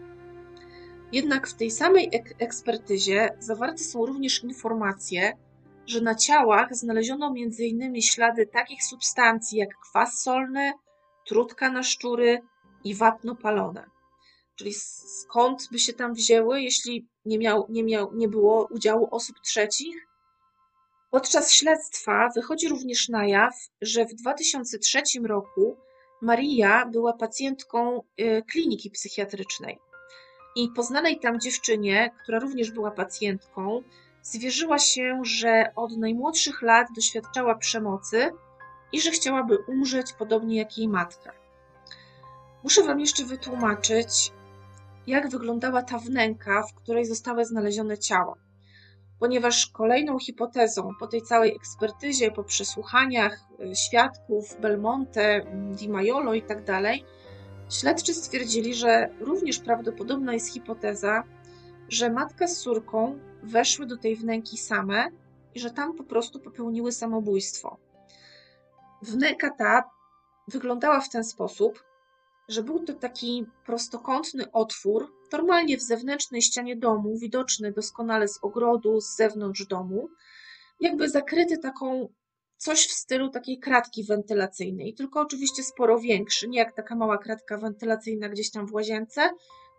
Jednak 1.12 1.48
w 1.48 1.54
tej 1.54 1.72
samej 1.72 2.10
ek 2.12 2.36
ekspertyzie 2.40 3.30
zawarte 3.40 3.84
są 3.84 4.06
również 4.06 4.44
informacje, 4.44 5.34
że 5.86 6.02
na 6.02 6.16
ciałach 6.16 6.76
znaleziono 6.76 7.34
m.in. 7.38 8.02
ślady 8.02 8.48
takich 8.48 8.84
substancji 8.84 9.60
jak 9.60 9.70
kwas 9.80 10.22
solny, 10.22 10.74
trutka 11.28 11.70
na 11.70 11.84
szczury 11.84 12.42
i 12.84 12.96
wapno 12.96 13.36
palone. 13.36 13.86
Czyli 14.56 14.74
skąd 14.74 15.68
by 15.72 15.80
się 15.80 15.94
tam 15.94 16.14
wzięły, 16.14 16.62
jeśli 16.62 17.08
nie, 17.26 17.38
miał, 17.38 17.66
nie, 17.70 17.84
miał, 17.84 18.14
nie 18.14 18.28
było 18.28 18.68
udziału 18.72 19.08
osób 19.12 19.40
trzecich? 19.40 20.08
Podczas 21.12 21.52
śledztwa 21.52 22.30
wychodzi 22.36 22.70
również 22.70 23.10
na 23.10 23.28
jaw, 23.28 23.54
że 23.82 24.06
w 24.06 24.14
2003 24.14 25.02
roku 25.24 25.78
Maria 26.22 26.86
była 26.86 27.14
pacjentką 27.14 28.02
y, 28.20 28.44
kliniki 28.52 28.92
psychiatrycznej. 28.92 29.80
I 30.56 30.70
poznanej 30.76 31.20
tam 31.20 31.40
dziewczynie, 31.40 32.12
która 32.24 32.40
również 32.40 32.72
była 32.72 32.92
pacjentką, 32.92 33.84
zwierzyła 34.22 34.80
się, 34.80 35.22
że 35.24 35.72
od 35.76 35.98
najmłodszych 35.98 36.62
lat 36.62 36.88
doświadczała 36.96 37.56
przemocy 37.56 38.32
i 38.92 39.02
że 39.02 39.12
chciałaby 39.12 39.58
umrzeć 39.58 40.14
podobnie 40.14 40.58
jak 40.58 40.78
jej 40.78 40.88
matka. 40.88 41.32
Muszę 42.64 42.84
Wam 42.84 43.00
jeszcze 43.00 43.24
wytłumaczyć, 43.26 44.32
jak 45.08 45.30
wyglądała 45.30 45.82
ta 45.82 45.98
wnęka, 45.98 46.64
w 46.64 46.74
której 46.74 47.06
zostały 47.06 47.46
znalezione 47.46 47.98
ciała. 47.98 48.36
Ponieważ 49.20 49.68
kolejną 49.68 50.20
hipotezą 50.20 50.90
po 51.00 51.08
tej 51.08 51.22
całej 51.22 51.56
ekspertyzie, 51.56 52.32
po 52.32 52.44
przesłuchaniach 52.44 53.40
y, 53.60 53.76
świadków 53.76 54.62
Belmonte, 54.62 55.42
Di 55.72 55.90
Maiolo 55.90 56.34
i 56.34 56.42
tak 56.42 56.64
dalej, 56.64 57.06
śledczy 57.70 58.14
stwierdzili, 58.14 58.74
że 58.74 59.10
również 59.20 59.60
prawdopodobna 59.60 60.34
jest 60.34 60.54
hipoteza, 60.54 61.24
że 61.90 62.10
matka 62.10 62.48
z 62.48 62.58
córką 62.58 63.20
weszły 63.44 63.86
do 63.86 63.98
tej 63.98 64.16
wnęki 64.16 64.58
same 64.58 65.08
i 65.56 65.60
że 65.60 65.72
tam 65.72 65.94
po 65.94 66.04
prostu 66.04 66.40
popełniły 66.40 66.92
samobójstwo. 66.92 67.78
Wnęka 69.02 69.50
ta 69.50 69.84
wyglądała 70.48 71.00
w 71.02 71.10
ten 71.10 71.24
sposób, 71.24 71.84
że 72.48 72.64
był 72.64 72.80
to 72.80 72.94
taki 72.94 73.46
prostokątny 73.66 74.52
otwór, 74.52 75.14
normalnie 75.32 75.78
w 75.78 75.82
zewnętrznej 75.82 76.42
ścianie 76.42 76.76
domu, 76.76 77.18
widoczny 77.18 77.72
doskonale 77.72 78.28
z 78.28 78.40
ogrodu, 78.42 79.02
z 79.02 79.16
zewnątrz 79.16 79.66
domu, 79.66 80.10
jakby 80.80 81.10
zakryty 81.10 81.58
taką 81.58 82.10
coś 82.58 82.88
w 82.88 82.92
stylu 82.92 83.30
takiej 83.30 83.60
kratki 83.60 84.04
wentylacyjnej, 84.04 84.94
tylko 84.94 85.22
oczywiście 85.22 85.64
sporo 85.64 86.00
większy, 86.00 86.50
nie 86.50 86.60
jak 86.60 86.76
taka 86.76 86.96
mała 86.96 87.18
kratka 87.18 87.58
wentylacyjna 87.58 88.30
gdzieś 88.30 88.52
tam 88.52 88.68
w 88.68 88.74
łazience, 88.74 89.30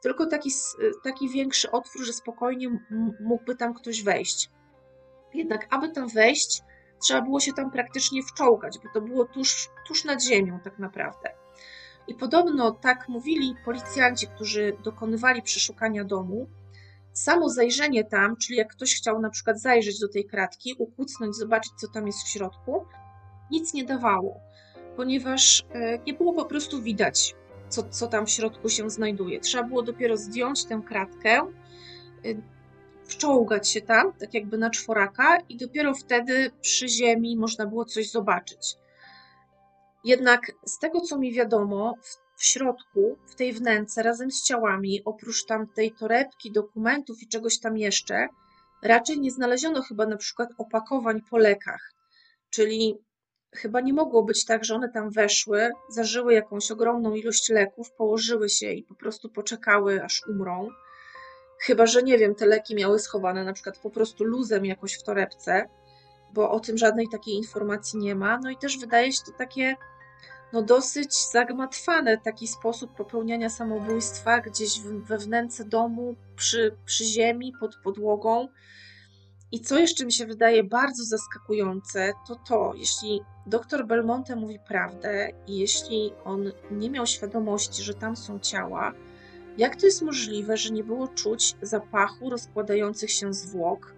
tylko 0.02 0.26
taki, 0.26 0.50
taki 1.04 1.28
większy 1.28 1.70
otwór, 1.70 2.04
że 2.04 2.12
spokojnie 2.12 2.80
mógłby 3.20 3.56
tam 3.56 3.74
ktoś 3.74 4.02
wejść. 4.02 4.50
Jednak, 5.34 5.66
aby 5.70 5.88
tam 5.88 6.08
wejść, 6.08 6.62
trzeba 7.02 7.22
było 7.22 7.40
się 7.40 7.52
tam 7.52 7.70
praktycznie 7.70 8.22
wczołgać, 8.22 8.78
bo 8.78 8.88
to 8.94 9.00
było 9.00 9.24
tuż, 9.24 9.68
tuż 9.86 10.04
nad 10.04 10.22
ziemią, 10.22 10.60
tak 10.64 10.78
naprawdę. 10.78 11.43
I 12.08 12.14
podobno 12.14 12.70
tak 12.70 13.08
mówili 13.08 13.54
policjanci, 13.64 14.26
którzy 14.26 14.76
dokonywali 14.84 15.42
przeszukania 15.42 16.04
domu. 16.04 16.46
Samo 17.12 17.48
zajrzenie 17.48 18.04
tam, 18.04 18.36
czyli 18.36 18.58
jak 18.58 18.72
ktoś 18.72 18.94
chciał 18.94 19.20
na 19.20 19.30
przykład 19.30 19.60
zajrzeć 19.60 20.00
do 20.00 20.08
tej 20.08 20.24
kratki, 20.24 20.74
ukucnąć, 20.78 21.36
zobaczyć, 21.36 21.72
co 21.76 21.88
tam 21.88 22.06
jest 22.06 22.22
w 22.22 22.28
środku, 22.28 22.86
nic 23.50 23.74
nie 23.74 23.84
dawało, 23.84 24.40
ponieważ 24.96 25.64
e, 25.72 25.98
nie 25.98 26.14
było 26.14 26.32
po 26.32 26.44
prostu 26.44 26.82
widać, 26.82 27.34
co, 27.68 27.82
co 27.82 28.06
tam 28.06 28.26
w 28.26 28.30
środku 28.30 28.68
się 28.68 28.90
znajduje. 28.90 29.40
Trzeba 29.40 29.64
było 29.64 29.82
dopiero 29.82 30.16
zdjąć 30.16 30.64
tę 30.64 30.82
kratkę, 30.88 31.40
e, 31.40 31.44
wczołgać 33.04 33.68
się 33.68 33.80
tam, 33.80 34.12
tak 34.12 34.34
jakby 34.34 34.58
na 34.58 34.70
czworaka, 34.70 35.38
i 35.48 35.56
dopiero 35.56 35.94
wtedy 35.94 36.50
przy 36.60 36.88
ziemi 36.88 37.36
można 37.36 37.66
było 37.66 37.84
coś 37.84 38.10
zobaczyć. 38.10 38.76
Jednak 40.04 40.52
z 40.66 40.78
tego, 40.78 41.00
co 41.00 41.18
mi 41.18 41.32
wiadomo, 41.32 41.94
w, 42.36 42.44
środku, 42.44 43.18
w 43.26 43.34
tej 43.34 43.52
wnęce, 43.52 44.02
razem 44.02 44.30
z 44.30 44.42
ciałami, 44.42 45.02
oprócz 45.04 45.44
tam 45.44 45.66
tej 45.66 45.92
torebki, 45.92 46.52
dokumentów 46.52 47.22
i 47.22 47.28
czegoś 47.28 47.60
tam 47.60 47.76
jeszcze, 47.76 48.28
raczej 48.82 49.20
nie 49.20 49.30
znaleziono 49.30 49.82
chyba 49.82 50.06
na 50.06 50.16
przykład 50.16 50.48
opakowań 50.58 51.20
po 51.30 51.38
lekach. 51.38 51.92
Czyli 52.50 52.98
chyba 53.54 53.80
nie 53.80 53.92
mogło 53.92 54.22
być 54.22 54.44
tak, 54.44 54.64
że 54.64 54.74
one 54.74 54.88
tam 54.88 55.10
weszły, 55.10 55.70
zażyły 55.88 56.34
jakąś 56.34 56.70
ogromną 56.70 57.14
ilość 57.14 57.48
leków, 57.48 57.92
położyły 57.92 58.48
się 58.48 58.72
i 58.72 58.82
po 58.82 58.94
prostu 58.94 59.28
poczekały, 59.30 60.04
aż 60.04 60.22
umrą. 60.28 60.68
Chyba, 61.60 61.86
że 61.86 62.02
nie 62.02 62.18
wiem, 62.18 62.34
te 62.34 62.46
leki 62.46 62.74
miały 62.74 62.98
schowane 62.98 63.44
na 63.44 63.52
przykład 63.52 63.78
po 63.78 63.90
prostu 63.90 64.24
luzem 64.24 64.64
jakoś 64.64 64.94
w 64.94 65.02
torebce, 65.02 65.68
bo 66.32 66.50
o 66.50 66.60
tym 66.60 66.78
żadnej 66.78 67.08
takiej 67.08 67.34
informacji 67.34 67.98
nie 67.98 68.14
ma. 68.14 68.38
No 68.38 68.50
i 68.50 68.56
też 68.56 68.78
wydaje 68.78 69.12
się 69.12 69.22
to 69.26 69.32
takie 69.38 69.76
no 70.54 70.62
dosyć 70.62 71.14
zagmatwane 71.32 72.18
taki 72.18 72.48
sposób 72.48 72.96
popełniania 72.96 73.50
samobójstwa 73.50 74.40
gdzieś 74.40 74.80
we 74.80 75.18
wnęce 75.18 75.64
domu, 75.64 76.16
przy, 76.36 76.76
przy 76.84 77.04
ziemi, 77.04 77.52
pod 77.60 77.76
podłogą. 77.76 78.48
I 79.52 79.60
co 79.60 79.78
jeszcze 79.78 80.04
mi 80.04 80.12
się 80.12 80.26
wydaje 80.26 80.64
bardzo 80.64 81.04
zaskakujące, 81.04 82.12
to 82.28 82.36
to, 82.48 82.72
jeśli 82.76 83.20
dr 83.46 83.86
Belmonte 83.86 84.36
mówi 84.36 84.58
prawdę 84.68 85.30
i 85.46 85.58
jeśli 85.58 86.12
on 86.24 86.52
nie 86.70 86.90
miał 86.90 87.06
świadomości, 87.06 87.82
że 87.82 87.94
tam 87.94 88.16
są 88.16 88.38
ciała, 88.38 88.92
jak 89.58 89.76
to 89.76 89.86
jest 89.86 90.02
możliwe, 90.02 90.56
że 90.56 90.70
nie 90.70 90.84
było 90.84 91.08
czuć 91.08 91.56
zapachu 91.62 92.30
rozkładających 92.30 93.10
się 93.10 93.34
zwłok? 93.34 93.94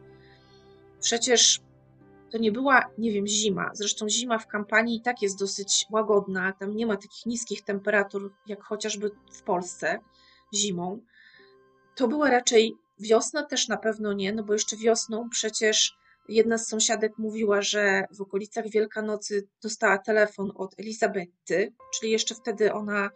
Przecież 1.00 1.60
to 2.30 2.38
nie 2.38 2.52
była, 2.52 2.90
nie 2.98 3.12
wiem, 3.12 3.26
zima. 3.26 3.70
Zresztą 3.74 4.08
zima 4.08 4.38
w 4.38 4.46
kampanii 4.46 4.96
i 4.96 5.02
tak 5.02 5.22
jest 5.22 5.38
dosyć 5.38 5.86
łagodna. 5.90 6.52
Tam 6.52 6.76
nie 6.76 6.86
ma 6.86 6.96
takich 6.96 7.26
niskich 7.26 7.62
temperatur, 7.62 8.32
jak 8.46 8.62
chociażby 8.62 9.10
w 9.32 9.42
Polsce 9.42 9.98
zimą. 10.54 11.00
To 11.96 12.08
była 12.08 12.30
raczej 12.30 12.76
wiosna, 12.98 13.42
też 13.42 13.68
na 13.68 13.76
pewno 13.76 14.12
nie, 14.12 14.32
no 14.32 14.42
bo 14.42 14.52
jeszcze 14.52 14.76
wiosną 14.76 15.28
przecież 15.30 15.96
jedna 16.28 16.58
z 16.58 16.68
sąsiadek 16.68 17.18
mówiła, 17.18 17.62
że 17.62 18.04
w 18.10 18.20
okolicach 18.20 18.70
Wielkanocy 18.70 19.48
dostała 19.62 19.98
telefon 19.98 20.52
od 20.54 20.80
Elizabety, 20.80 21.72
czyli 21.94 22.12
jeszcze 22.12 22.34
wtedy 22.34 22.72
ona 22.72 23.10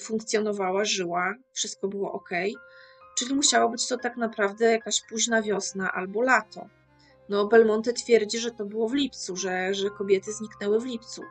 funkcjonowała, 0.00 0.84
żyła, 0.84 1.34
wszystko 1.52 1.88
było 1.88 2.12
ok. 2.12 2.30
Czyli 3.18 3.34
musiało 3.34 3.70
być 3.70 3.88
to 3.88 3.98
tak 3.98 4.16
naprawdę 4.16 4.72
jakaś 4.72 5.02
późna 5.08 5.42
wiosna 5.42 5.92
albo 5.92 6.22
lato. 6.22 6.68
No, 7.32 7.46
Belmonte 7.46 7.92
twierdzi, 7.92 8.38
że 8.38 8.50
to 8.50 8.64
było 8.64 8.88
w 8.88 8.94
lipcu, 8.94 9.36
że, 9.36 9.74
że 9.74 9.90
kobiety 9.90 10.32
zniknęły 10.32 10.80
w 10.80 10.84
lipcu. 10.84 11.22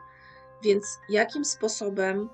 Więc 0.62 0.98
jakim 1.08 1.44
sposobem 1.44 2.28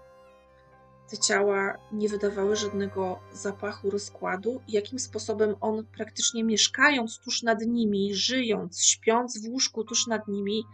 te 1.11 1.19
ciała 1.19 1.75
nie 1.93 2.09
wydawały 2.09 2.57
żadnego 2.57 3.19
zapachu 3.33 3.91
rozkładu? 3.91 4.61
Jakim 4.69 4.99
sposobem 4.99 5.55
on 5.61 5.87
praktycznie 5.87 6.45
mieszkając 6.45 7.19
tuż 7.19 7.43
nad 7.43 7.61
nimi, 7.61 8.15
żyjąc, 8.15 8.85
śpiąc 8.85 9.39
w 9.39 9.49
łóżku 9.49 9.85
tuż 9.85 10.07
nad 10.07 10.29
nimi, 10.29 10.65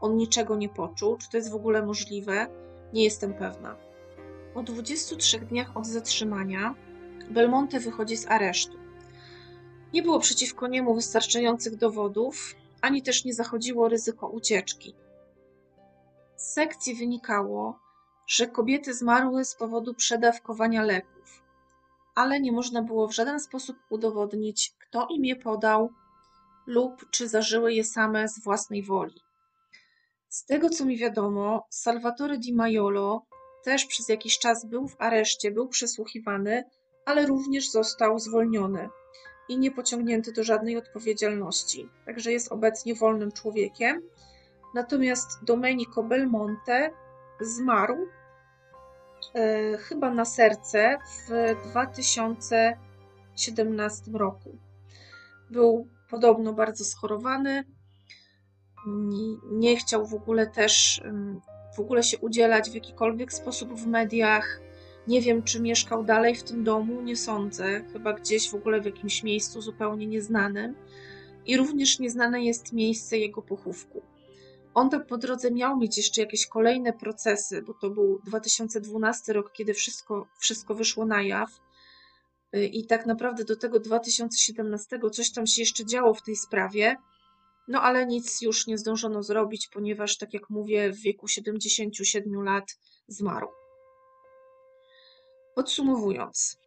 on 0.00 0.16
niczego 0.16 0.56
nie 0.56 0.68
poczuł? 0.68 1.16
Czy 1.16 1.30
to 1.30 1.36
jest 1.36 1.50
w 1.50 1.54
ogóle 1.54 1.86
możliwe? 1.86 2.46
Nie 2.92 3.04
jestem 3.04 3.34
pewna. 3.34 3.76
Po 4.54 4.62
23 4.62 5.40
dniach 5.40 5.76
od 5.76 5.86
zatrzymania 5.86 6.74
Belmonte 7.30 7.80
wychodzi 7.80 8.16
z 8.16 8.26
aresztu. 8.26 8.83
Nie 9.94 10.02
było 10.02 10.20
przeciwko 10.20 10.66
niemu 10.66 10.94
wystarczających 10.94 11.76
dowodów, 11.76 12.54
ani 12.80 13.02
też 13.02 13.24
nie 13.24 13.34
zachodziło 13.34 13.88
ryzyko 13.88 14.28
ucieczki. 14.28 14.94
Z 16.36 16.52
sekcji 16.52 16.94
wynikało, 16.94 17.78
że 18.26 18.46
kobiety 18.46 18.94
zmarły 18.94 19.44
z 19.44 19.54
powodu 19.54 19.94
przedawkowania 19.94 20.82
leków, 20.82 21.42
ale 22.14 22.40
nie 22.40 22.52
można 22.52 22.82
było 22.82 23.08
w 23.08 23.14
żaden 23.14 23.40
sposób 23.40 23.76
udowodnić, 23.90 24.72
kto 24.78 25.06
im 25.10 25.24
je 25.24 25.36
podał 25.36 25.90
lub 26.66 27.10
czy 27.10 27.28
zażyły 27.28 27.72
je 27.72 27.84
same 27.84 28.28
z 28.28 28.44
własnej 28.44 28.82
woli. 28.82 29.20
Z 30.28 30.46
tego 30.46 30.70
co 30.70 30.84
mi 30.84 30.96
wiadomo, 30.96 31.66
Salvatore 31.70 32.38
Di 32.38 32.54
Maiolo 32.54 33.26
też 33.64 33.86
przez 33.86 34.08
jakiś 34.08 34.38
czas 34.38 34.66
był 34.66 34.88
w 34.88 34.96
areszcie, 34.98 35.50
był 35.50 35.68
przesłuchiwany, 35.68 36.64
ale 37.06 37.26
również 37.26 37.70
został 37.70 38.18
zwolniony 38.18 38.88
i 39.48 39.58
nie 39.58 39.70
pociągnięty 39.70 40.32
do 40.32 40.44
żadnej 40.44 40.76
odpowiedzialności. 40.76 41.88
Także 42.06 42.32
jest 42.32 42.52
obecnie 42.52 42.94
wolnym 42.94 43.32
człowiekiem. 43.32 44.02
Natomiast 44.74 45.44
Domenico 45.44 46.02
Belmonte 46.02 46.90
zmarł 47.40 47.96
e, 49.34 49.76
chyba 49.78 50.10
na 50.10 50.24
serce 50.24 50.98
w 51.28 51.56
2017 51.70 54.10
roku. 54.12 54.58
Był 55.50 55.88
podobno 56.10 56.52
bardzo 56.52 56.84
schorowany. 56.84 57.64
Nie, 58.86 59.36
nie 59.52 59.76
chciał 59.76 60.06
w 60.06 60.14
ogóle 60.14 60.46
też 60.46 61.02
w 61.76 61.80
ogóle 61.80 62.02
się 62.02 62.18
udzielać 62.18 62.70
w 62.70 62.74
jakikolwiek 62.74 63.32
sposób 63.32 63.74
w 63.74 63.86
mediach 63.86 64.60
nie 65.08 65.20
wiem, 65.20 65.42
czy 65.42 65.60
mieszkał 65.60 66.04
dalej 66.04 66.34
w 66.34 66.42
tym 66.42 66.64
domu, 66.64 67.02
nie 67.02 67.16
sądzę, 67.16 67.84
chyba 67.92 68.12
gdzieś 68.12 68.50
w 68.50 68.54
ogóle 68.54 68.80
w 68.80 68.84
jakimś 68.84 69.22
miejscu 69.22 69.60
zupełnie 69.60 70.06
nieznanym. 70.06 70.74
I 71.46 71.56
również 71.56 71.98
nieznane 71.98 72.44
jest 72.44 72.72
miejsce 72.72 73.18
jego 73.18 73.42
pochówku. 73.42 74.02
On 74.74 74.90
tam 74.90 75.06
po 75.06 75.18
drodze 75.18 75.50
miał 75.50 75.76
mieć 75.76 75.96
jeszcze 75.96 76.20
jakieś 76.20 76.46
kolejne 76.46 76.92
procesy, 76.92 77.62
bo 77.62 77.74
to 77.74 77.90
był 77.90 78.20
2012 78.26 79.32
rok, 79.32 79.52
kiedy 79.52 79.74
wszystko, 79.74 80.26
wszystko 80.38 80.74
wyszło 80.74 81.04
na 81.04 81.22
jaw. 81.22 81.50
I 82.52 82.86
tak 82.86 83.06
naprawdę 83.06 83.44
do 83.44 83.56
tego 83.56 83.80
2017 83.80 84.98
coś 85.12 85.32
tam 85.32 85.46
się 85.46 85.62
jeszcze 85.62 85.86
działo 85.86 86.14
w 86.14 86.22
tej 86.22 86.36
sprawie. 86.36 86.96
No 87.68 87.82
ale 87.82 88.06
nic 88.06 88.42
już 88.42 88.66
nie 88.66 88.78
zdążono 88.78 89.22
zrobić, 89.22 89.68
ponieważ, 89.68 90.16
tak 90.18 90.34
jak 90.34 90.50
mówię, 90.50 90.92
w 90.92 91.00
wieku 91.00 91.28
77 91.28 92.42
lat 92.42 92.78
zmarł. 93.08 93.48
Podsumowując, 95.54 96.58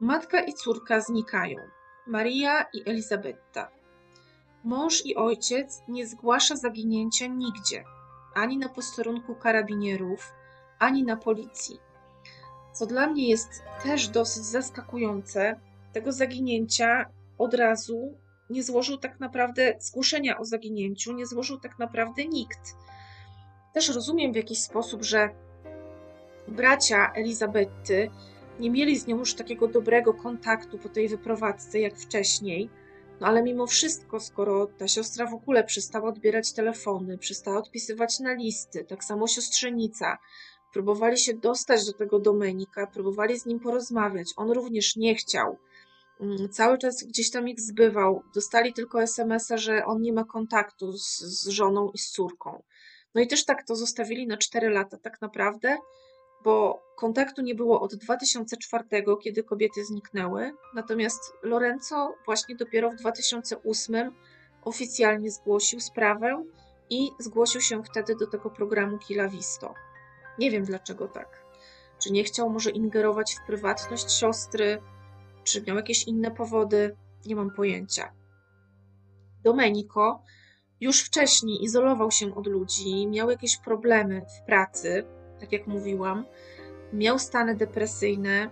matka 0.00 0.40
i 0.40 0.52
córka 0.52 1.00
znikają. 1.00 1.58
Maria 2.06 2.66
i 2.72 2.90
Elizabetta. 2.90 3.70
Mąż 4.64 5.06
i 5.06 5.16
ojciec 5.16 5.82
nie 5.88 6.06
zgłasza 6.06 6.56
zaginięcia 6.56 7.26
nigdzie, 7.26 7.84
ani 8.34 8.58
na 8.58 8.68
posterunku 8.68 9.34
karabinierów, 9.34 10.32
ani 10.78 11.02
na 11.04 11.16
policji. 11.16 11.80
Co 12.72 12.86
dla 12.86 13.06
mnie 13.06 13.28
jest 13.28 13.62
też 13.82 14.08
dosyć 14.08 14.44
zaskakujące, 14.44 15.60
tego 15.92 16.12
zaginięcia 16.12 17.10
od 17.38 17.54
razu 17.54 18.18
nie 18.50 18.62
złożył 18.62 18.98
tak 18.98 19.20
naprawdę 19.20 19.74
zgłoszenia 19.80 20.38
o 20.38 20.44
zaginięciu, 20.44 21.12
nie 21.12 21.26
złożył 21.26 21.60
tak 21.60 21.78
naprawdę 21.78 22.24
nikt. 22.24 22.76
Też 23.74 23.88
rozumiem 23.88 24.32
w 24.32 24.36
jakiś 24.36 24.62
sposób, 24.62 25.02
że 25.02 25.28
bracia 26.48 27.12
Elizabety 27.14 28.10
nie 28.60 28.70
mieli 28.70 28.98
z 28.98 29.06
nią 29.06 29.18
już 29.18 29.34
takiego 29.34 29.68
dobrego 29.68 30.14
kontaktu 30.14 30.78
po 30.78 30.88
tej 30.88 31.08
wyprowadzce 31.08 31.80
jak 31.80 31.98
wcześniej, 31.98 32.70
No 33.22 33.28
ale 33.28 33.42
mimo 33.42 33.66
wszystko, 33.66 34.20
skoro 34.20 34.66
ta 34.66 34.88
siostra 34.88 35.26
w 35.26 35.34
ogóle 35.34 35.64
przestała 35.64 36.08
odbierać 36.08 36.52
telefony, 36.52 37.18
przestała 37.18 37.58
odpisywać 37.58 38.20
na 38.20 38.32
listy, 38.32 38.84
tak 38.84 39.04
samo 39.04 39.26
siostrzenica, 39.26 40.18
próbowali 40.72 41.18
się 41.18 41.34
dostać 41.34 41.86
do 41.86 41.92
tego 41.92 42.18
Domenika, 42.18 42.86
próbowali 42.86 43.38
z 43.38 43.46
nim 43.46 43.60
porozmawiać, 43.60 44.32
on 44.36 44.50
również 44.50 44.96
nie 44.96 45.14
chciał. 45.14 45.58
Mm, 46.20 46.48
cały 46.48 46.78
czas 46.78 47.04
gdzieś 47.04 47.30
tam 47.30 47.48
ich 47.48 47.60
zbywał. 47.60 48.22
Dostali 48.34 48.72
tylko 48.72 49.02
SMS-a, 49.02 49.56
że 49.56 49.84
on 49.84 50.02
nie 50.02 50.12
ma 50.12 50.24
kontaktu 50.24 50.92
z, 50.92 51.18
z 51.18 51.48
żoną 51.48 51.90
i 51.94 51.98
z 51.98 52.10
córką. 52.10 52.62
No 53.14 53.20
i 53.20 53.26
też 53.26 53.44
tak 53.44 53.66
to 53.66 53.76
zostawili 53.76 54.26
na 54.26 54.36
4 54.36 54.70
lata, 54.70 54.96
tak 54.98 55.20
naprawdę, 55.20 55.76
bo 56.44 56.82
kontaktu 56.96 57.42
nie 57.42 57.54
było 57.54 57.80
od 57.80 57.94
2004, 57.94 58.84
kiedy 59.22 59.42
kobiety 59.42 59.84
zniknęły. 59.84 60.52
Natomiast 60.74 61.32
Lorenzo 61.42 62.14
właśnie 62.26 62.56
dopiero 62.56 62.90
w 62.90 62.96
2008 62.96 64.12
oficjalnie 64.64 65.30
zgłosił 65.30 65.80
sprawę 65.80 66.44
i 66.90 67.10
zgłosił 67.18 67.60
się 67.60 67.82
wtedy 67.84 68.16
do 68.16 68.26
tego 68.26 68.50
programu 68.50 68.98
Kila 68.98 69.28
Visto. 69.28 69.74
Nie 70.38 70.50
wiem 70.50 70.64
dlaczego 70.64 71.08
tak. 71.08 71.44
Czy 71.98 72.12
nie 72.12 72.24
chciał 72.24 72.50
może 72.50 72.70
ingerować 72.70 73.34
w 73.34 73.46
prywatność 73.46 74.12
siostry, 74.12 74.82
czy 75.44 75.62
miał 75.62 75.76
jakieś 75.76 76.08
inne 76.08 76.30
powody, 76.30 76.96
nie 77.26 77.36
mam 77.36 77.50
pojęcia. 77.50 78.12
Domenico 79.42 80.22
już 80.80 81.02
wcześniej 81.02 81.64
izolował 81.64 82.10
się 82.10 82.34
od 82.34 82.46
ludzi, 82.46 83.06
miał 83.06 83.30
jakieś 83.30 83.56
problemy 83.56 84.20
w 84.20 84.46
pracy, 84.46 85.04
tak 85.42 85.52
jak 85.52 85.66
mówiłam, 85.66 86.24
miał 86.92 87.18
stany 87.18 87.56
depresyjne, 87.56 88.50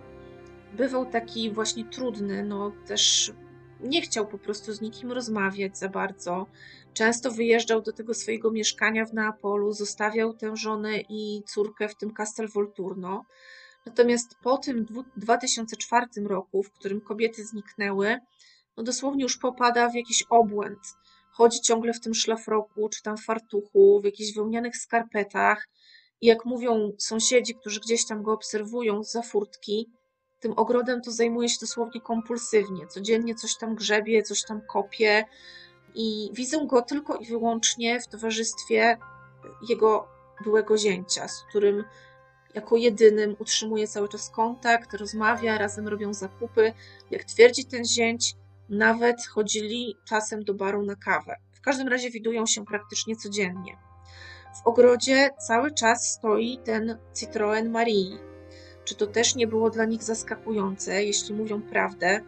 bywał 0.73 1.05
taki 1.05 1.51
właśnie 1.51 1.85
trudny, 1.85 2.43
no 2.43 2.71
też 2.87 3.31
nie 3.79 4.01
chciał 4.01 4.27
po 4.27 4.37
prostu 4.37 4.73
z 4.73 4.81
nikim 4.81 5.11
rozmawiać 5.11 5.77
za 5.77 5.89
bardzo. 5.89 6.47
Często 6.93 7.31
wyjeżdżał 7.31 7.81
do 7.81 7.91
tego 7.91 8.13
swojego 8.13 8.51
mieszkania 8.51 9.05
w 9.05 9.13
Neapolu, 9.13 9.73
zostawiał 9.73 10.33
tę 10.33 10.57
żonę 10.57 10.99
i 11.09 11.43
córkę 11.47 11.87
w 11.87 11.95
tym 11.95 12.13
Castel 12.13 12.47
Volturno. 12.47 13.25
Natomiast 13.85 14.35
po 14.43 14.57
tym 14.57 14.85
2004 15.17 16.05
roku, 16.25 16.63
w 16.63 16.71
którym 16.71 17.01
kobiety 17.01 17.45
zniknęły, 17.45 18.19
no 18.77 18.83
dosłownie 18.83 19.23
już 19.23 19.37
popada 19.37 19.89
w 19.89 19.95
jakiś 19.95 20.23
obłęd. 20.29 20.79
Chodzi 21.31 21.61
ciągle 21.61 21.93
w 21.93 21.99
tym 21.99 22.13
szlafroku, 22.13 22.89
czy 22.89 23.03
tam 23.03 23.17
fartuchu, 23.17 24.01
w 24.01 24.05
jakichś 24.05 24.33
wełnianych 24.33 24.77
skarpetach. 24.77 25.67
I 26.21 26.27
jak 26.27 26.45
mówią 26.45 26.91
sąsiedzi, 26.97 27.55
którzy 27.55 27.79
gdzieś 27.79 28.05
tam 28.05 28.23
go 28.23 28.33
obserwują 28.33 29.03
za 29.03 29.21
furtki, 29.21 29.89
tym 30.39 30.53
ogrodem 30.55 31.01
to 31.01 31.11
zajmuje 31.11 31.49
się 31.49 31.57
dosłownie 31.61 32.01
kompulsywnie. 32.01 32.87
Codziennie 32.87 33.35
coś 33.35 33.57
tam 33.57 33.75
grzebie, 33.75 34.23
coś 34.23 34.43
tam 34.43 34.61
kopie 34.61 35.25
i 35.95 36.29
widzę 36.33 36.65
go 36.67 36.81
tylko 36.81 37.15
i 37.15 37.25
wyłącznie 37.25 37.99
w 37.99 38.07
towarzystwie 38.07 38.97
jego 39.69 40.07
byłego 40.43 40.77
zięcia, 40.77 41.27
z 41.27 41.43
którym 41.49 41.83
jako 42.53 42.77
jedynym 42.77 43.35
utrzymuje 43.39 43.87
cały 43.87 44.09
czas 44.09 44.29
kontakt, 44.29 44.93
rozmawia, 44.93 45.57
razem 45.57 45.87
robią 45.87 46.13
zakupy. 46.13 46.73
Jak 47.11 47.23
twierdzi 47.23 47.65
ten 47.65 47.85
zięć, 47.85 48.35
nawet 48.69 49.27
chodzili 49.27 49.95
czasem 50.05 50.43
do 50.43 50.53
baru 50.53 50.85
na 50.85 50.95
kawę. 50.95 51.35
W 51.53 51.61
każdym 51.61 51.87
razie 51.87 52.09
widują 52.09 52.45
się 52.45 52.65
praktycznie 52.65 53.15
codziennie. 53.15 53.90
W 54.53 54.67
ogrodzie 54.67 55.29
cały 55.47 55.71
czas 55.71 56.13
stoi 56.13 56.57
ten 56.57 56.97
Citroen 57.13 57.69
Marii. 57.69 58.17
Czy 58.85 58.95
to 58.95 59.07
też 59.07 59.35
nie 59.35 59.47
było 59.47 59.69
dla 59.69 59.85
nich 59.85 60.03
zaskakujące, 60.03 61.03
jeśli 61.03 61.35
mówią 61.35 61.61
prawdę, 61.61 62.21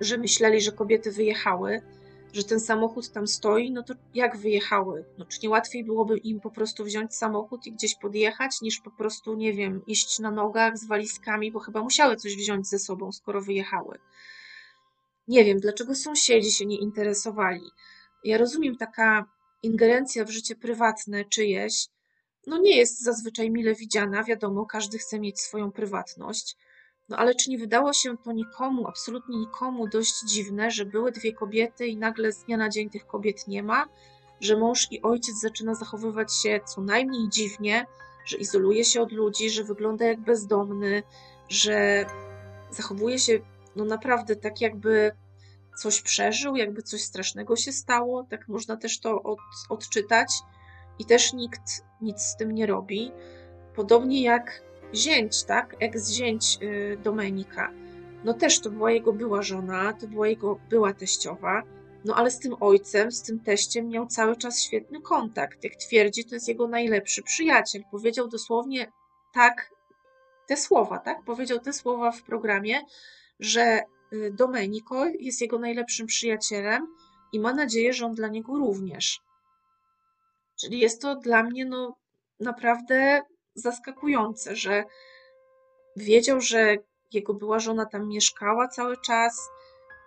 że 0.00 0.18
myśleli, 0.18 0.60
że 0.60 0.72
kobiety 0.72 1.12
wyjechały, 1.12 1.82
że 2.32 2.44
ten 2.44 2.60
samochód 2.60 3.12
tam 3.12 3.26
stoi, 3.26 3.70
no 3.70 3.82
to 3.82 3.94
jak 4.14 4.36
wyjechały? 4.36 5.04
No, 5.18 5.24
czy 5.24 5.38
nie 5.42 5.50
łatwiej 5.50 5.84
byłoby 5.84 6.18
im 6.18 6.40
po 6.40 6.50
prostu 6.50 6.84
wziąć 6.84 7.14
samochód 7.14 7.66
i 7.66 7.72
gdzieś 7.72 7.94
podjechać, 7.94 8.60
niż 8.62 8.80
po 8.80 8.90
prostu, 8.90 9.34
nie 9.34 9.52
wiem, 9.52 9.82
iść 9.86 10.18
na 10.18 10.30
nogach 10.30 10.78
z 10.78 10.86
walizkami, 10.86 11.52
bo 11.52 11.60
chyba 11.60 11.82
musiały 11.82 12.16
coś 12.16 12.36
wziąć 12.36 12.68
ze 12.68 12.78
sobą, 12.78 13.12
skoro 13.12 13.40
wyjechały. 13.40 13.98
Nie 15.28 15.44
wiem, 15.44 15.60
dlaczego 15.60 15.94
sąsiedzi 15.94 16.50
się 16.50 16.66
nie 16.66 16.78
interesowali. 16.78 17.70
Ja 18.24 18.38
rozumiem, 18.38 18.76
taka 18.76 19.24
ingerencja 19.62 20.24
w 20.24 20.30
życie 20.30 20.56
prywatne 20.56 21.24
czyjeś, 21.24 21.88
no 22.46 22.58
nie 22.58 22.76
jest 22.76 23.02
zazwyczaj 23.02 23.50
mile 23.50 23.74
widziana, 23.74 24.24
wiadomo, 24.24 24.66
każdy 24.66 24.98
chce 24.98 25.20
mieć 25.20 25.40
swoją 25.40 25.72
prywatność, 25.72 26.56
no 27.08 27.16
ale 27.16 27.34
czy 27.34 27.50
nie 27.50 27.58
wydało 27.58 27.92
się 27.92 28.16
to 28.18 28.32
nikomu, 28.32 28.88
absolutnie 28.88 29.38
nikomu 29.38 29.88
dość 29.88 30.20
dziwne, 30.24 30.70
że 30.70 30.84
były 30.84 31.12
dwie 31.12 31.32
kobiety 31.32 31.86
i 31.86 31.96
nagle 31.96 32.32
z 32.32 32.44
dnia 32.44 32.56
na 32.56 32.68
dzień 32.68 32.90
tych 32.90 33.06
kobiet 33.06 33.48
nie 33.48 33.62
ma, 33.62 33.88
że 34.40 34.56
mąż 34.56 34.86
i 34.90 35.02
ojciec 35.02 35.40
zaczyna 35.40 35.74
zachowywać 35.74 36.34
się 36.34 36.60
co 36.66 36.80
najmniej 36.80 37.28
dziwnie, 37.28 37.86
że 38.24 38.36
izoluje 38.36 38.84
się 38.84 39.00
od 39.00 39.12
ludzi, 39.12 39.50
że 39.50 39.64
wygląda 39.64 40.04
jak 40.04 40.20
bezdomny, 40.20 41.02
że 41.48 42.06
zachowuje 42.70 43.18
się 43.18 43.38
no 43.76 43.84
naprawdę 43.84 44.36
tak 44.36 44.60
jakby 44.60 45.12
coś 45.78 46.02
przeżył, 46.02 46.56
jakby 46.56 46.82
coś 46.82 47.00
strasznego 47.00 47.56
się 47.56 47.72
stało, 47.72 48.26
tak 48.30 48.48
można 48.48 48.76
też 48.76 49.00
to 49.00 49.22
od, 49.22 49.38
odczytać 49.68 50.32
i 50.98 51.04
też 51.04 51.32
nikt 51.32 51.84
nic 52.00 52.20
z 52.22 52.36
tym 52.36 52.52
nie 52.52 52.66
robi. 52.66 53.12
Podobnie 53.74 54.22
jak 54.22 54.62
zięć, 54.94 55.44
tak, 55.44 55.76
ex-zięć 55.80 56.58
y, 56.62 56.98
Domenika, 57.02 57.70
no 58.24 58.34
też 58.34 58.60
to 58.60 58.70
była 58.70 58.90
jego 58.90 59.12
była 59.12 59.42
żona, 59.42 59.92
to 59.92 60.06
była 60.06 60.28
jego 60.28 60.60
była 60.70 60.92
teściowa, 60.94 61.62
no 62.04 62.14
ale 62.14 62.30
z 62.30 62.38
tym 62.38 62.54
ojcem, 62.60 63.12
z 63.12 63.22
tym 63.22 63.40
teściem 63.40 63.88
miał 63.88 64.06
cały 64.06 64.36
czas 64.36 64.62
świetny 64.62 65.00
kontakt. 65.00 65.64
Jak 65.64 65.76
twierdzi, 65.76 66.24
to 66.24 66.34
jest 66.34 66.48
jego 66.48 66.68
najlepszy 66.68 67.22
przyjaciel. 67.22 67.82
Powiedział 67.90 68.28
dosłownie 68.28 68.92
tak 69.34 69.70
te 70.46 70.56
słowa, 70.56 70.98
tak? 70.98 71.24
Powiedział 71.24 71.58
te 71.58 71.72
słowa 71.72 72.12
w 72.12 72.22
programie, 72.22 72.80
że 73.40 73.82
Domenico 74.30 75.06
jest 75.06 75.40
jego 75.40 75.58
najlepszym 75.58 76.06
przyjacielem 76.06 76.86
i 77.32 77.40
ma 77.40 77.52
nadzieję, 77.52 77.92
że 77.92 78.06
on 78.06 78.14
dla 78.14 78.28
niego 78.28 78.56
również. 78.56 79.20
Czyli 80.60 80.78
jest 80.78 81.02
to 81.02 81.16
dla 81.16 81.42
mnie 81.42 81.64
no, 81.64 81.96
naprawdę 82.40 83.22
zaskakujące, 83.54 84.56
że 84.56 84.84
wiedział, 85.96 86.40
że 86.40 86.76
jego 87.12 87.34
była 87.34 87.58
żona 87.58 87.86
tam 87.86 88.08
mieszkała 88.08 88.68
cały 88.68 88.96
czas, 88.96 89.48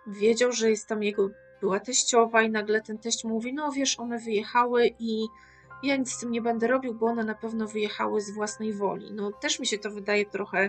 wiedział, 0.06 0.52
że 0.52 0.70
jest 0.70 0.88
tam 0.88 1.02
jego 1.02 1.30
była 1.60 1.80
teściowa 1.80 2.42
i 2.42 2.50
nagle 2.50 2.82
ten 2.82 2.98
teść 2.98 3.24
mówi, 3.24 3.54
no 3.54 3.72
wiesz, 3.72 4.00
one 4.00 4.18
wyjechały 4.18 4.90
i 4.98 5.26
ja 5.82 5.96
nic 5.96 6.12
z 6.12 6.20
tym 6.20 6.30
nie 6.30 6.42
będę 6.42 6.66
robił, 6.66 6.94
bo 6.94 7.06
one 7.06 7.24
na 7.24 7.34
pewno 7.34 7.66
wyjechały 7.66 8.20
z 8.20 8.30
własnej 8.30 8.72
woli. 8.72 9.12
No 9.12 9.32
też 9.32 9.60
mi 9.60 9.66
się 9.66 9.78
to 9.78 9.90
wydaje 9.90 10.26
trochę, 10.26 10.68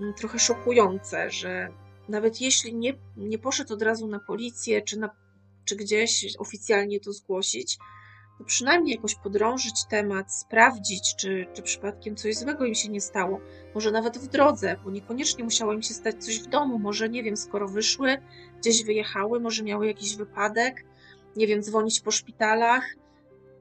mm, 0.00 0.14
trochę 0.14 0.38
szokujące, 0.38 1.30
że 1.30 1.68
nawet 2.08 2.40
jeśli 2.40 2.74
nie, 2.74 2.94
nie 3.16 3.38
poszedł 3.38 3.74
od 3.74 3.82
razu 3.82 4.08
na 4.08 4.18
policję, 4.18 4.82
czy, 4.82 4.98
na, 4.98 5.10
czy 5.64 5.76
gdzieś 5.76 6.36
oficjalnie 6.38 7.00
to 7.00 7.12
zgłosić, 7.12 7.78
to 8.38 8.44
przynajmniej 8.44 8.94
jakoś 8.94 9.14
podrążyć 9.14 9.84
temat, 9.90 10.34
sprawdzić, 10.34 11.16
czy, 11.16 11.46
czy 11.54 11.62
przypadkiem 11.62 12.16
coś 12.16 12.36
złego 12.36 12.64
im 12.64 12.74
się 12.74 12.88
nie 12.88 13.00
stało. 13.00 13.40
Może 13.74 13.90
nawet 13.90 14.18
w 14.18 14.26
drodze, 14.26 14.76
bo 14.84 14.90
niekoniecznie 14.90 15.44
musiało 15.44 15.72
im 15.72 15.82
się 15.82 15.94
stać 15.94 16.24
coś 16.24 16.40
w 16.40 16.46
domu. 16.46 16.78
Może, 16.78 17.08
nie 17.08 17.22
wiem, 17.22 17.36
skoro 17.36 17.68
wyszły, 17.68 18.16
gdzieś 18.58 18.84
wyjechały, 18.84 19.40
może 19.40 19.62
miały 19.62 19.86
jakiś 19.86 20.16
wypadek, 20.16 20.84
nie 21.36 21.46
wiem, 21.46 21.62
dzwonić 21.62 22.00
po 22.00 22.10
szpitalach, 22.10 22.96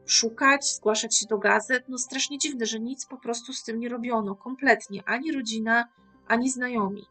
szukać, 0.06 0.74
zgłaszać 0.74 1.18
się 1.18 1.28
do 1.28 1.38
gazet. 1.38 1.84
No 1.88 1.98
strasznie 1.98 2.38
dziwne, 2.38 2.66
że 2.66 2.80
nic 2.80 3.06
po 3.06 3.18
prostu 3.18 3.54
z 3.54 3.64
tym 3.64 3.80
nie 3.80 3.90
robiono, 3.90 4.36
kompletnie. 4.36 5.04
Ani 5.06 5.32
rodzina, 5.32 5.88
ani 6.28 6.50
znajomi. 6.50 7.06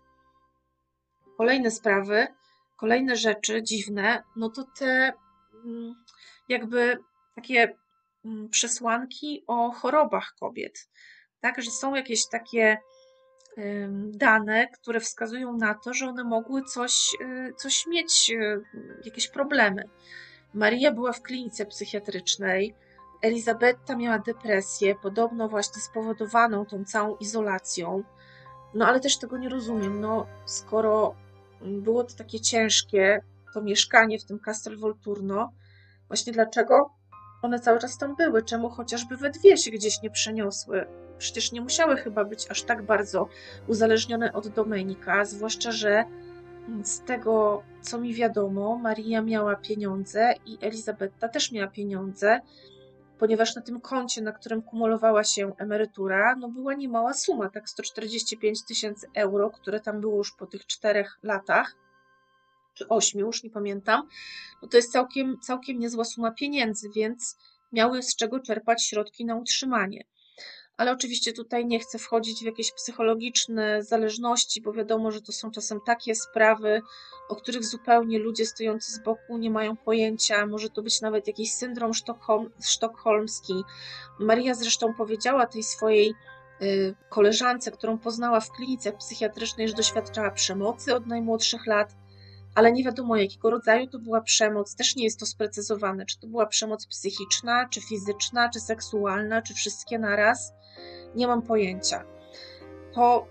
Kolejne 1.37 1.70
sprawy, 1.70 2.26
kolejne 2.76 3.16
rzeczy 3.16 3.62
dziwne, 3.62 4.22
no 4.37 4.51
to 4.51 4.64
te 4.78 5.12
mm, 5.64 5.95
jakby 6.49 6.99
takie 7.35 7.76
mm, 8.24 8.49
przesłanki 8.49 9.45
o 9.47 9.72
chorobach 9.72 10.35
kobiet. 10.41 10.89
Tak, 11.41 11.62
że 11.62 11.70
są 11.70 11.95
jakieś 11.95 12.28
takie 12.28 12.78
dane, 14.11 14.68
które 14.68 15.01
wskazują 15.01 15.57
na 15.57 15.74
to, 15.74 15.95
że 15.95 16.07
one 16.07 16.24
mogły 16.24 16.62
coś, 16.62 17.16
y, 17.20 17.55
coś 17.57 17.87
mieć, 17.87 18.30
y, 18.30 18.62
jakieś 19.05 19.28
problemy. 19.28 19.85
Maria 20.55 20.93
była 20.93 21.12
w 21.12 21.22
klinice 21.22 21.66
psychiatrycznej, 21.66 22.74
Elizabetta 23.22 23.97
miała 23.97 24.18
depresję, 24.18 24.95
podobno 25.03 25.49
właśnie 25.49 25.82
spowodowaną 25.82 26.66
tą 26.66 26.85
całą 26.85 27.16
izolacją. 27.16 28.03
No 28.74 28.87
ale 28.87 29.01
też 29.01 29.18
tego 29.18 29.39
nie 29.39 29.49
rozumiem. 29.49 30.01
No, 30.01 30.26
skoro 30.45 31.14
było 31.64 32.04
to 32.04 32.14
takie 32.14 32.40
ciężkie, 32.40 33.20
to 33.54 33.62
mieszkanie 33.62 34.18
w 34.18 34.24
tym 34.24 34.38
Castel 34.38 34.76
Volturno, 34.76 35.52
właśnie 36.08 36.32
dlaczego 36.32 36.90
one 37.42 37.60
cały 37.60 37.78
czas 37.78 37.98
tam 37.98 38.16
były? 38.16 38.42
Czemu 38.42 38.70
chociażby 38.70 39.16
we 39.16 39.30
dwie 39.30 39.56
się 39.56 39.70
gdzieś 39.70 40.02
nie 40.02 40.10
przeniosły? 40.10 40.86
Przecież 41.18 41.52
nie 41.52 41.60
musiały 41.60 41.96
chyba 41.96 42.24
być 42.24 42.50
aż 42.50 42.62
tak 42.62 42.82
bardzo 42.82 43.28
uzależnione 43.68 44.32
od 44.32 44.48
Domenika, 44.48 45.24
zwłaszcza, 45.24 45.72
że 45.72 46.04
z 46.82 47.00
tego, 47.00 47.62
co 47.82 47.98
mi 47.98 48.14
wiadomo, 48.14 48.76
Maria 48.76 49.22
miała 49.22 49.56
pieniądze 49.56 50.34
i 50.46 50.58
Elizabeta 50.60 51.28
też 51.28 51.52
miała 51.52 51.70
pieniądze, 51.70 52.40
ponieważ 53.18 53.56
na 53.56 53.62
tym 53.62 53.80
koncie, 53.80 54.22
na 54.22 54.32
którym 54.32 54.62
kumulowała 54.62 55.24
się 55.24 55.52
emerytura, 55.58 56.36
no 56.36 56.48
była 56.48 56.74
niemała 56.74 57.14
suma, 57.14 57.48
tak 57.48 57.68
145 57.68 58.64
tysięcy 58.64 59.06
euro, 59.14 59.50
które 59.50 59.80
tam 59.80 60.00
było 60.00 60.16
już 60.16 60.32
po 60.32 60.46
tych 60.46 60.66
czterech 60.66 61.18
latach, 61.22 61.76
czy 62.74 62.88
ośmiu, 62.88 63.26
już 63.26 63.42
nie 63.42 63.50
pamiętam. 63.50 64.08
No 64.62 64.68
to 64.68 64.76
jest 64.76 64.92
całkiem, 64.92 65.38
całkiem 65.40 65.78
niezła 65.78 66.04
suma 66.04 66.30
pieniędzy, 66.30 66.90
więc 66.96 67.38
miały 67.72 68.02
z 68.02 68.16
czego 68.16 68.40
czerpać 68.40 68.84
środki 68.84 69.24
na 69.24 69.34
utrzymanie 69.36 70.04
ale 70.76 70.92
oczywiście 70.92 71.32
tutaj 71.32 71.66
nie 71.66 71.78
chcę 71.78 71.98
wchodzić 71.98 72.40
w 72.40 72.46
jakieś 72.46 72.72
psychologiczne 72.72 73.82
zależności, 73.82 74.62
bo 74.62 74.72
wiadomo, 74.72 75.10
że 75.10 75.22
to 75.22 75.32
są 75.32 75.50
czasem 75.50 75.80
takie 75.86 76.14
sprawy, 76.14 76.82
o 77.28 77.36
których 77.36 77.64
zupełnie 77.64 78.18
ludzie 78.18 78.46
stojący 78.46 78.92
z 78.92 78.98
boku 78.98 79.38
nie 79.38 79.50
mają 79.50 79.76
pojęcia. 79.76 80.46
Może 80.46 80.70
to 80.70 80.82
być 80.82 81.00
nawet 81.00 81.26
jakiś 81.26 81.52
syndrom 81.52 81.94
sztokholm, 81.94 82.50
sztokholmski. 82.64 83.54
Maria 84.18 84.54
zresztą 84.54 84.94
powiedziała 84.94 85.46
tej 85.46 85.62
swojej 85.62 86.14
y, 86.62 86.94
koleżance, 87.08 87.70
którą 87.70 87.98
poznała 87.98 88.40
w 88.40 88.50
klinice 88.50 88.92
psychiatrycznej, 88.92 89.68
że 89.68 89.74
doświadczała 89.74 90.30
przemocy 90.30 90.94
od 90.94 91.06
najmłodszych 91.06 91.66
lat, 91.66 91.96
ale 92.54 92.72
nie 92.72 92.84
wiadomo 92.84 93.16
jakiego 93.16 93.50
rodzaju 93.50 93.86
to 93.86 93.98
była 93.98 94.20
przemoc, 94.20 94.76
też 94.76 94.96
nie 94.96 95.04
jest 95.04 95.20
to 95.20 95.26
sprecyzowane, 95.26 96.06
czy 96.06 96.20
to 96.20 96.26
była 96.26 96.46
przemoc 96.46 96.86
psychiczna, 96.86 97.68
czy 97.70 97.80
fizyczna, 97.80 98.48
czy 98.48 98.60
seksualna, 98.60 99.42
czy 99.42 99.54
wszystkie 99.54 99.98
naraz 99.98 100.52
nie 101.14 101.26
mam 101.26 101.42
pojęcia. 101.42 102.04
To 102.94 103.26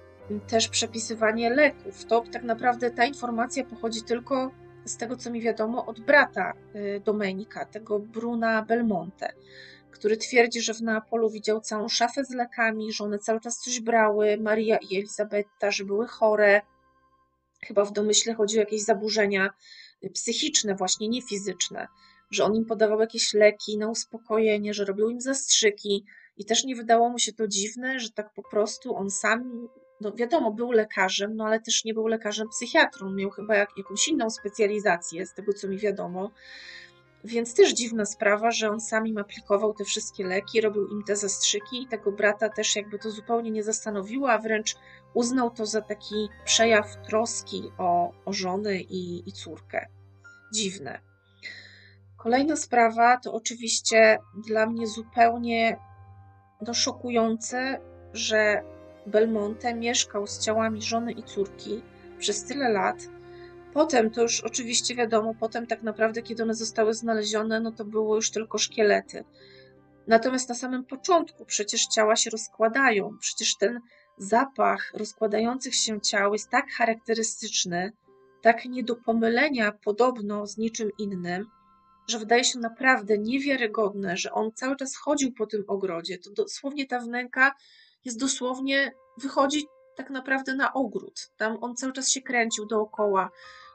też 0.47 0.67
przepisywanie 0.67 1.49
leków. 1.49 2.05
To 2.05 2.23
tak 2.31 2.43
naprawdę 2.43 2.91
ta 2.91 3.05
informacja 3.05 3.63
pochodzi 3.63 4.03
tylko 4.03 4.51
z 4.85 4.97
tego, 4.97 5.15
co 5.15 5.31
mi 5.31 5.41
wiadomo, 5.41 5.85
od 5.85 5.99
brata 5.99 6.53
y, 6.75 7.01
Domenika, 7.05 7.65
tego 7.65 7.99
Bruna 7.99 8.61
Belmonte, 8.61 9.33
który 9.91 10.17
twierdzi, 10.17 10.61
że 10.61 10.73
w 10.73 10.81
Neapolu 10.81 11.29
widział 11.29 11.61
całą 11.61 11.89
szafę 11.89 12.25
z 12.25 12.29
lekami, 12.29 12.93
że 12.93 13.03
one 13.03 13.19
cały 13.19 13.39
czas 13.39 13.57
coś 13.57 13.79
brały, 13.79 14.37
Maria 14.37 14.77
i 14.77 14.97
Elizabeta, 14.97 15.71
że 15.71 15.85
były 15.85 16.07
chore. 16.07 16.61
Chyba 17.67 17.85
w 17.85 17.91
domyśle 17.91 18.33
chodzi 18.33 18.57
o 18.57 18.59
jakieś 18.59 18.83
zaburzenia 18.83 19.49
psychiczne, 20.13 20.75
właśnie 20.75 21.07
nie 21.07 21.21
fizyczne, 21.21 21.87
że 22.31 22.43
on 22.43 22.55
im 22.55 22.65
podawał 22.65 22.99
jakieś 22.99 23.33
leki 23.33 23.77
na 23.77 23.89
uspokojenie, 23.89 24.73
że 24.73 24.85
robił 24.85 25.09
im 25.09 25.21
zastrzyki, 25.21 26.05
i 26.37 26.45
też 26.45 26.63
nie 26.63 26.75
wydało 26.75 27.09
mu 27.09 27.19
się 27.19 27.33
to 27.33 27.47
dziwne, 27.47 27.99
że 27.99 28.11
tak 28.11 28.33
po 28.33 28.43
prostu 28.43 28.95
on 28.95 29.09
sam, 29.09 29.67
no 30.01 30.11
wiadomo, 30.11 30.51
był 30.51 30.71
lekarzem, 30.71 31.35
no 31.35 31.45
ale 31.45 31.59
też 31.59 31.85
nie 31.85 31.93
był 31.93 32.07
lekarzem 32.07 32.49
psychiatrą, 32.49 33.11
miał 33.11 33.29
chyba 33.29 33.55
jak, 33.55 33.69
jakąś 33.77 34.07
inną 34.07 34.29
specjalizację, 34.29 35.25
z 35.25 35.33
tego 35.33 35.53
co 35.53 35.67
mi 35.67 35.77
wiadomo. 35.77 36.31
Więc 37.23 37.55
też 37.55 37.73
dziwna 37.73 38.05
sprawa, 38.05 38.51
że 38.51 38.69
on 38.69 38.81
sam 38.81 39.07
im 39.07 39.17
aplikował 39.17 39.73
te 39.73 39.83
wszystkie 39.83 40.23
leki, 40.23 40.61
robił 40.61 40.87
im 40.87 41.03
te 41.03 41.15
zastrzyki 41.15 41.81
i 41.81 41.87
tego 41.87 42.11
brata 42.11 42.49
też 42.49 42.75
jakby 42.75 42.99
to 42.99 43.11
zupełnie 43.11 43.51
nie 43.51 43.63
zastanowiło, 43.63 44.31
a 44.31 44.37
wręcz 44.37 44.75
uznał 45.13 45.51
to 45.51 45.65
za 45.65 45.81
taki 45.81 46.29
przejaw 46.45 46.87
troski 47.07 47.71
o, 47.77 48.11
o 48.25 48.33
żony 48.33 48.81
i, 48.81 49.29
i 49.29 49.31
córkę. 49.31 49.87
Dziwne. 50.53 50.99
Kolejna 52.17 52.55
sprawa 52.55 53.17
to 53.17 53.33
oczywiście 53.33 54.19
dla 54.47 54.65
mnie 54.65 54.87
zupełnie 54.87 55.77
to 56.65 56.73
szokujące, 56.73 57.79
że 58.13 58.63
Belmonte 59.05 59.73
mieszkał 59.73 60.27
z 60.27 60.39
ciałami 60.39 60.81
żony 60.81 61.11
i 61.11 61.23
córki 61.23 61.81
przez 62.19 62.43
tyle 62.43 62.69
lat. 62.69 62.97
Potem 63.73 64.11
to 64.11 64.21
już 64.21 64.41
oczywiście 64.41 64.95
wiadomo, 64.95 65.33
potem 65.39 65.67
tak 65.67 65.83
naprawdę, 65.83 66.21
kiedy 66.21 66.43
one 66.43 66.55
zostały 66.55 66.93
znalezione, 66.93 67.59
no 67.59 67.71
to 67.71 67.85
było 67.85 68.15
już 68.15 68.31
tylko 68.31 68.57
szkielety. 68.57 69.23
Natomiast 70.07 70.49
na 70.49 70.55
samym 70.55 70.85
początku 70.85 71.45
przecież 71.45 71.85
ciała 71.85 72.15
się 72.15 72.29
rozkładają, 72.29 73.17
przecież 73.19 73.57
ten 73.57 73.79
zapach 74.17 74.91
rozkładających 74.93 75.75
się 75.75 76.01
ciał 76.01 76.33
jest 76.33 76.49
tak 76.49 76.65
charakterystyczny, 76.71 77.91
tak 78.41 78.65
nie 78.65 78.83
do 78.83 78.95
pomylenia 78.95 79.71
podobno 79.71 80.47
z 80.47 80.57
niczym 80.57 80.89
innym, 80.99 81.45
że 82.07 82.19
wydaje 82.19 82.43
się 82.43 82.59
naprawdę 82.59 83.17
niewiarygodne, 83.17 84.17
że 84.17 84.31
on 84.31 84.51
cały 84.51 84.75
czas 84.75 84.95
chodził 84.95 85.33
po 85.33 85.47
tym 85.47 85.63
ogrodzie. 85.67 86.17
To 86.17 86.31
dosłownie 86.31 86.87
ta 86.87 86.99
wnęka 86.99 87.55
jest 88.05 88.19
dosłownie, 88.19 88.91
wychodzi 89.17 89.67
tak 89.95 90.09
naprawdę 90.09 90.55
na 90.55 90.73
ogród. 90.73 91.31
Tam 91.37 91.57
on 91.61 91.75
cały 91.75 91.93
czas 91.93 92.11
się 92.11 92.21
kręcił 92.21 92.65
dookoła. 92.65 93.29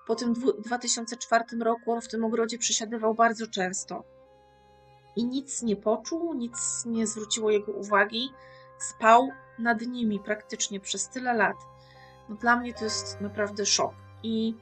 Po 0.06 0.14
tym 0.14 0.34
2004 0.64 1.44
roku 1.60 1.92
on 1.92 2.00
w 2.00 2.08
tym 2.08 2.24
ogrodzie 2.24 2.58
przesiadywał 2.58 3.14
bardzo 3.14 3.46
często. 3.46 4.04
I 5.16 5.26
nic 5.26 5.62
nie 5.62 5.76
poczuł, 5.76 6.34
nic 6.34 6.84
nie 6.86 7.06
zwróciło 7.06 7.50
jego 7.50 7.72
uwagi. 7.72 8.30
Spał 8.78 9.28
nad 9.58 9.80
nimi 9.80 10.20
praktycznie 10.20 10.80
przez 10.80 11.08
tyle 11.08 11.34
lat. 11.34 11.56
No 12.28 12.36
dla 12.36 12.56
mnie 12.56 12.74
to 12.74 12.84
jest 12.84 13.20
naprawdę 13.20 13.66
szok. 13.66 13.94
I 14.22 14.54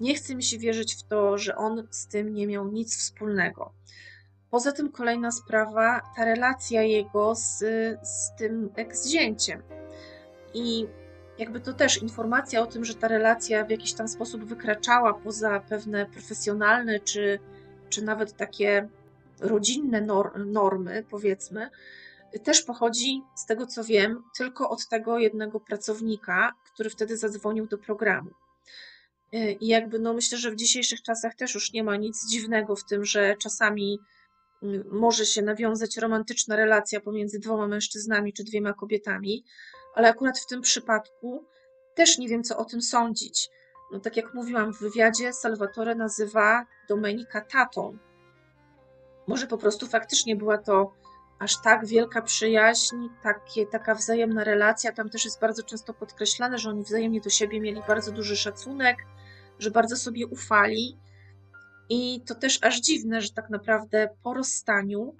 nie 0.00 0.14
chce 0.14 0.34
mi 0.34 0.42
się 0.42 0.58
wierzyć 0.58 0.94
w 0.94 1.02
to, 1.02 1.38
że 1.38 1.56
on 1.56 1.88
z 1.90 2.06
tym 2.06 2.34
nie 2.34 2.46
miał 2.46 2.68
nic 2.68 2.96
wspólnego. 2.96 3.72
Poza 4.50 4.72
tym 4.72 4.92
kolejna 4.92 5.30
sprawa, 5.30 6.00
ta 6.16 6.24
relacja 6.24 6.82
jego 6.82 7.34
z, 7.34 7.58
z 8.02 8.36
tym 8.38 8.70
ex-zięciem. 8.76 9.62
I 10.54 10.86
jakby 11.38 11.60
to 11.60 11.72
też 11.72 12.02
informacja 12.02 12.62
o 12.62 12.66
tym, 12.66 12.84
że 12.84 12.94
ta 12.94 13.08
relacja 13.08 13.64
w 13.64 13.70
jakiś 13.70 13.94
tam 13.94 14.08
sposób 14.08 14.44
wykraczała 14.44 15.14
poza 15.14 15.60
pewne 15.60 16.06
profesjonalne 16.06 17.00
czy, 17.00 17.38
czy 17.88 18.02
nawet 18.02 18.36
takie 18.36 18.88
rodzinne 19.40 20.06
normy, 20.46 21.04
powiedzmy, 21.10 21.70
też 22.44 22.62
pochodzi, 22.62 23.22
z 23.36 23.46
tego 23.46 23.66
co 23.66 23.84
wiem, 23.84 24.22
tylko 24.38 24.70
od 24.70 24.88
tego 24.88 25.18
jednego 25.18 25.60
pracownika, 25.60 26.52
który 26.64 26.90
wtedy 26.90 27.16
zadzwonił 27.16 27.66
do 27.66 27.78
programu. 27.78 28.30
E, 29.34 29.52
I 29.52 29.66
jakby 29.66 29.98
no 29.98 30.14
myślę, 30.14 30.38
że 30.38 30.50
w 30.50 30.56
dzisiejszych 30.56 31.02
czasach 31.02 31.34
też 31.34 31.54
już 31.54 31.72
nie 31.72 31.84
ma 31.84 31.96
nic 31.96 32.28
dziwnego 32.30 32.76
w 32.76 32.84
tym, 32.84 33.04
że 33.04 33.36
czasami 33.36 33.98
mm, 34.62 34.84
może 34.92 35.26
się 35.26 35.42
nawiązać 35.42 35.96
romantyczna 35.96 36.56
relacja 36.56 37.00
pomiędzy 37.00 37.38
dwoma 37.38 37.68
mężczyznami 37.68 38.32
czy 38.32 38.44
dwiema 38.44 38.72
kobietami, 38.72 39.44
ale 39.94 40.08
akurat 40.08 40.38
w 40.38 40.46
tym 40.46 40.60
przypadku 40.60 41.44
też 41.94 42.18
nie 42.18 42.28
wiem, 42.28 42.42
co 42.42 42.56
o 42.56 42.64
tym 42.64 42.82
sądzić. 42.82 43.48
No, 43.92 44.00
tak 44.00 44.16
jak 44.16 44.34
mówiłam 44.34 44.74
w 44.74 44.80
wywiadzie, 44.80 45.32
Salvatore 45.32 45.94
nazywa 45.94 46.66
Domenika 46.88 47.40
tatą. 47.40 47.98
Może 49.26 49.46
po 49.46 49.58
prostu 49.58 49.86
faktycznie 49.86 50.36
była 50.36 50.58
to 50.58 50.92
aż 51.38 51.62
tak 51.62 51.86
wielka 51.86 52.22
przyjaźń, 52.22 52.96
takie, 53.22 53.66
taka 53.66 53.94
wzajemna 53.94 54.44
relacja. 54.44 54.92
Tam 54.92 55.10
też 55.10 55.24
jest 55.24 55.40
bardzo 55.40 55.62
często 55.62 55.94
podkreślane, 55.94 56.58
że 56.58 56.70
oni 56.70 56.82
wzajemnie 56.82 57.20
do 57.20 57.30
siebie 57.30 57.60
mieli 57.60 57.82
bardzo 57.88 58.12
duży 58.12 58.36
szacunek, 58.36 58.96
że 59.58 59.70
bardzo 59.70 59.96
sobie 59.96 60.26
ufali. 60.26 60.96
I 61.88 62.20
to 62.26 62.34
też 62.34 62.58
aż 62.62 62.80
dziwne, 62.80 63.20
że 63.20 63.30
tak 63.30 63.50
naprawdę 63.50 64.08
po 64.22 64.34
rozstaniu 64.34 65.14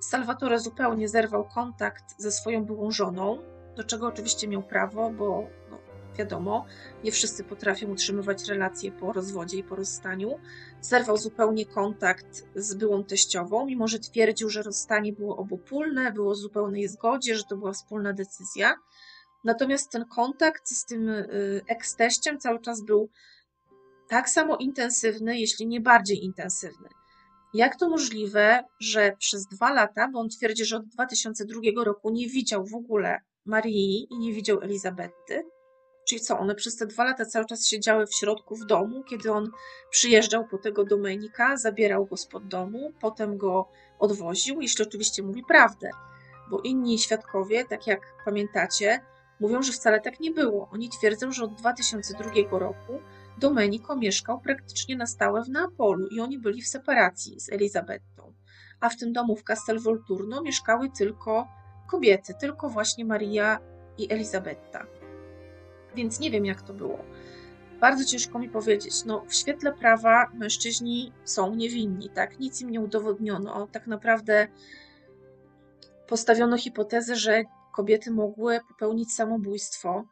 Salvatore 0.00 0.58
zupełnie 0.58 1.08
zerwał 1.08 1.44
kontakt 1.44 2.04
ze 2.18 2.32
swoją 2.32 2.64
byłą 2.64 2.90
żoną, 2.90 3.38
do 3.76 3.84
czego 3.84 4.06
oczywiście 4.06 4.48
miał 4.48 4.62
prawo, 4.62 5.10
bo 5.10 5.48
no, 5.70 5.78
wiadomo, 6.18 6.66
nie 7.04 7.12
wszyscy 7.12 7.44
potrafią 7.44 7.86
utrzymywać 7.86 8.48
relacje 8.48 8.92
po 8.92 9.12
rozwodzie 9.12 9.58
i 9.58 9.64
po 9.64 9.76
rozstaniu. 9.76 10.38
Zerwał 10.80 11.16
zupełnie 11.16 11.66
kontakt 11.66 12.46
z 12.54 12.74
byłą 12.74 13.04
teściową, 13.04 13.66
mimo 13.66 13.88
że 13.88 13.98
twierdził, 13.98 14.50
że 14.50 14.62
rozstanie 14.62 15.12
było 15.12 15.36
obopólne, 15.36 16.12
było 16.12 16.32
w 16.32 16.36
zupełnej 16.36 16.88
zgodzie, 16.88 17.34
że 17.36 17.44
to 17.44 17.56
była 17.56 17.72
wspólna 17.72 18.12
decyzja. 18.12 18.74
Natomiast 19.44 19.90
ten 19.90 20.04
kontakt 20.04 20.68
z 20.68 20.84
tym 20.84 21.08
y, 21.08 21.60
eks-teściem 21.68 22.38
cały 22.38 22.60
czas 22.60 22.82
był 22.82 23.08
tak 24.08 24.30
samo 24.30 24.56
intensywny, 24.56 25.38
jeśli 25.38 25.66
nie 25.66 25.80
bardziej 25.80 26.24
intensywny. 26.24 26.88
Jak 27.54 27.76
to 27.76 27.88
możliwe, 27.88 28.64
że 28.80 29.16
przez 29.18 29.46
dwa 29.46 29.72
lata, 29.72 30.08
bo 30.12 30.20
on 30.20 30.28
twierdzi, 30.28 30.64
że 30.64 30.76
od 30.76 30.86
2002 30.86 31.84
roku 31.84 32.10
nie 32.10 32.28
widział 32.28 32.66
w 32.66 32.74
ogóle 32.74 33.20
Marii 33.46 34.06
i 34.10 34.18
nie 34.18 34.32
widział 34.32 34.60
Elizabety, 34.60 35.42
czyli 36.08 36.20
co, 36.20 36.38
one 36.38 36.54
przez 36.54 36.76
te 36.76 36.86
dwa 36.86 37.04
lata 37.04 37.24
cały 37.24 37.46
czas 37.46 37.66
siedziały 37.66 38.06
w 38.06 38.14
środku 38.14 38.56
w 38.56 38.66
domu, 38.66 39.04
kiedy 39.04 39.32
on 39.32 39.50
przyjeżdżał 39.90 40.48
po 40.48 40.58
tego 40.58 40.84
Domenika, 40.84 41.56
zabierał 41.56 42.06
go 42.06 42.16
spod 42.16 42.48
domu, 42.48 42.92
potem 43.00 43.38
go 43.38 43.68
odwoził, 43.98 44.60
jeśli 44.60 44.84
oczywiście 44.84 45.22
mówi 45.22 45.42
prawdę, 45.48 45.90
bo 46.50 46.60
inni 46.60 46.98
świadkowie, 46.98 47.64
tak 47.64 47.86
jak 47.86 48.00
pamiętacie, 48.24 49.00
mówią, 49.40 49.62
że 49.62 49.72
wcale 49.72 50.00
tak 50.00 50.20
nie 50.20 50.30
było. 50.30 50.68
Oni 50.72 50.88
twierdzą, 50.88 51.32
że 51.32 51.44
od 51.44 51.54
2002 51.54 52.58
roku 52.58 53.00
Domenico 53.38 53.96
mieszkał 53.96 54.40
praktycznie 54.40 54.96
na 54.96 55.06
stałe 55.06 55.44
w 55.44 55.48
Neapolu 55.48 56.06
i 56.08 56.20
oni 56.20 56.38
byli 56.38 56.62
w 56.62 56.68
separacji 56.68 57.40
z 57.40 57.52
Elizabetą. 57.52 58.32
A 58.80 58.88
w 58.88 58.96
tym 58.96 59.12
domu 59.12 59.36
w 59.36 59.44
Castel 59.44 59.78
Volturno 59.78 60.42
mieszkały 60.42 60.90
tylko 60.90 61.48
kobiety, 61.90 62.34
tylko 62.40 62.68
właśnie 62.68 63.04
Maria 63.04 63.58
i 63.98 64.12
Elizabetta. 64.12 64.86
Więc 65.94 66.20
nie 66.20 66.30
wiem, 66.30 66.44
jak 66.46 66.62
to 66.62 66.74
było. 66.74 66.98
bardzo 67.80 68.04
ciężko 68.04 68.38
mi 68.38 68.48
powiedzieć. 68.48 69.04
No, 69.04 69.24
w 69.28 69.34
świetle 69.34 69.72
prawa 69.72 70.30
mężczyźni 70.34 71.12
są 71.24 71.54
niewinni, 71.54 72.10
tak? 72.10 72.38
Nic 72.38 72.60
im 72.60 72.70
nie 72.70 72.80
udowodniono. 72.80 73.66
Tak 73.72 73.86
naprawdę 73.86 74.48
postawiono 76.08 76.58
hipotezę, 76.58 77.16
że 77.16 77.44
kobiety 77.72 78.10
mogły 78.10 78.60
popełnić 78.68 79.12
samobójstwo. 79.12 80.04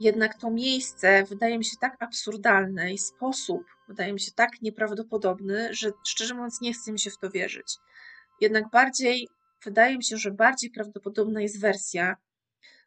Jednak 0.00 0.34
to 0.34 0.50
miejsce 0.50 1.24
wydaje 1.24 1.58
mi 1.58 1.64
się 1.64 1.76
tak 1.80 1.96
absurdalne 2.02 2.92
i 2.92 2.98
sposób 2.98 3.62
wydaje 3.88 4.12
mi 4.12 4.20
się 4.20 4.32
tak 4.32 4.62
nieprawdopodobny, 4.62 5.74
że 5.74 5.90
szczerze 6.06 6.34
mówiąc 6.34 6.60
nie 6.60 6.72
chce 6.72 6.92
mi 6.92 6.98
się 6.98 7.10
w 7.10 7.18
to 7.18 7.30
wierzyć. 7.30 7.76
Jednak 8.40 8.70
bardziej, 8.70 9.28
wydaje 9.64 9.96
mi 9.96 10.04
się, 10.04 10.16
że 10.16 10.30
bardziej 10.30 10.70
prawdopodobna 10.70 11.40
jest 11.40 11.60
wersja, 11.60 12.16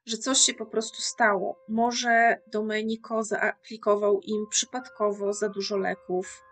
że 0.06 0.18
coś 0.18 0.38
się 0.38 0.54
po 0.54 0.66
prostu 0.66 1.02
stało. 1.02 1.60
Może 1.70 2.42
Domenico 2.48 3.24
zaaplikował 3.24 4.20
im 4.22 4.46
przypadkowo 4.50 5.34
za 5.34 5.50
dużo 5.50 5.78
leków, 5.78 6.44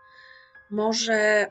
może, 0.70 1.50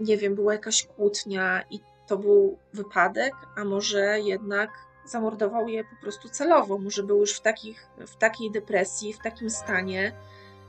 nie 0.00 0.16
wiem, 0.16 0.34
była 0.34 0.52
jakaś 0.52 0.86
kłótnia 0.86 1.64
i 1.70 1.80
to 2.08 2.18
był 2.18 2.58
wypadek, 2.72 3.34
a 3.56 3.64
może 3.64 4.20
jednak 4.20 4.70
zamordował 5.06 5.68
je 5.68 5.84
po 5.84 5.96
prostu 6.02 6.28
celowo. 6.28 6.78
Może 6.78 7.02
był 7.02 7.20
już 7.20 7.32
w, 7.32 7.40
takich, 7.40 7.86
w 8.06 8.16
takiej 8.16 8.50
depresji, 8.50 9.12
w 9.12 9.18
takim 9.18 9.50
stanie, 9.50 10.12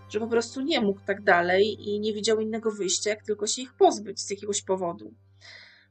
że 0.09 0.19
po 0.19 0.27
prostu 0.27 0.61
nie 0.61 0.81
mógł 0.81 0.99
tak 1.05 1.21
dalej 1.21 1.89
i 1.89 1.99
nie 1.99 2.13
widział 2.13 2.39
innego 2.39 2.71
wyjścia, 2.71 3.09
jak 3.09 3.23
tylko 3.23 3.47
się 3.47 3.61
ich 3.61 3.73
pozbyć 3.73 4.21
z 4.21 4.29
jakiegoś 4.29 4.61
powodu. 4.61 5.13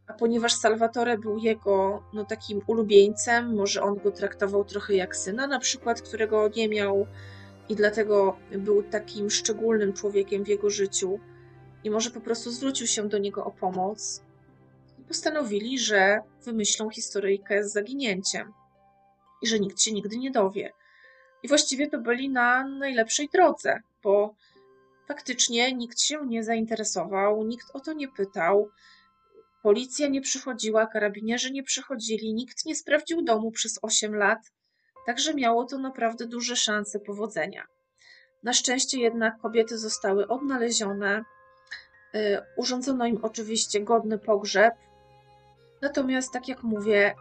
A 0.06 0.12
ponieważ 0.12 0.52
Salvatore 0.54 1.18
był 1.18 1.38
jego 1.38 2.02
no, 2.12 2.24
takim 2.24 2.60
ulubieńcem, 2.66 3.54
może 3.54 3.82
on 3.82 3.94
go 3.94 4.10
traktował 4.10 4.64
trochę 4.64 4.94
jak 4.94 5.16
syna, 5.16 5.46
na 5.46 5.58
przykład, 5.58 6.02
którego 6.02 6.48
nie 6.56 6.68
miał 6.68 7.06
i 7.68 7.74
dlatego 7.74 8.36
był 8.58 8.82
takim 8.82 9.30
szczególnym 9.30 9.92
człowiekiem 9.92 10.44
w 10.44 10.48
jego 10.48 10.70
życiu, 10.70 11.20
i 11.84 11.90
może 11.90 12.10
po 12.10 12.20
prostu 12.20 12.50
zwrócił 12.50 12.86
się 12.86 13.08
do 13.08 13.18
niego 13.18 13.44
o 13.44 13.50
pomoc, 13.50 14.22
postanowili, 15.08 15.78
że 15.78 16.20
wymyślą 16.44 16.90
historyjkę 16.90 17.64
z 17.64 17.72
zaginięciem 17.72 18.52
i 19.42 19.46
że 19.46 19.60
nikt 19.60 19.82
się 19.82 19.92
nigdy 19.92 20.18
nie 20.18 20.30
dowie. 20.30 20.72
I 21.42 21.48
właściwie 21.48 21.90
to 21.90 21.98
byli 21.98 22.30
na 22.30 22.68
najlepszej 22.68 23.28
drodze, 23.32 23.80
bo 24.02 24.34
faktycznie 25.08 25.72
nikt 25.72 26.00
się 26.00 26.26
nie 26.26 26.44
zainteresował, 26.44 27.44
nikt 27.44 27.66
o 27.74 27.80
to 27.80 27.92
nie 27.92 28.08
pytał. 28.08 28.68
Policja 29.62 30.08
nie 30.08 30.20
przychodziła, 30.20 30.86
karabinierzy 30.86 31.50
nie 31.50 31.62
przychodzili, 31.62 32.34
nikt 32.34 32.66
nie 32.66 32.76
sprawdził 32.76 33.22
domu 33.22 33.50
przez 33.50 33.78
8 33.82 34.14
lat, 34.14 34.38
także 35.06 35.34
miało 35.34 35.64
to 35.64 35.78
naprawdę 35.78 36.26
duże 36.26 36.56
szanse 36.56 37.00
powodzenia. 37.00 37.66
Na 38.42 38.52
szczęście 38.52 39.00
jednak 39.00 39.38
kobiety 39.38 39.78
zostały 39.78 40.28
odnalezione. 40.28 41.24
Y, 42.14 42.40
urządzono 42.56 43.06
im 43.06 43.18
oczywiście 43.22 43.80
godny 43.80 44.18
pogrzeb, 44.18 44.74
natomiast, 45.84 46.32
tak 46.32 46.48
jak 46.48 46.62
mówię, 46.62 47.14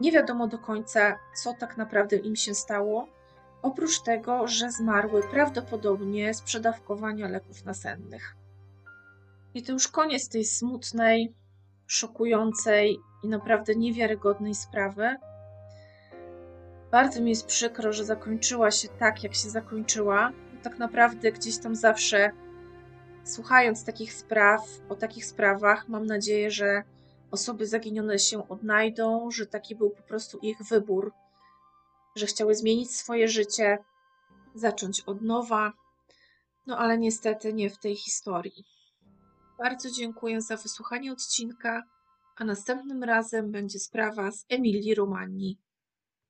nie 0.00 0.12
wiadomo 0.12 0.46
do 0.46 0.58
końca, 0.58 1.18
co 1.34 1.54
tak 1.60 1.76
naprawdę 1.76 2.16
im 2.16 2.36
się 2.36 2.54
stało, 2.54 3.08
oprócz 3.62 4.02
tego, 4.02 4.48
że 4.48 4.70
zmarły 4.70 5.22
prawdopodobnie 5.22 6.34
z 6.34 6.42
przedawkowania 6.42 7.28
leków 7.28 7.64
nasennych. 7.64 8.36
I 9.54 9.62
to 9.62 9.72
już 9.72 9.88
koniec 9.88 10.28
tej 10.28 10.44
smutnej, 10.44 11.34
szokującej 11.86 12.98
i 13.22 13.28
naprawdę 13.28 13.74
niewiarygodnej 13.74 14.54
sprawy. 14.54 15.16
Bardzo 16.90 17.20
mi 17.20 17.30
jest 17.30 17.46
przykro, 17.46 17.92
że 17.92 18.04
zakończyła 18.04 18.70
się 18.70 18.88
tak, 18.88 19.22
jak 19.22 19.34
się 19.34 19.50
zakończyła. 19.50 20.30
Tak 20.62 20.78
naprawdę 20.78 21.32
gdzieś 21.32 21.58
tam 21.58 21.76
zawsze, 21.76 22.30
słuchając 23.24 23.84
takich 23.84 24.12
spraw, 24.12 24.60
o 24.88 24.94
takich 24.94 25.26
sprawach, 25.26 25.88
mam 25.88 26.06
nadzieję, 26.06 26.50
że 26.50 26.82
osoby 27.34 27.66
zaginione 27.66 28.18
się 28.18 28.48
odnajdą, 28.48 29.30
że 29.30 29.46
taki 29.46 29.76
był 29.76 29.90
po 29.90 30.02
prostu 30.02 30.38
ich 30.38 30.58
wybór, 30.70 31.12
że 32.16 32.26
chciały 32.26 32.54
zmienić 32.54 32.96
swoje 32.96 33.28
życie, 33.28 33.78
zacząć 34.54 35.00
od 35.00 35.22
nowa. 35.22 35.72
No 36.66 36.78
ale 36.78 36.98
niestety 36.98 37.52
nie 37.52 37.70
w 37.70 37.78
tej 37.78 37.96
historii. 37.96 38.64
Bardzo 39.58 39.90
dziękuję 39.90 40.40
za 40.40 40.56
wysłuchanie 40.56 41.12
odcinka, 41.12 41.82
a 42.36 42.44
następnym 42.44 43.04
razem 43.04 43.50
będzie 43.50 43.78
sprawa 43.78 44.30
z 44.30 44.44
Emilii 44.48 44.94
Romani. 44.94 45.58